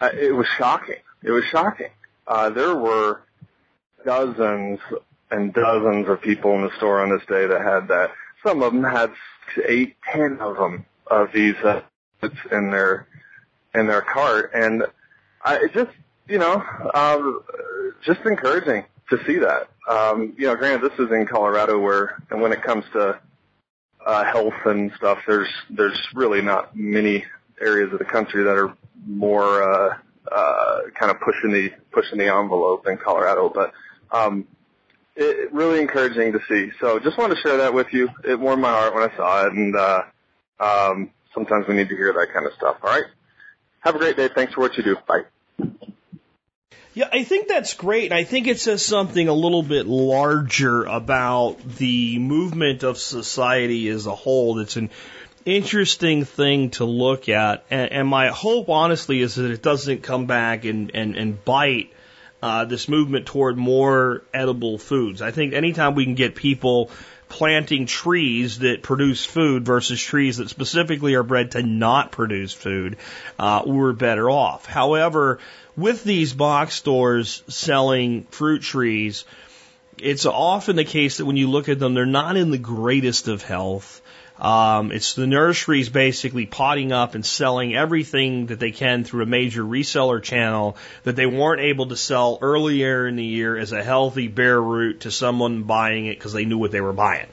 [0.00, 1.00] it was shocking.
[1.22, 1.90] It was shocking.
[2.26, 3.22] Uh, there were
[4.04, 4.78] dozens
[5.30, 8.10] and dozens of people in the store on this day that had that.
[8.46, 9.10] Some of them had
[9.66, 11.80] eight, ten of them of these uh,
[12.52, 13.08] in their
[13.74, 14.84] in their cart, and
[15.42, 15.90] I it just
[16.28, 16.62] you know
[16.94, 17.42] um,
[18.04, 19.68] just encouraging to see that.
[19.88, 23.18] Um, you know, granted, this is in Colorado where, and when it comes to
[24.04, 27.24] uh, health and stuff, there's there's really not many
[27.60, 29.96] areas of the country that are more uh,
[30.30, 33.48] uh, kind of pushing the pushing the envelope in Colorado.
[33.48, 33.72] But
[34.12, 34.46] um,
[35.16, 36.70] it, really encouraging to see.
[36.80, 38.10] So just wanted to share that with you.
[38.24, 40.02] It warmed my heart when I saw it, and uh,
[40.60, 42.76] um, sometimes we need to hear that kind of stuff.
[42.82, 43.06] All right.
[43.80, 44.28] Have a great day.
[44.34, 44.96] Thanks for what you do.
[45.06, 45.88] Bye.
[46.94, 48.12] Yeah, I think that's great.
[48.12, 54.06] I think it says something a little bit larger about the movement of society as
[54.06, 54.58] a whole.
[54.58, 54.90] It's an
[55.44, 57.64] interesting thing to look at.
[57.70, 61.92] And, and my hope, honestly, is that it doesn't come back and, and, and bite
[62.42, 65.22] uh, this movement toward more edible foods.
[65.22, 66.90] I think anytime we can get people
[67.28, 72.96] planting trees that produce food versus trees that specifically are bred to not produce food,
[73.38, 74.66] uh, we're better off.
[74.66, 75.38] However,
[75.78, 79.24] with these box stores selling fruit trees,
[79.98, 83.28] it's often the case that when you look at them, they're not in the greatest
[83.28, 84.02] of health.
[84.40, 89.26] Um, it's the nurseries basically potting up and selling everything that they can through a
[89.26, 93.82] major reseller channel that they weren't able to sell earlier in the year as a
[93.82, 97.26] healthy bare root to someone buying it because they knew what they were buying.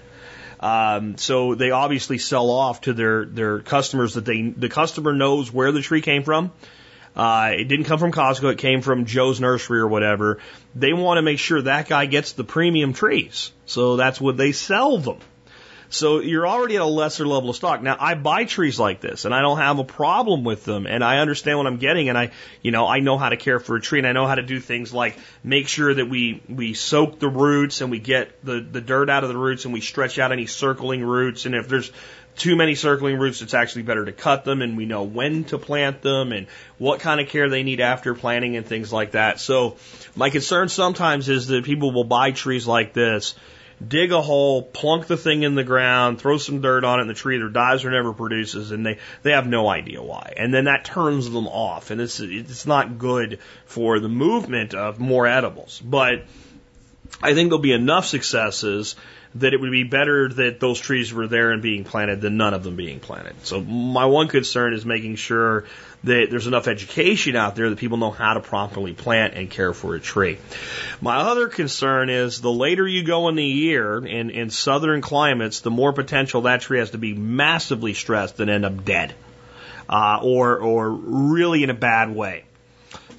[0.59, 5.51] Um, so they obviously sell off to their their customers that they the customer knows
[5.51, 6.51] where the tree came from.
[7.15, 8.51] Uh, it didn't come from Costco.
[8.51, 10.39] It came from Joe's nursery or whatever.
[10.75, 13.51] They want to make sure that guy gets the premium trees.
[13.65, 15.19] So that's what they sell them.
[15.89, 17.81] So you're already at a lesser level of stock.
[17.81, 21.03] Now I buy trees like this and I don't have a problem with them and
[21.03, 22.31] I understand what I'm getting and I,
[22.61, 24.41] you know, I know how to care for a tree and I know how to
[24.41, 28.59] do things like make sure that we, we soak the roots and we get the,
[28.59, 31.45] the dirt out of the roots and we stretch out any circling roots.
[31.45, 31.91] And if there's
[32.35, 35.57] too many circling roots, it's actually better to cut them and we know when to
[35.57, 36.47] plant them and
[36.77, 39.39] what kind of care they need after planting and things like that.
[39.39, 39.77] So
[40.15, 43.35] my concern sometimes is that people will buy trees like this
[43.85, 47.09] dig a hole, plunk the thing in the ground, throw some dirt on it, and
[47.09, 50.33] the tree either dies or never produces, and they, they have no idea why.
[50.37, 54.99] And then that turns them off, and it's, it's not good for the movement of
[54.99, 55.81] more edibles.
[55.83, 56.25] But
[57.21, 58.95] I think there'll be enough successes
[59.35, 62.53] that it would be better that those trees were there and being planted than none
[62.53, 63.35] of them being planted.
[63.45, 65.65] So my one concern is making sure
[66.05, 69.73] that there's enough education out there that people know how to properly plant and care
[69.73, 70.37] for a tree.
[71.01, 75.59] My other concern is the later you go in the year in, in southern climates,
[75.59, 79.13] the more potential that tree has to be massively stressed and end up dead.
[79.87, 82.43] Uh, or, or really in a bad way.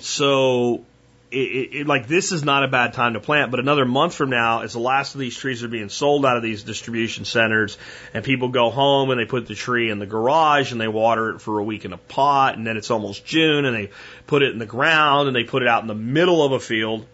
[0.01, 0.85] So
[1.31, 4.31] it, it, like this is not a bad time to plant, but another month from
[4.31, 7.79] now, as the last of these trees are being sold out of these distribution centers,
[8.15, 11.31] and people go home and they put the tree in the garage and they water
[11.31, 13.91] it for a week in a pot, and then it's almost June and they
[14.27, 16.61] put it in the ground and they put it out in the middle of a
[16.61, 17.05] field,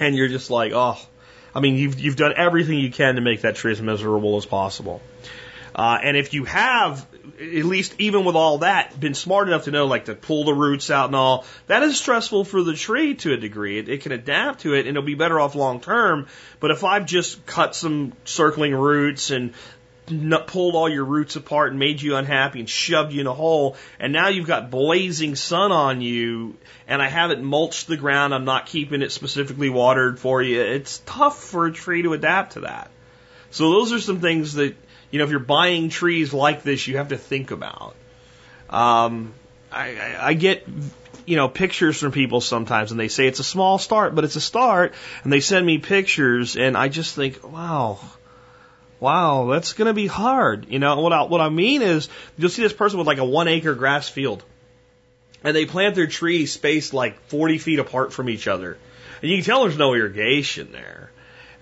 [0.00, 0.98] and you're just like, oh,
[1.54, 4.46] I mean, you've you've done everything you can to make that tree as miserable as
[4.46, 5.00] possible.
[5.74, 7.04] Uh, and if you have,
[7.40, 10.54] at least even with all that, been smart enough to know like to pull the
[10.54, 13.78] roots out and all, that is stressful for the tree to a degree.
[13.78, 16.28] It, it can adapt to it and it'll be better off long term.
[16.60, 19.52] But if I've just cut some circling roots and
[20.46, 23.76] pulled all your roots apart and made you unhappy and shoved you in a hole,
[23.98, 26.56] and now you've got blazing sun on you,
[26.86, 31.02] and I haven't mulched the ground, I'm not keeping it specifically watered for you, it's
[31.06, 32.90] tough for a tree to adapt to that.
[33.50, 34.76] So those are some things that
[35.14, 37.94] you know, if you're buying trees like this, you have to think about.
[38.68, 39.32] Um,
[39.70, 40.66] I, I, get,
[41.24, 44.34] you know, pictures from people sometimes and they say it's a small start, but it's
[44.34, 44.92] a start.
[45.22, 48.00] And they send me pictures and I just think, wow,
[48.98, 50.66] wow, that's going to be hard.
[50.68, 53.24] You know, what I, what I mean is you'll see this person with like a
[53.24, 54.42] one acre grass field
[55.44, 58.76] and they plant their trees spaced like 40 feet apart from each other.
[59.22, 61.12] And you can tell there's no irrigation there.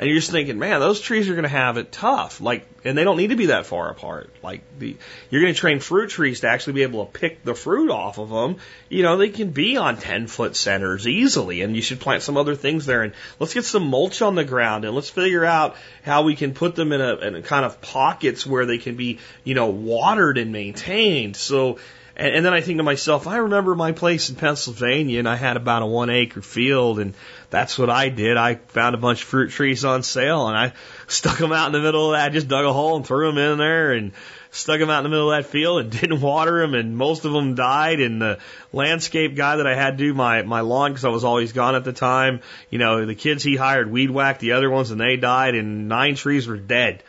[0.02, 2.40] And you're just thinking, man, those trees are going to have it tough.
[2.40, 4.30] Like, and they don't need to be that far apart.
[4.42, 4.96] Like, the,
[5.30, 8.18] you're going to train fruit trees to actually be able to pick the fruit off
[8.18, 8.56] of them.
[8.88, 12.36] You know, they can be on 10 foot centers easily, and you should plant some
[12.36, 13.04] other things there.
[13.04, 16.52] And let's get some mulch on the ground, and let's figure out how we can
[16.52, 19.68] put them in a, in a kind of pockets where they can be, you know,
[19.68, 21.36] watered and maintained.
[21.36, 21.78] So,
[22.16, 25.36] and, and then I think to myself, I remember my place in Pennsylvania, and I
[25.36, 27.14] had about a one acre field, and
[27.50, 28.36] that's what I did.
[28.36, 30.72] I found a bunch of fruit trees on sale, and I
[31.06, 32.26] stuck them out in the middle of that.
[32.26, 34.12] I just dug a hole and threw them in there, and
[34.50, 37.24] stuck them out in the middle of that field, and didn't water them, and most
[37.24, 38.00] of them died.
[38.00, 38.38] And the
[38.72, 41.84] landscape guy that I had do my my lawn because I was always gone at
[41.84, 42.40] the time,
[42.70, 45.88] you know, the kids he hired weed whacked the other ones, and they died, and
[45.88, 47.02] nine trees were dead.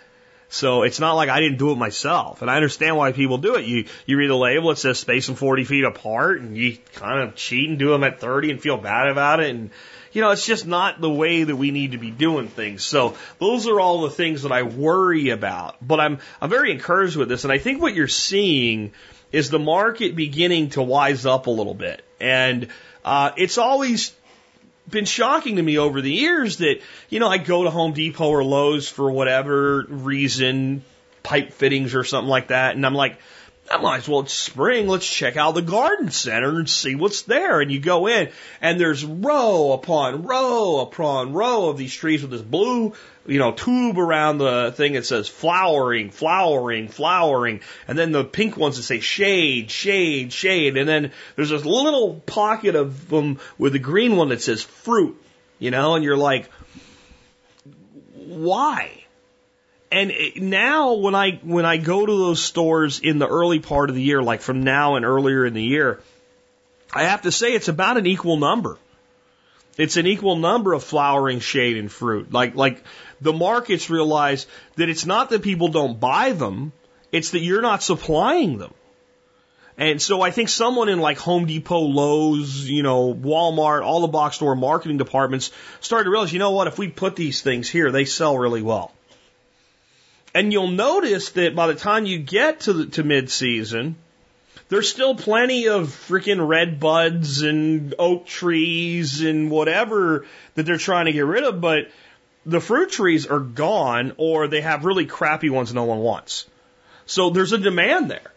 [0.54, 2.44] So it's not like I didn't do it myself.
[2.44, 3.66] And I understand why people do it.
[3.66, 7.22] You, you read the label, it says space them 40 feet apart and you kind
[7.22, 9.50] of cheat and do them at 30 and feel bad about it.
[9.50, 9.72] And,
[10.12, 12.84] you know, it's just not the way that we need to be doing things.
[12.84, 15.78] So those are all the things that I worry about.
[15.82, 17.46] But I'm, I'm very encouraged with this.
[17.46, 18.94] And I think what you're seeing
[19.32, 22.06] is the market beginning to wise up a little bit.
[22.20, 22.68] And,
[23.04, 24.14] uh, it's always
[24.90, 28.30] been shocking to me over the years that, you know, I go to Home Depot
[28.30, 30.84] or Lowe's for whatever reason,
[31.24, 33.18] pipe fittings or something like that, and I'm like,
[33.72, 37.24] I might as well, it's spring, let's check out the garden center and see what's
[37.24, 37.62] there.
[37.62, 38.30] And you go in,
[38.62, 42.94] and there's row upon row upon row of these trees with this blue,
[43.26, 47.62] you know, tube around the thing that says flowering, flowering, flowering.
[47.88, 50.76] And then the pink ones that say shade, shade, shade.
[50.76, 55.20] And then there's this little pocket of them with the green one that says fruit,
[55.58, 56.50] you know, and you're like,
[58.14, 59.03] why?
[59.94, 63.96] And now when I when I go to those stores in the early part of
[63.96, 66.02] the year, like from now and earlier in the year,
[66.92, 68.80] I have to say it's about an equal number.
[69.78, 72.34] It's an equal number of flowering shade and fruit.
[72.34, 72.84] Like like
[73.22, 74.48] the markets realize
[74.78, 76.72] that it's not that people don't buy them,
[77.12, 78.74] it's that you're not supplying them.
[79.78, 84.08] And so I think someone in like Home Depot, Lowe's, you know, Walmart, all the
[84.08, 85.52] box store marketing departments
[85.82, 88.64] started to realize, you know what, if we put these things here, they sell really
[88.64, 88.92] well.
[90.34, 93.96] And you'll notice that by the time you get to the, to mid season,
[94.70, 101.06] there's still plenty of freaking red buds and oak trees and whatever that they're trying
[101.06, 101.90] to get rid of, but
[102.46, 106.48] the fruit trees are gone or they have really crappy ones no one wants.
[107.06, 108.32] So there's a demand there.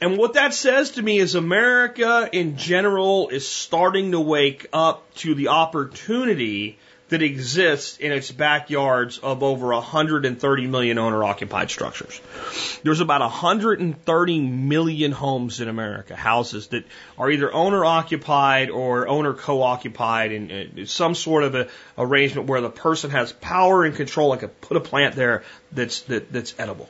[0.00, 5.12] And what that says to me is America in general is starting to wake up
[5.16, 6.78] to the opportunity
[7.08, 12.20] that exists in its backyards of over 130 million owner occupied structures.
[12.82, 16.84] There's about 130 million homes in America, houses that
[17.16, 22.60] are either owner occupied or owner co occupied in some sort of a arrangement where
[22.60, 26.54] the person has power and control, like a, put a plant there that's, that, that's
[26.58, 26.88] edible.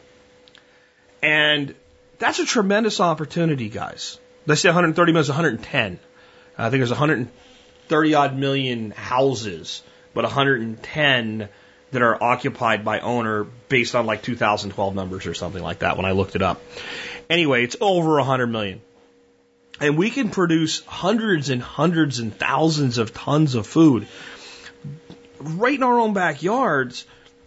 [1.23, 1.74] And
[2.19, 4.19] that's a tremendous opportunity, guys.
[4.47, 6.01] Let's say 130 million is 110.
[6.57, 9.82] I think there's 130 odd million houses
[10.19, 11.49] but 110
[11.93, 16.07] that are occupied by owner based on like 2012 numbers or something like that when
[16.07, 16.61] I looked it up.
[17.31, 18.81] Anyway, it's over 100 million.
[19.81, 24.09] And we can produce hundreds and hundreds and thousands of tons of food
[25.39, 27.07] right in our own backyards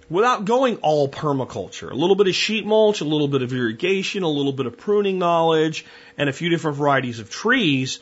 [0.09, 1.91] without going all permaculture.
[1.91, 4.77] A little bit of sheet mulch, a little bit of irrigation, a little bit of
[4.77, 5.85] pruning knowledge,
[6.17, 7.99] and a few different varieties of trees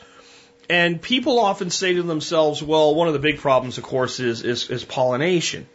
[0.70, 4.42] and people often say to themselves, well, one of the big problems, of course, is,
[4.42, 5.68] is, is pollination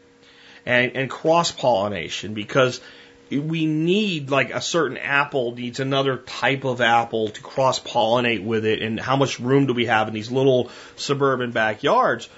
[0.66, 2.80] and, and cross pollination because
[3.30, 8.66] we need like a certain apple needs another type of apple to cross pollinate with
[8.66, 8.82] it.
[8.82, 12.30] And how much room do we have in these little suburban backyards?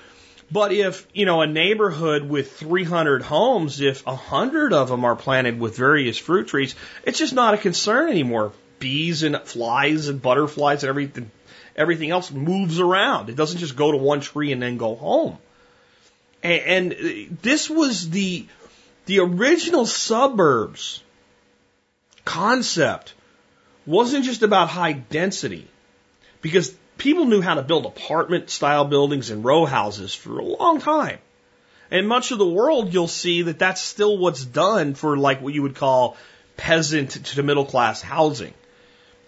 [0.49, 5.59] But if you know a neighborhood with 300 homes if 100 of them are planted
[5.59, 6.73] with various fruit trees
[7.03, 8.51] it's just not a concern anymore.
[8.79, 11.31] Bees and flies and butterflies and everything
[11.77, 13.29] everything else moves around.
[13.29, 15.37] It doesn't just go to one tree and then go home.
[16.43, 18.45] And, and uh, this was the
[19.05, 21.01] the original suburbs
[22.25, 23.13] concept
[23.85, 25.65] wasn't just about high density
[26.41, 30.81] because people knew how to build apartment style buildings and row houses for a long
[30.81, 31.19] time.
[31.89, 35.53] And much of the world, you'll see that that's still what's done for like what
[35.53, 36.17] you would call
[36.57, 38.53] peasant to middle class housing.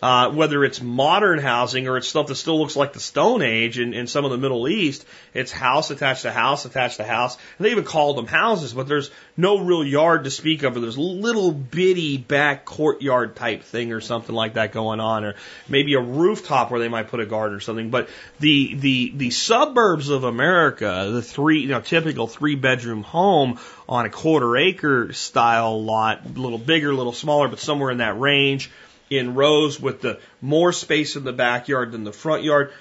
[0.02, 3.78] Uh, whether it's modern housing or it's stuff that still looks like the Stone Age
[3.78, 7.38] in, in some of the Middle East, it's house attached to house attached to house.
[7.58, 10.78] And they even call them houses, but there's no real yard to speak of.
[10.78, 15.36] Or there's little bitty back courtyard type thing or something like that going on, or
[15.68, 17.90] maybe a rooftop where they might put a garden or something.
[17.90, 18.08] But
[18.40, 23.60] the the the suburbs of America, the three you know typical three bedroom home
[23.90, 27.98] on a quarter acre style lot, a little bigger, a little smaller, but somewhere in
[27.98, 28.70] that range
[29.10, 32.72] in rows with the more space in the backyard than the front yard.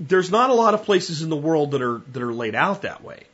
[0.00, 2.82] There's not a lot of places in the world that are that are laid out
[2.82, 3.24] that way.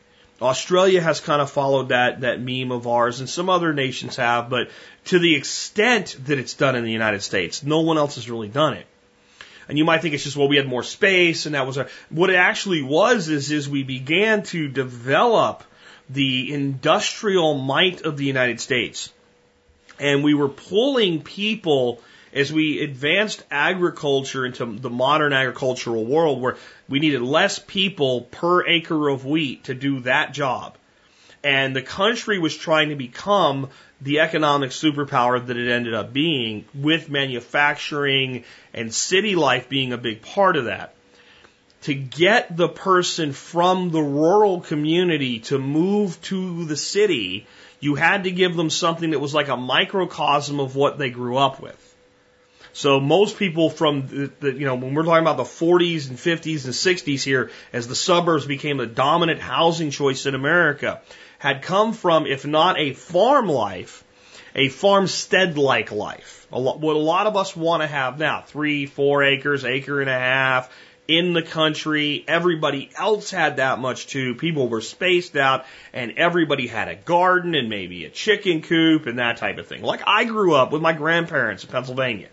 [0.42, 4.50] Australia has kind of followed that that meme of ours, and some other nations have,
[4.50, 4.68] but
[5.06, 8.48] to the extent that it's done in the United States, no one else has really
[8.48, 8.86] done it.
[9.68, 11.88] And you might think it's just well, we had more space, and that was our.
[12.10, 15.64] What it actually was is is we began to develop
[16.10, 19.10] the industrial might of the United States,
[19.98, 22.02] and we were pulling people
[22.35, 26.56] as we advanced agriculture into the modern agricultural world where
[26.89, 30.77] we needed less people per acre of wheat to do that job.
[31.44, 33.69] And the country was trying to become
[34.01, 39.98] the economic superpower that it ended up being with manufacturing and city life being a
[39.98, 40.94] big part of that.
[41.82, 47.47] To get the person from the rural community to move to the city,
[47.78, 51.36] you had to give them something that was like a microcosm of what they grew
[51.36, 51.93] up with.
[52.74, 56.18] So most people from the, the, you know, when we're talking about the 40s and
[56.18, 61.01] 50s and 60s here, as the suburbs became the dominant housing choice in America,
[61.38, 64.02] had come from, if not a farm life,
[64.56, 66.48] a farmstead-like life.
[66.52, 70.01] A lot, what a lot of us want to have now, three, four acres, acre
[70.01, 70.68] and a half,
[71.06, 72.24] in the country.
[72.26, 74.34] Everybody else had that much too.
[74.34, 79.20] People were spaced out and everybody had a garden and maybe a chicken coop and
[79.20, 79.82] that type of thing.
[79.82, 82.30] Like I grew up with my grandparents in Pennsylvania.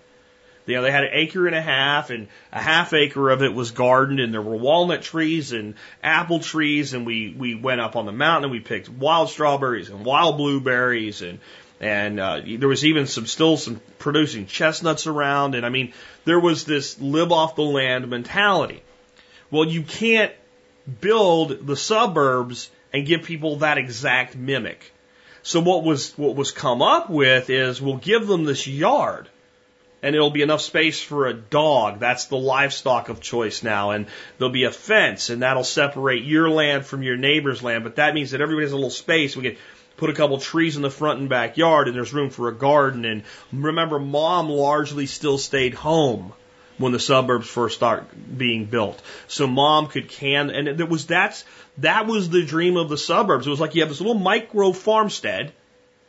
[0.65, 3.53] You know, they had an acre and a half and a half acre of it
[3.53, 7.95] was gardened and there were walnut trees and apple trees and we, we went up
[7.95, 11.39] on the mountain and we picked wild strawberries and wild blueberries and
[11.81, 15.93] and uh, there was even some still some producing chestnuts around, and I mean
[16.25, 18.83] there was this live off the land mentality.
[19.49, 20.31] Well, you can't
[21.01, 24.93] build the suburbs and give people that exact mimic.
[25.41, 29.27] So what was what was come up with is we'll give them this yard
[30.03, 31.99] and it'll be enough space for a dog.
[31.99, 33.91] That's the livestock of choice now.
[33.91, 34.07] And
[34.37, 37.83] there'll be a fence and that'll separate your land from your neighbor's land.
[37.83, 39.35] But that means that everybody has a little space.
[39.35, 39.57] We get
[39.97, 43.05] put a couple trees in the front and backyard and there's room for a garden.
[43.05, 43.23] And
[43.53, 46.33] remember, mom largely still stayed home
[46.79, 48.05] when the suburbs first start
[48.35, 48.99] being built.
[49.27, 51.45] So mom could can, and it was, that's,
[51.77, 53.45] that was the dream of the suburbs.
[53.45, 55.53] It was like you have this little micro farmstead,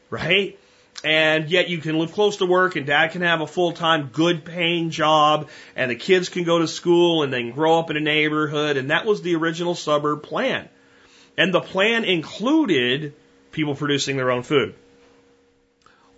[0.09, 0.59] right?
[1.05, 4.11] And yet you can live close to work and dad can have a full time
[4.13, 7.97] good paying job and the kids can go to school and then grow up in
[7.97, 8.77] a neighborhood.
[8.77, 10.69] And that was the original suburb plan.
[11.37, 13.15] And the plan included
[13.51, 14.75] people producing their own food.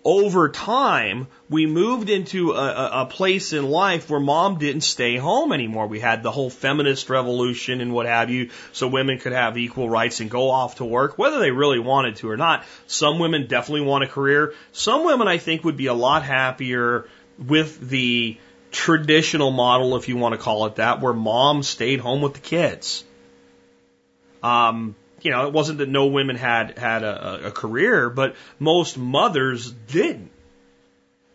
[0.07, 5.51] Over time, we moved into a, a, place in life where mom didn't stay home
[5.51, 5.87] anymore.
[5.87, 9.89] We had the whole feminist revolution and what have you, so women could have equal
[9.89, 12.65] rights and go off to work, whether they really wanted to or not.
[12.85, 14.53] Some women definitely want a career.
[14.73, 17.09] Some women, I think, would be a lot happier
[17.39, 18.37] with the
[18.71, 22.41] traditional model, if you want to call it that, where mom stayed home with the
[22.41, 23.03] kids.
[24.43, 24.95] Um,
[25.25, 29.71] you know, it wasn't that no women had had a, a career, but most mothers
[29.71, 30.31] didn't.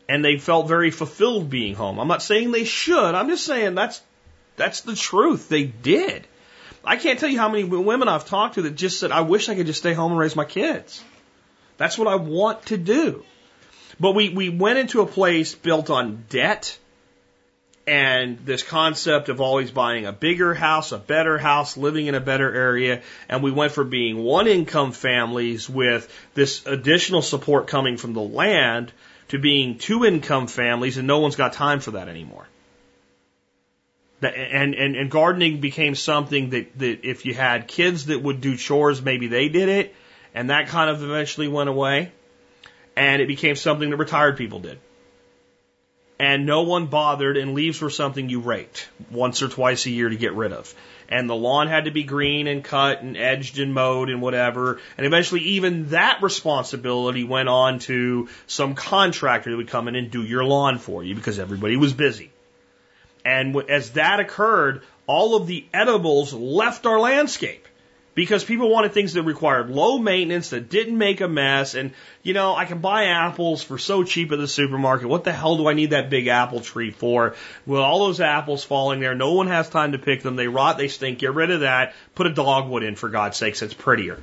[0.09, 1.99] And they felt very fulfilled being home.
[1.99, 3.15] I'm not saying they should.
[3.15, 4.01] I'm just saying that's
[4.57, 5.49] that's the truth.
[5.49, 6.27] They did.
[6.85, 9.49] I can't tell you how many women I've talked to that just said, "I wish
[9.49, 11.03] I could just stay home and raise my kids."
[11.77, 13.25] That's what I want to do.
[13.99, 16.79] But we we went into a place built on debt
[17.91, 22.21] and this concept of always buying a bigger house, a better house, living in a
[22.21, 23.03] better area.
[23.29, 28.21] And we went from being one income families with this additional support coming from the
[28.21, 28.93] land
[29.31, 32.47] to being two income families, and no one's got time for that anymore.
[34.23, 38.57] And, and, and gardening became something that, that if you had kids that would do
[38.57, 39.97] chores, maybe they did it,
[40.33, 42.13] and that kind of eventually went away.
[42.97, 44.79] And it became something that retired people did
[46.21, 50.11] and no one bothered, and leaves were something you raked once or twice a year
[50.11, 50.75] to get rid of.
[51.09, 54.81] And the lawn had to be green and cut and edged and mowed and whatever.
[54.99, 60.11] And eventually, even that responsibility went on to some contractor that would come in and
[60.11, 62.31] do your lawn for you because everybody was busy.
[63.25, 67.67] And as that occurred, all of the edibles left our landscape
[68.15, 71.75] because people wanted things that required low maintenance, that didn't make a mess.
[71.75, 71.93] And,
[72.23, 75.09] you know, I can buy apples for so cheap at the supermarket.
[75.09, 77.35] What the hell do I need that big apple tree for?
[77.67, 80.37] Well, all those apples falling there, no one has time to pick them.
[80.37, 81.19] They rot, they stink.
[81.21, 81.95] Get rid of that.
[82.15, 83.63] Put a dogwood in, for God's sakes.
[83.63, 84.19] It's prettier.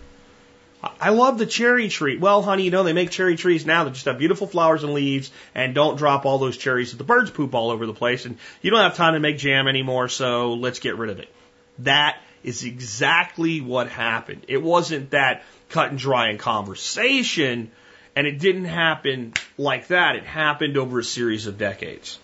[1.02, 2.18] I love the cherry tree.
[2.18, 4.94] Well, honey, you know, they make cherry trees now that just have beautiful flowers and
[4.94, 8.26] leaves and don't drop all those cherries that the birds poop all over the place.
[8.26, 11.34] And you don't have time to make jam anymore, so let's get rid of it.
[11.80, 14.46] That is exactly what happened.
[14.48, 17.72] It wasn't that cut and dry in conversation,
[18.16, 20.16] and it didn't happen like that.
[20.16, 22.18] It happened over a series of decades.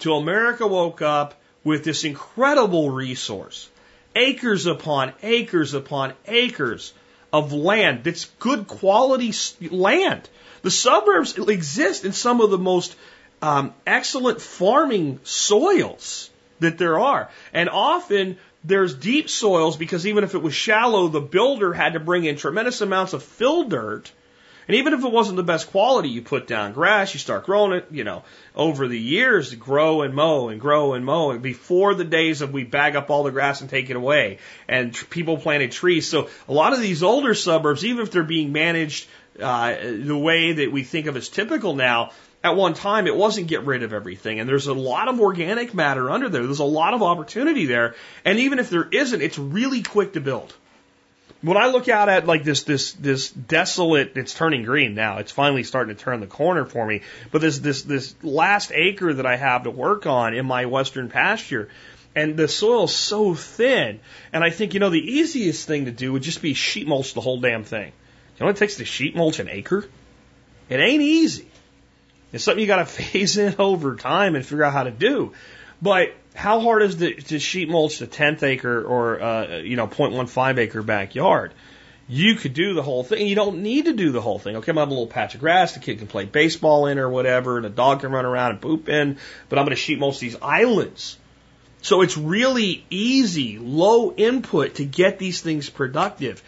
[0.00, 3.70] Till America woke up with this incredible resource
[4.14, 6.92] acres upon acres upon acres
[7.32, 9.32] of land that's good quality
[9.70, 10.28] land.
[10.60, 12.94] The suburbs exist in some of the most
[13.40, 16.28] um, excellent farming soils
[16.60, 17.30] that there are.
[17.52, 22.00] And often there's deep soils because even if it was shallow, the builder had to
[22.00, 24.10] bring in tremendous amounts of fill dirt.
[24.66, 27.72] And even if it wasn't the best quality, you put down grass, you start growing
[27.72, 28.22] it, you know,
[28.54, 31.30] over the years, to grow and mow and grow and mow.
[31.30, 34.40] And before the days of we bag up all the grass and take it away,
[34.68, 36.06] and tr- people planted trees.
[36.06, 39.08] So a lot of these older suburbs, even if they're being managed
[39.40, 42.10] uh, the way that we think of as typical now,
[42.42, 44.40] at one time it wasn't get rid of everything.
[44.40, 46.44] And there's a lot of organic matter under there.
[46.44, 47.94] There's a lot of opportunity there.
[48.24, 50.54] And even if there isn't it's really quick to build.
[51.40, 55.18] When i look out at like this this this desolate it's turning green now.
[55.18, 57.02] It's finally starting to turn the corner for me.
[57.30, 61.08] But this this this last acre that i have to work on in my western
[61.08, 61.68] pasture
[62.16, 64.00] and the soil's so thin.
[64.32, 67.14] And i think you know the easiest thing to do would just be sheet mulch
[67.14, 67.86] the whole damn thing.
[67.86, 69.84] You know what it takes to sheet mulch an acre?
[70.68, 71.47] It ain't easy.
[72.32, 75.32] It's something you got to phase in over time and figure out how to do.
[75.80, 79.86] But how hard is it to sheet mulch a tenth acre or uh, you know
[79.86, 81.52] 0.15 acre backyard?
[82.10, 83.26] You could do the whole thing.
[83.26, 84.56] You don't need to do the whole thing.
[84.56, 85.74] Okay, I'm gonna have a little patch of grass.
[85.74, 88.60] The kid can play baseball in or whatever, and a dog can run around and
[88.62, 89.18] poop in.
[89.48, 91.18] But I'm gonna sheet mulch these islands.
[91.82, 96.42] So it's really easy, low input to get these things productive.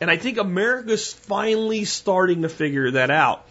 [0.00, 3.46] And I think America's finally starting to figure that out.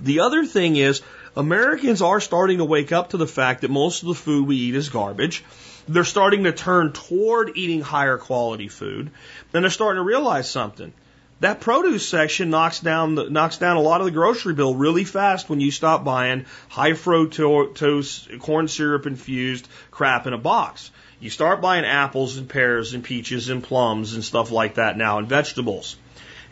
[0.00, 1.02] The other thing is
[1.36, 4.56] Americans are starting to wake up to the fact that most of the food we
[4.56, 5.44] eat is garbage.
[5.86, 9.10] They're starting to turn toward eating higher quality food.
[9.52, 10.92] And they're starting to realize something.
[11.40, 15.04] That produce section knocks down the, knocks down a lot of the grocery bill really
[15.04, 20.90] fast when you stop buying high fructose corn syrup infused crap in a box.
[21.20, 25.18] You start buying apples and pears and peaches and plums and stuff like that now
[25.18, 25.96] and vegetables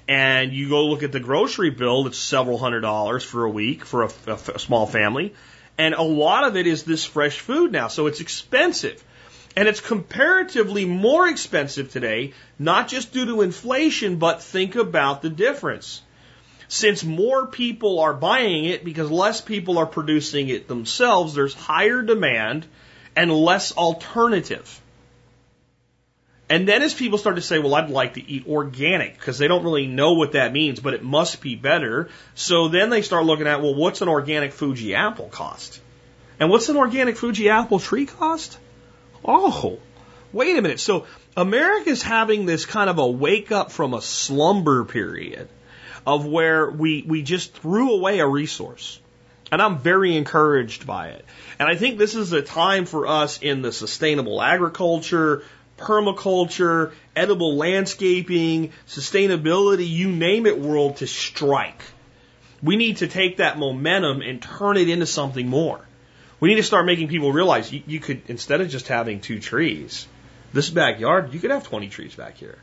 [0.09, 3.85] and you go look at the grocery bill, it's several hundred dollars for a week
[3.85, 5.35] for a, a, a small family.
[5.79, 9.03] And a lot of it is this fresh food now, so it's expensive.
[9.57, 15.31] And it's comparatively more expensive today, not just due to inflation, but think about the
[15.31, 16.03] difference.
[16.69, 22.01] Since more people are buying it because less people are producing it themselves, there's higher
[22.01, 22.67] demand
[23.15, 24.81] and less alternative.
[26.53, 29.49] And then as people start to say, well, I'd like to eat organic because they
[29.49, 32.11] don't really know what that means, but it must be better.
[32.35, 35.81] So then they start looking at, well, what's an organic Fuji apple cost?
[36.39, 38.59] And what's an organic Fuji apple tree cost?
[39.25, 39.79] Oh,
[40.31, 40.79] wait a minute.
[40.79, 41.07] So
[41.39, 45.49] America's having this kind of a wake up from a slumber period
[46.07, 49.01] of where we, we just threw away a resource.
[49.51, 51.25] And I'm very encouraged by it.
[51.59, 55.45] And I think this is a time for us in the sustainable agriculture,
[55.83, 61.83] permaculture, edible landscaping, sustainability, you name it world to strike.
[62.63, 65.81] We need to take that momentum and turn it into something more.
[66.41, 69.41] We need to start making people realize you, you could, instead of just having two
[69.41, 70.07] trees,
[70.53, 72.59] this backyard, you could have 20 trees back here.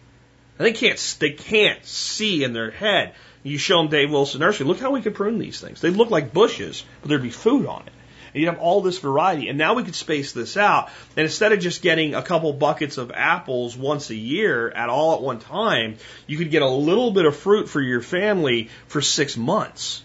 [0.58, 3.14] And they can't, they can't see in their head.
[3.44, 5.80] You show them Dave Wilson Nursery, look how we could prune these things.
[5.80, 7.94] They look like bushes, but there'd be food on it.
[8.34, 9.50] And you'd have all this variety.
[9.50, 10.90] And now we could space this out.
[11.16, 15.16] And instead of just getting a couple buckets of apples once a year at all
[15.16, 15.98] at one time,
[16.28, 20.04] you could get a little bit of fruit for your family for six months.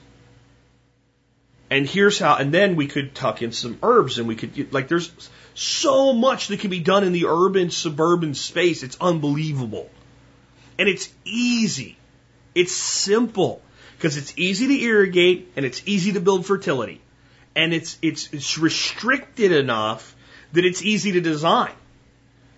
[1.70, 4.88] And here's how, and then we could tuck in some herbs and we could, like,
[4.88, 5.10] there's
[5.54, 8.82] so much that can be done in the urban suburban space.
[8.82, 9.90] It's unbelievable.
[10.78, 11.96] And it's easy.
[12.54, 13.62] It's simple
[13.96, 17.00] because it's easy to irrigate and it's easy to build fertility
[17.56, 20.14] and it's it's it's restricted enough
[20.52, 21.72] that it's easy to design.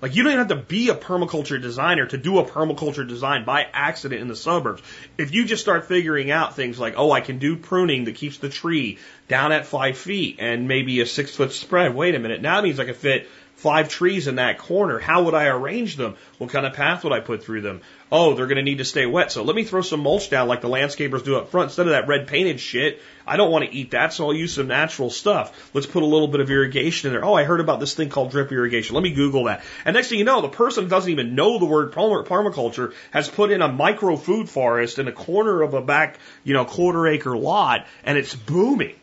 [0.03, 3.45] Like you don't even have to be a permaculture designer to do a permaculture design
[3.45, 4.83] by accident in the suburbs.
[5.17, 8.37] If you just start figuring out things like, oh, I can do pruning that keeps
[8.37, 11.95] the tree down at five feet and maybe a six foot spread.
[11.95, 12.43] Wait a minute.
[12.43, 14.99] Now it means I can fit five trees in that corner.
[14.99, 16.17] How would I arrange them?
[16.37, 17.81] What kind of path would I put through them?
[18.11, 19.33] Oh, they're going to need to stay wet.
[19.33, 21.93] So let me throw some mulch down like the landscapers do up front instead of
[21.93, 23.03] that red painted shit.
[23.27, 25.71] I don't want to eat that, so I'll use some natural stuff.
[25.75, 27.25] Let's put a little bit of irrigation in there.
[27.25, 28.95] Oh, I heard about this thing called drip irrigation.
[28.95, 29.65] Let me Google that.
[29.85, 33.51] And next thing you know, the person doesn't even know the word permaculture has put
[33.51, 37.37] in a micro food forest in a corner of a back, you know, quarter acre
[37.37, 38.95] lot, and it's booming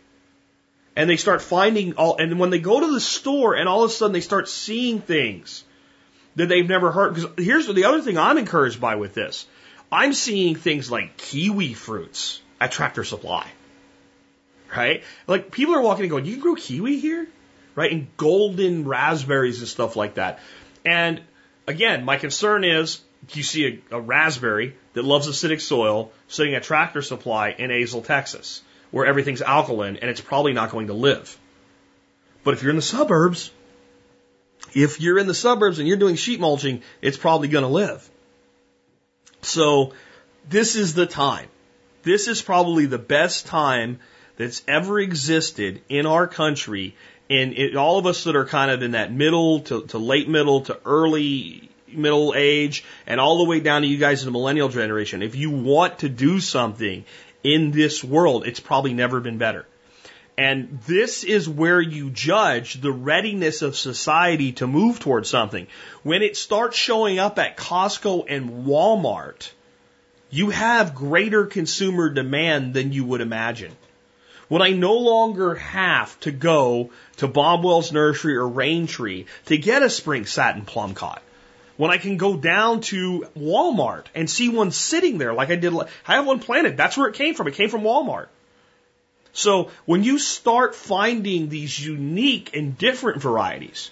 [0.95, 3.89] and they start finding all, and when they go to the store and all of
[3.89, 5.63] a sudden they start seeing things
[6.35, 7.15] that they've never heard.
[7.15, 9.45] Because here's the other thing I'm encouraged by with this.
[9.91, 13.47] I'm seeing things like kiwi fruits at Tractor Supply.
[14.76, 15.03] Right?
[15.27, 17.27] Like people are walking and going, you can grow kiwi here?
[17.76, 17.91] Right?
[17.91, 20.39] And golden raspberries and stuff like that.
[20.85, 21.22] And
[21.68, 23.01] again, my concern is
[23.31, 28.05] you see a, a raspberry that loves acidic soil sitting at Tractor Supply in Azle,
[28.05, 28.61] Texas
[28.93, 31.35] where everything's alkaline and it's probably not going to live.
[32.43, 33.49] But if you're in the suburbs,
[34.75, 38.09] if you're in the suburbs and you're doing sheet mulching, it's probably going to live.
[39.41, 39.93] So
[40.49, 41.47] this is the time.
[42.03, 43.99] This is probably the best time
[44.37, 46.95] that's ever existed in our country.
[47.29, 50.27] And it, all of us that are kind of in that middle to, to late
[50.27, 54.31] middle to early middle age and all the way down to you guys in the
[54.31, 55.21] millennial generation.
[55.21, 57.05] If you want to do something
[57.43, 58.47] in this world.
[58.47, 59.65] It's probably never been better.
[60.38, 65.68] And this is where you judge the readiness of society to move towards something.
[66.01, 69.51] When it starts showing up at Costco and Walmart,
[70.31, 73.73] you have greater consumer demand than you would imagine.
[74.47, 79.57] When I no longer have to go to Bob Wells Nursery or Rain Tree to
[79.57, 81.22] get a spring satin plum cot
[81.77, 85.73] when I can go down to Walmart and see one sitting there like I did.
[86.07, 86.77] I have one planted.
[86.77, 87.47] That's where it came from.
[87.47, 88.27] It came from Walmart.
[89.34, 93.89] So when you start finding these unique and different varieties,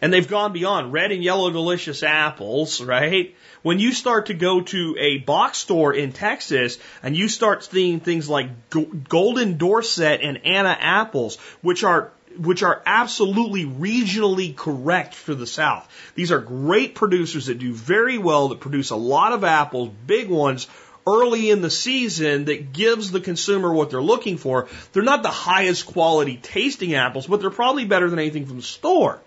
[0.00, 3.34] and they've gone beyond red and yellow delicious apples, right?
[3.62, 8.00] When you start to go to a box store in Texas and you start seeing
[8.00, 15.34] things like Golden Dorsett and Anna apples, which are which are absolutely regionally correct for
[15.34, 15.88] the South.
[16.14, 20.28] These are great producers that do very well, that produce a lot of apples, big
[20.28, 20.66] ones,
[21.06, 24.68] early in the season that gives the consumer what they're looking for.
[24.92, 28.62] They're not the highest quality tasting apples, but they're probably better than anything from the
[28.62, 29.20] store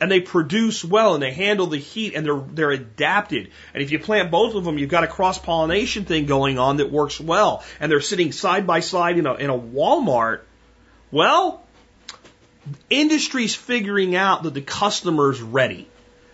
[0.00, 3.50] and they produce well and they handle the heat and they're they're adapted.
[3.72, 6.78] And if you plant both of them, you've got a cross pollination thing going on
[6.78, 7.64] that works well.
[7.80, 10.40] And they're sitting side by side in a in a Walmart.
[11.10, 11.64] Well,
[12.90, 15.88] industry's figuring out that the customer's ready.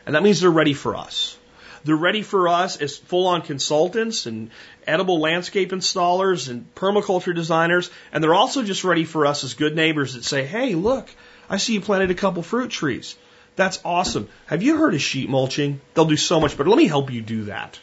[0.06, 1.39] And that means they're ready for us.
[1.84, 4.50] They're ready for us as full on consultants and
[4.86, 7.90] edible landscape installers and permaculture designers.
[8.12, 11.09] And they're also just ready for us as good neighbors that say, Hey, look,
[11.50, 13.16] I see you planted a couple fruit trees.
[13.56, 14.28] That's awesome.
[14.46, 15.80] Have you heard of sheet mulching?
[15.94, 16.70] They'll do so much better.
[16.70, 17.78] Let me help you do that.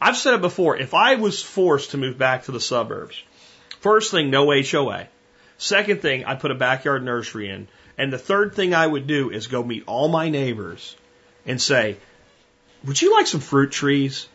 [0.00, 0.76] I've said it before.
[0.76, 3.22] If I was forced to move back to the suburbs,
[3.80, 5.08] first thing, no HOA.
[5.56, 7.68] Second thing, I put a backyard nursery in.
[7.96, 10.94] And the third thing I would do is go meet all my neighbors
[11.46, 11.96] and say,
[12.84, 14.28] would you like some fruit trees?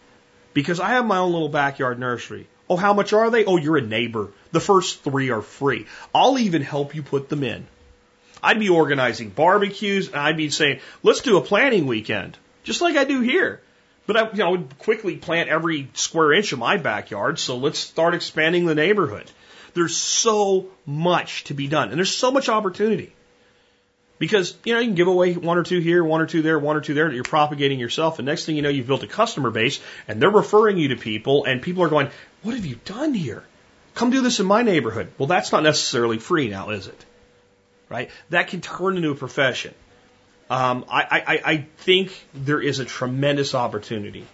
[0.54, 2.48] Because I have my own little backyard nursery.
[2.70, 3.46] Oh, how much are they?
[3.46, 4.32] Oh, you're a neighbor.
[4.52, 5.88] The first three are free.
[6.14, 7.66] I'll even help you put them in.
[8.42, 12.98] I'd be organizing barbecues and I'd be saying, let's do a planting weekend, just like
[12.98, 13.62] I do here.
[14.06, 17.58] But I, you know, I would quickly plant every square inch of my backyard, so
[17.58, 19.32] let's start expanding the neighborhood.
[19.74, 23.14] There's so much to be done, and there's so much opportunity.
[24.20, 26.58] Because, you know, you can give away one or two here, one or two there,
[26.58, 29.08] one or two there, you're propagating yourself, and next thing you know, you've built a
[29.08, 32.10] customer base, and they're referring you to people, and people are going,
[32.42, 33.44] what have you done here?
[33.96, 35.12] Come do this in my neighborhood.
[35.18, 37.06] Well, that's not necessarily free now, is it?
[37.94, 38.10] right?
[38.32, 39.74] That can turn into a profession.
[40.50, 44.26] Um, I, I, I think there is a tremendous opportunity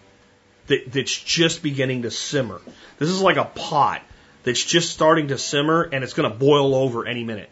[0.68, 2.61] that, that's just beginning to simmer.
[2.97, 4.01] This is like a pot
[4.43, 7.49] that's just starting to simmer and it's going to boil over any minute.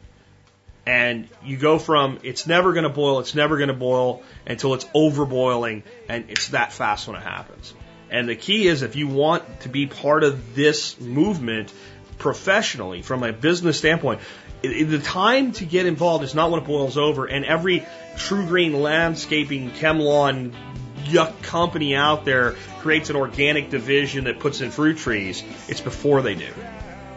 [0.87, 4.73] And you go from it's never going to boil, it's never going to boil until
[4.73, 7.73] it's overboiling, and it's that fast when it happens.
[8.09, 11.73] And the key is if you want to be part of this movement
[12.19, 14.21] professionally, from a business standpoint,
[14.61, 17.85] the time to get involved is not when it boils over, and every
[18.15, 20.53] TruGreen landscaping ChemLawn
[21.03, 25.43] yuck company out there creates an organic division that puts in fruit trees.
[25.67, 26.53] It's before they do.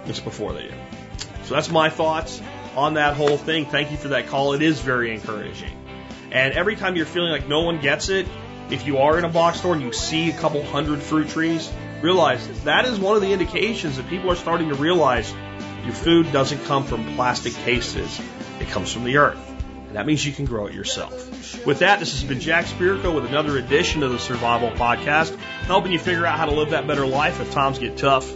[0.06, 0.74] It's before they do.
[1.44, 2.42] So that's my thoughts
[2.76, 3.66] on that whole thing.
[3.66, 4.52] Thank you for that call.
[4.52, 5.72] It is very encouraging.
[6.32, 8.26] And every time you're feeling like no one gets it,
[8.70, 11.70] if you are in a box store and you see a couple hundred fruit trees,
[12.02, 15.32] realize that is one of the indications that people are starting to realize
[15.84, 18.20] your food doesn't come from plastic cases,
[18.60, 19.38] it comes from the earth.
[19.88, 21.66] And that means you can grow it yourself.
[21.66, 25.36] With that, this has been Jack Spirko with another edition of the Survival Podcast,
[25.66, 28.32] helping you figure out how to live that better life if times get tough,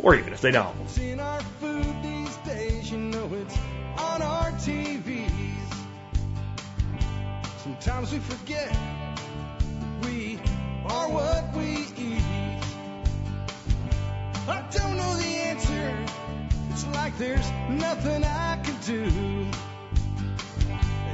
[0.00, 0.76] or even if they don't.
[7.82, 8.70] Sometimes we forget
[10.04, 10.38] we
[10.86, 12.22] are what we eat.
[14.46, 15.96] I don't know the answer
[16.70, 19.10] it's like there's nothing I can do.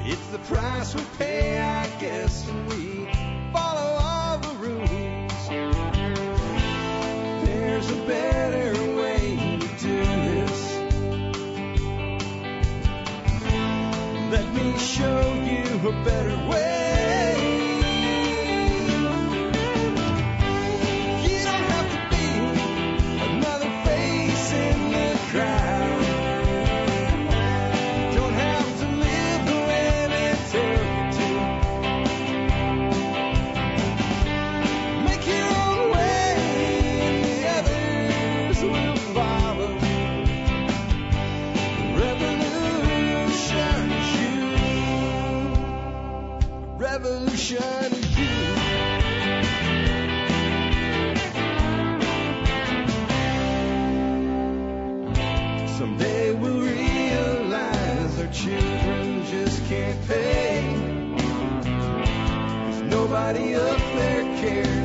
[0.05, 3.09] It's the price we pay, I guess, and we
[3.51, 5.49] follow all the rules.
[7.47, 8.78] There's a better
[14.79, 16.88] show you a better way.
[62.89, 64.78] Nobody up there cares.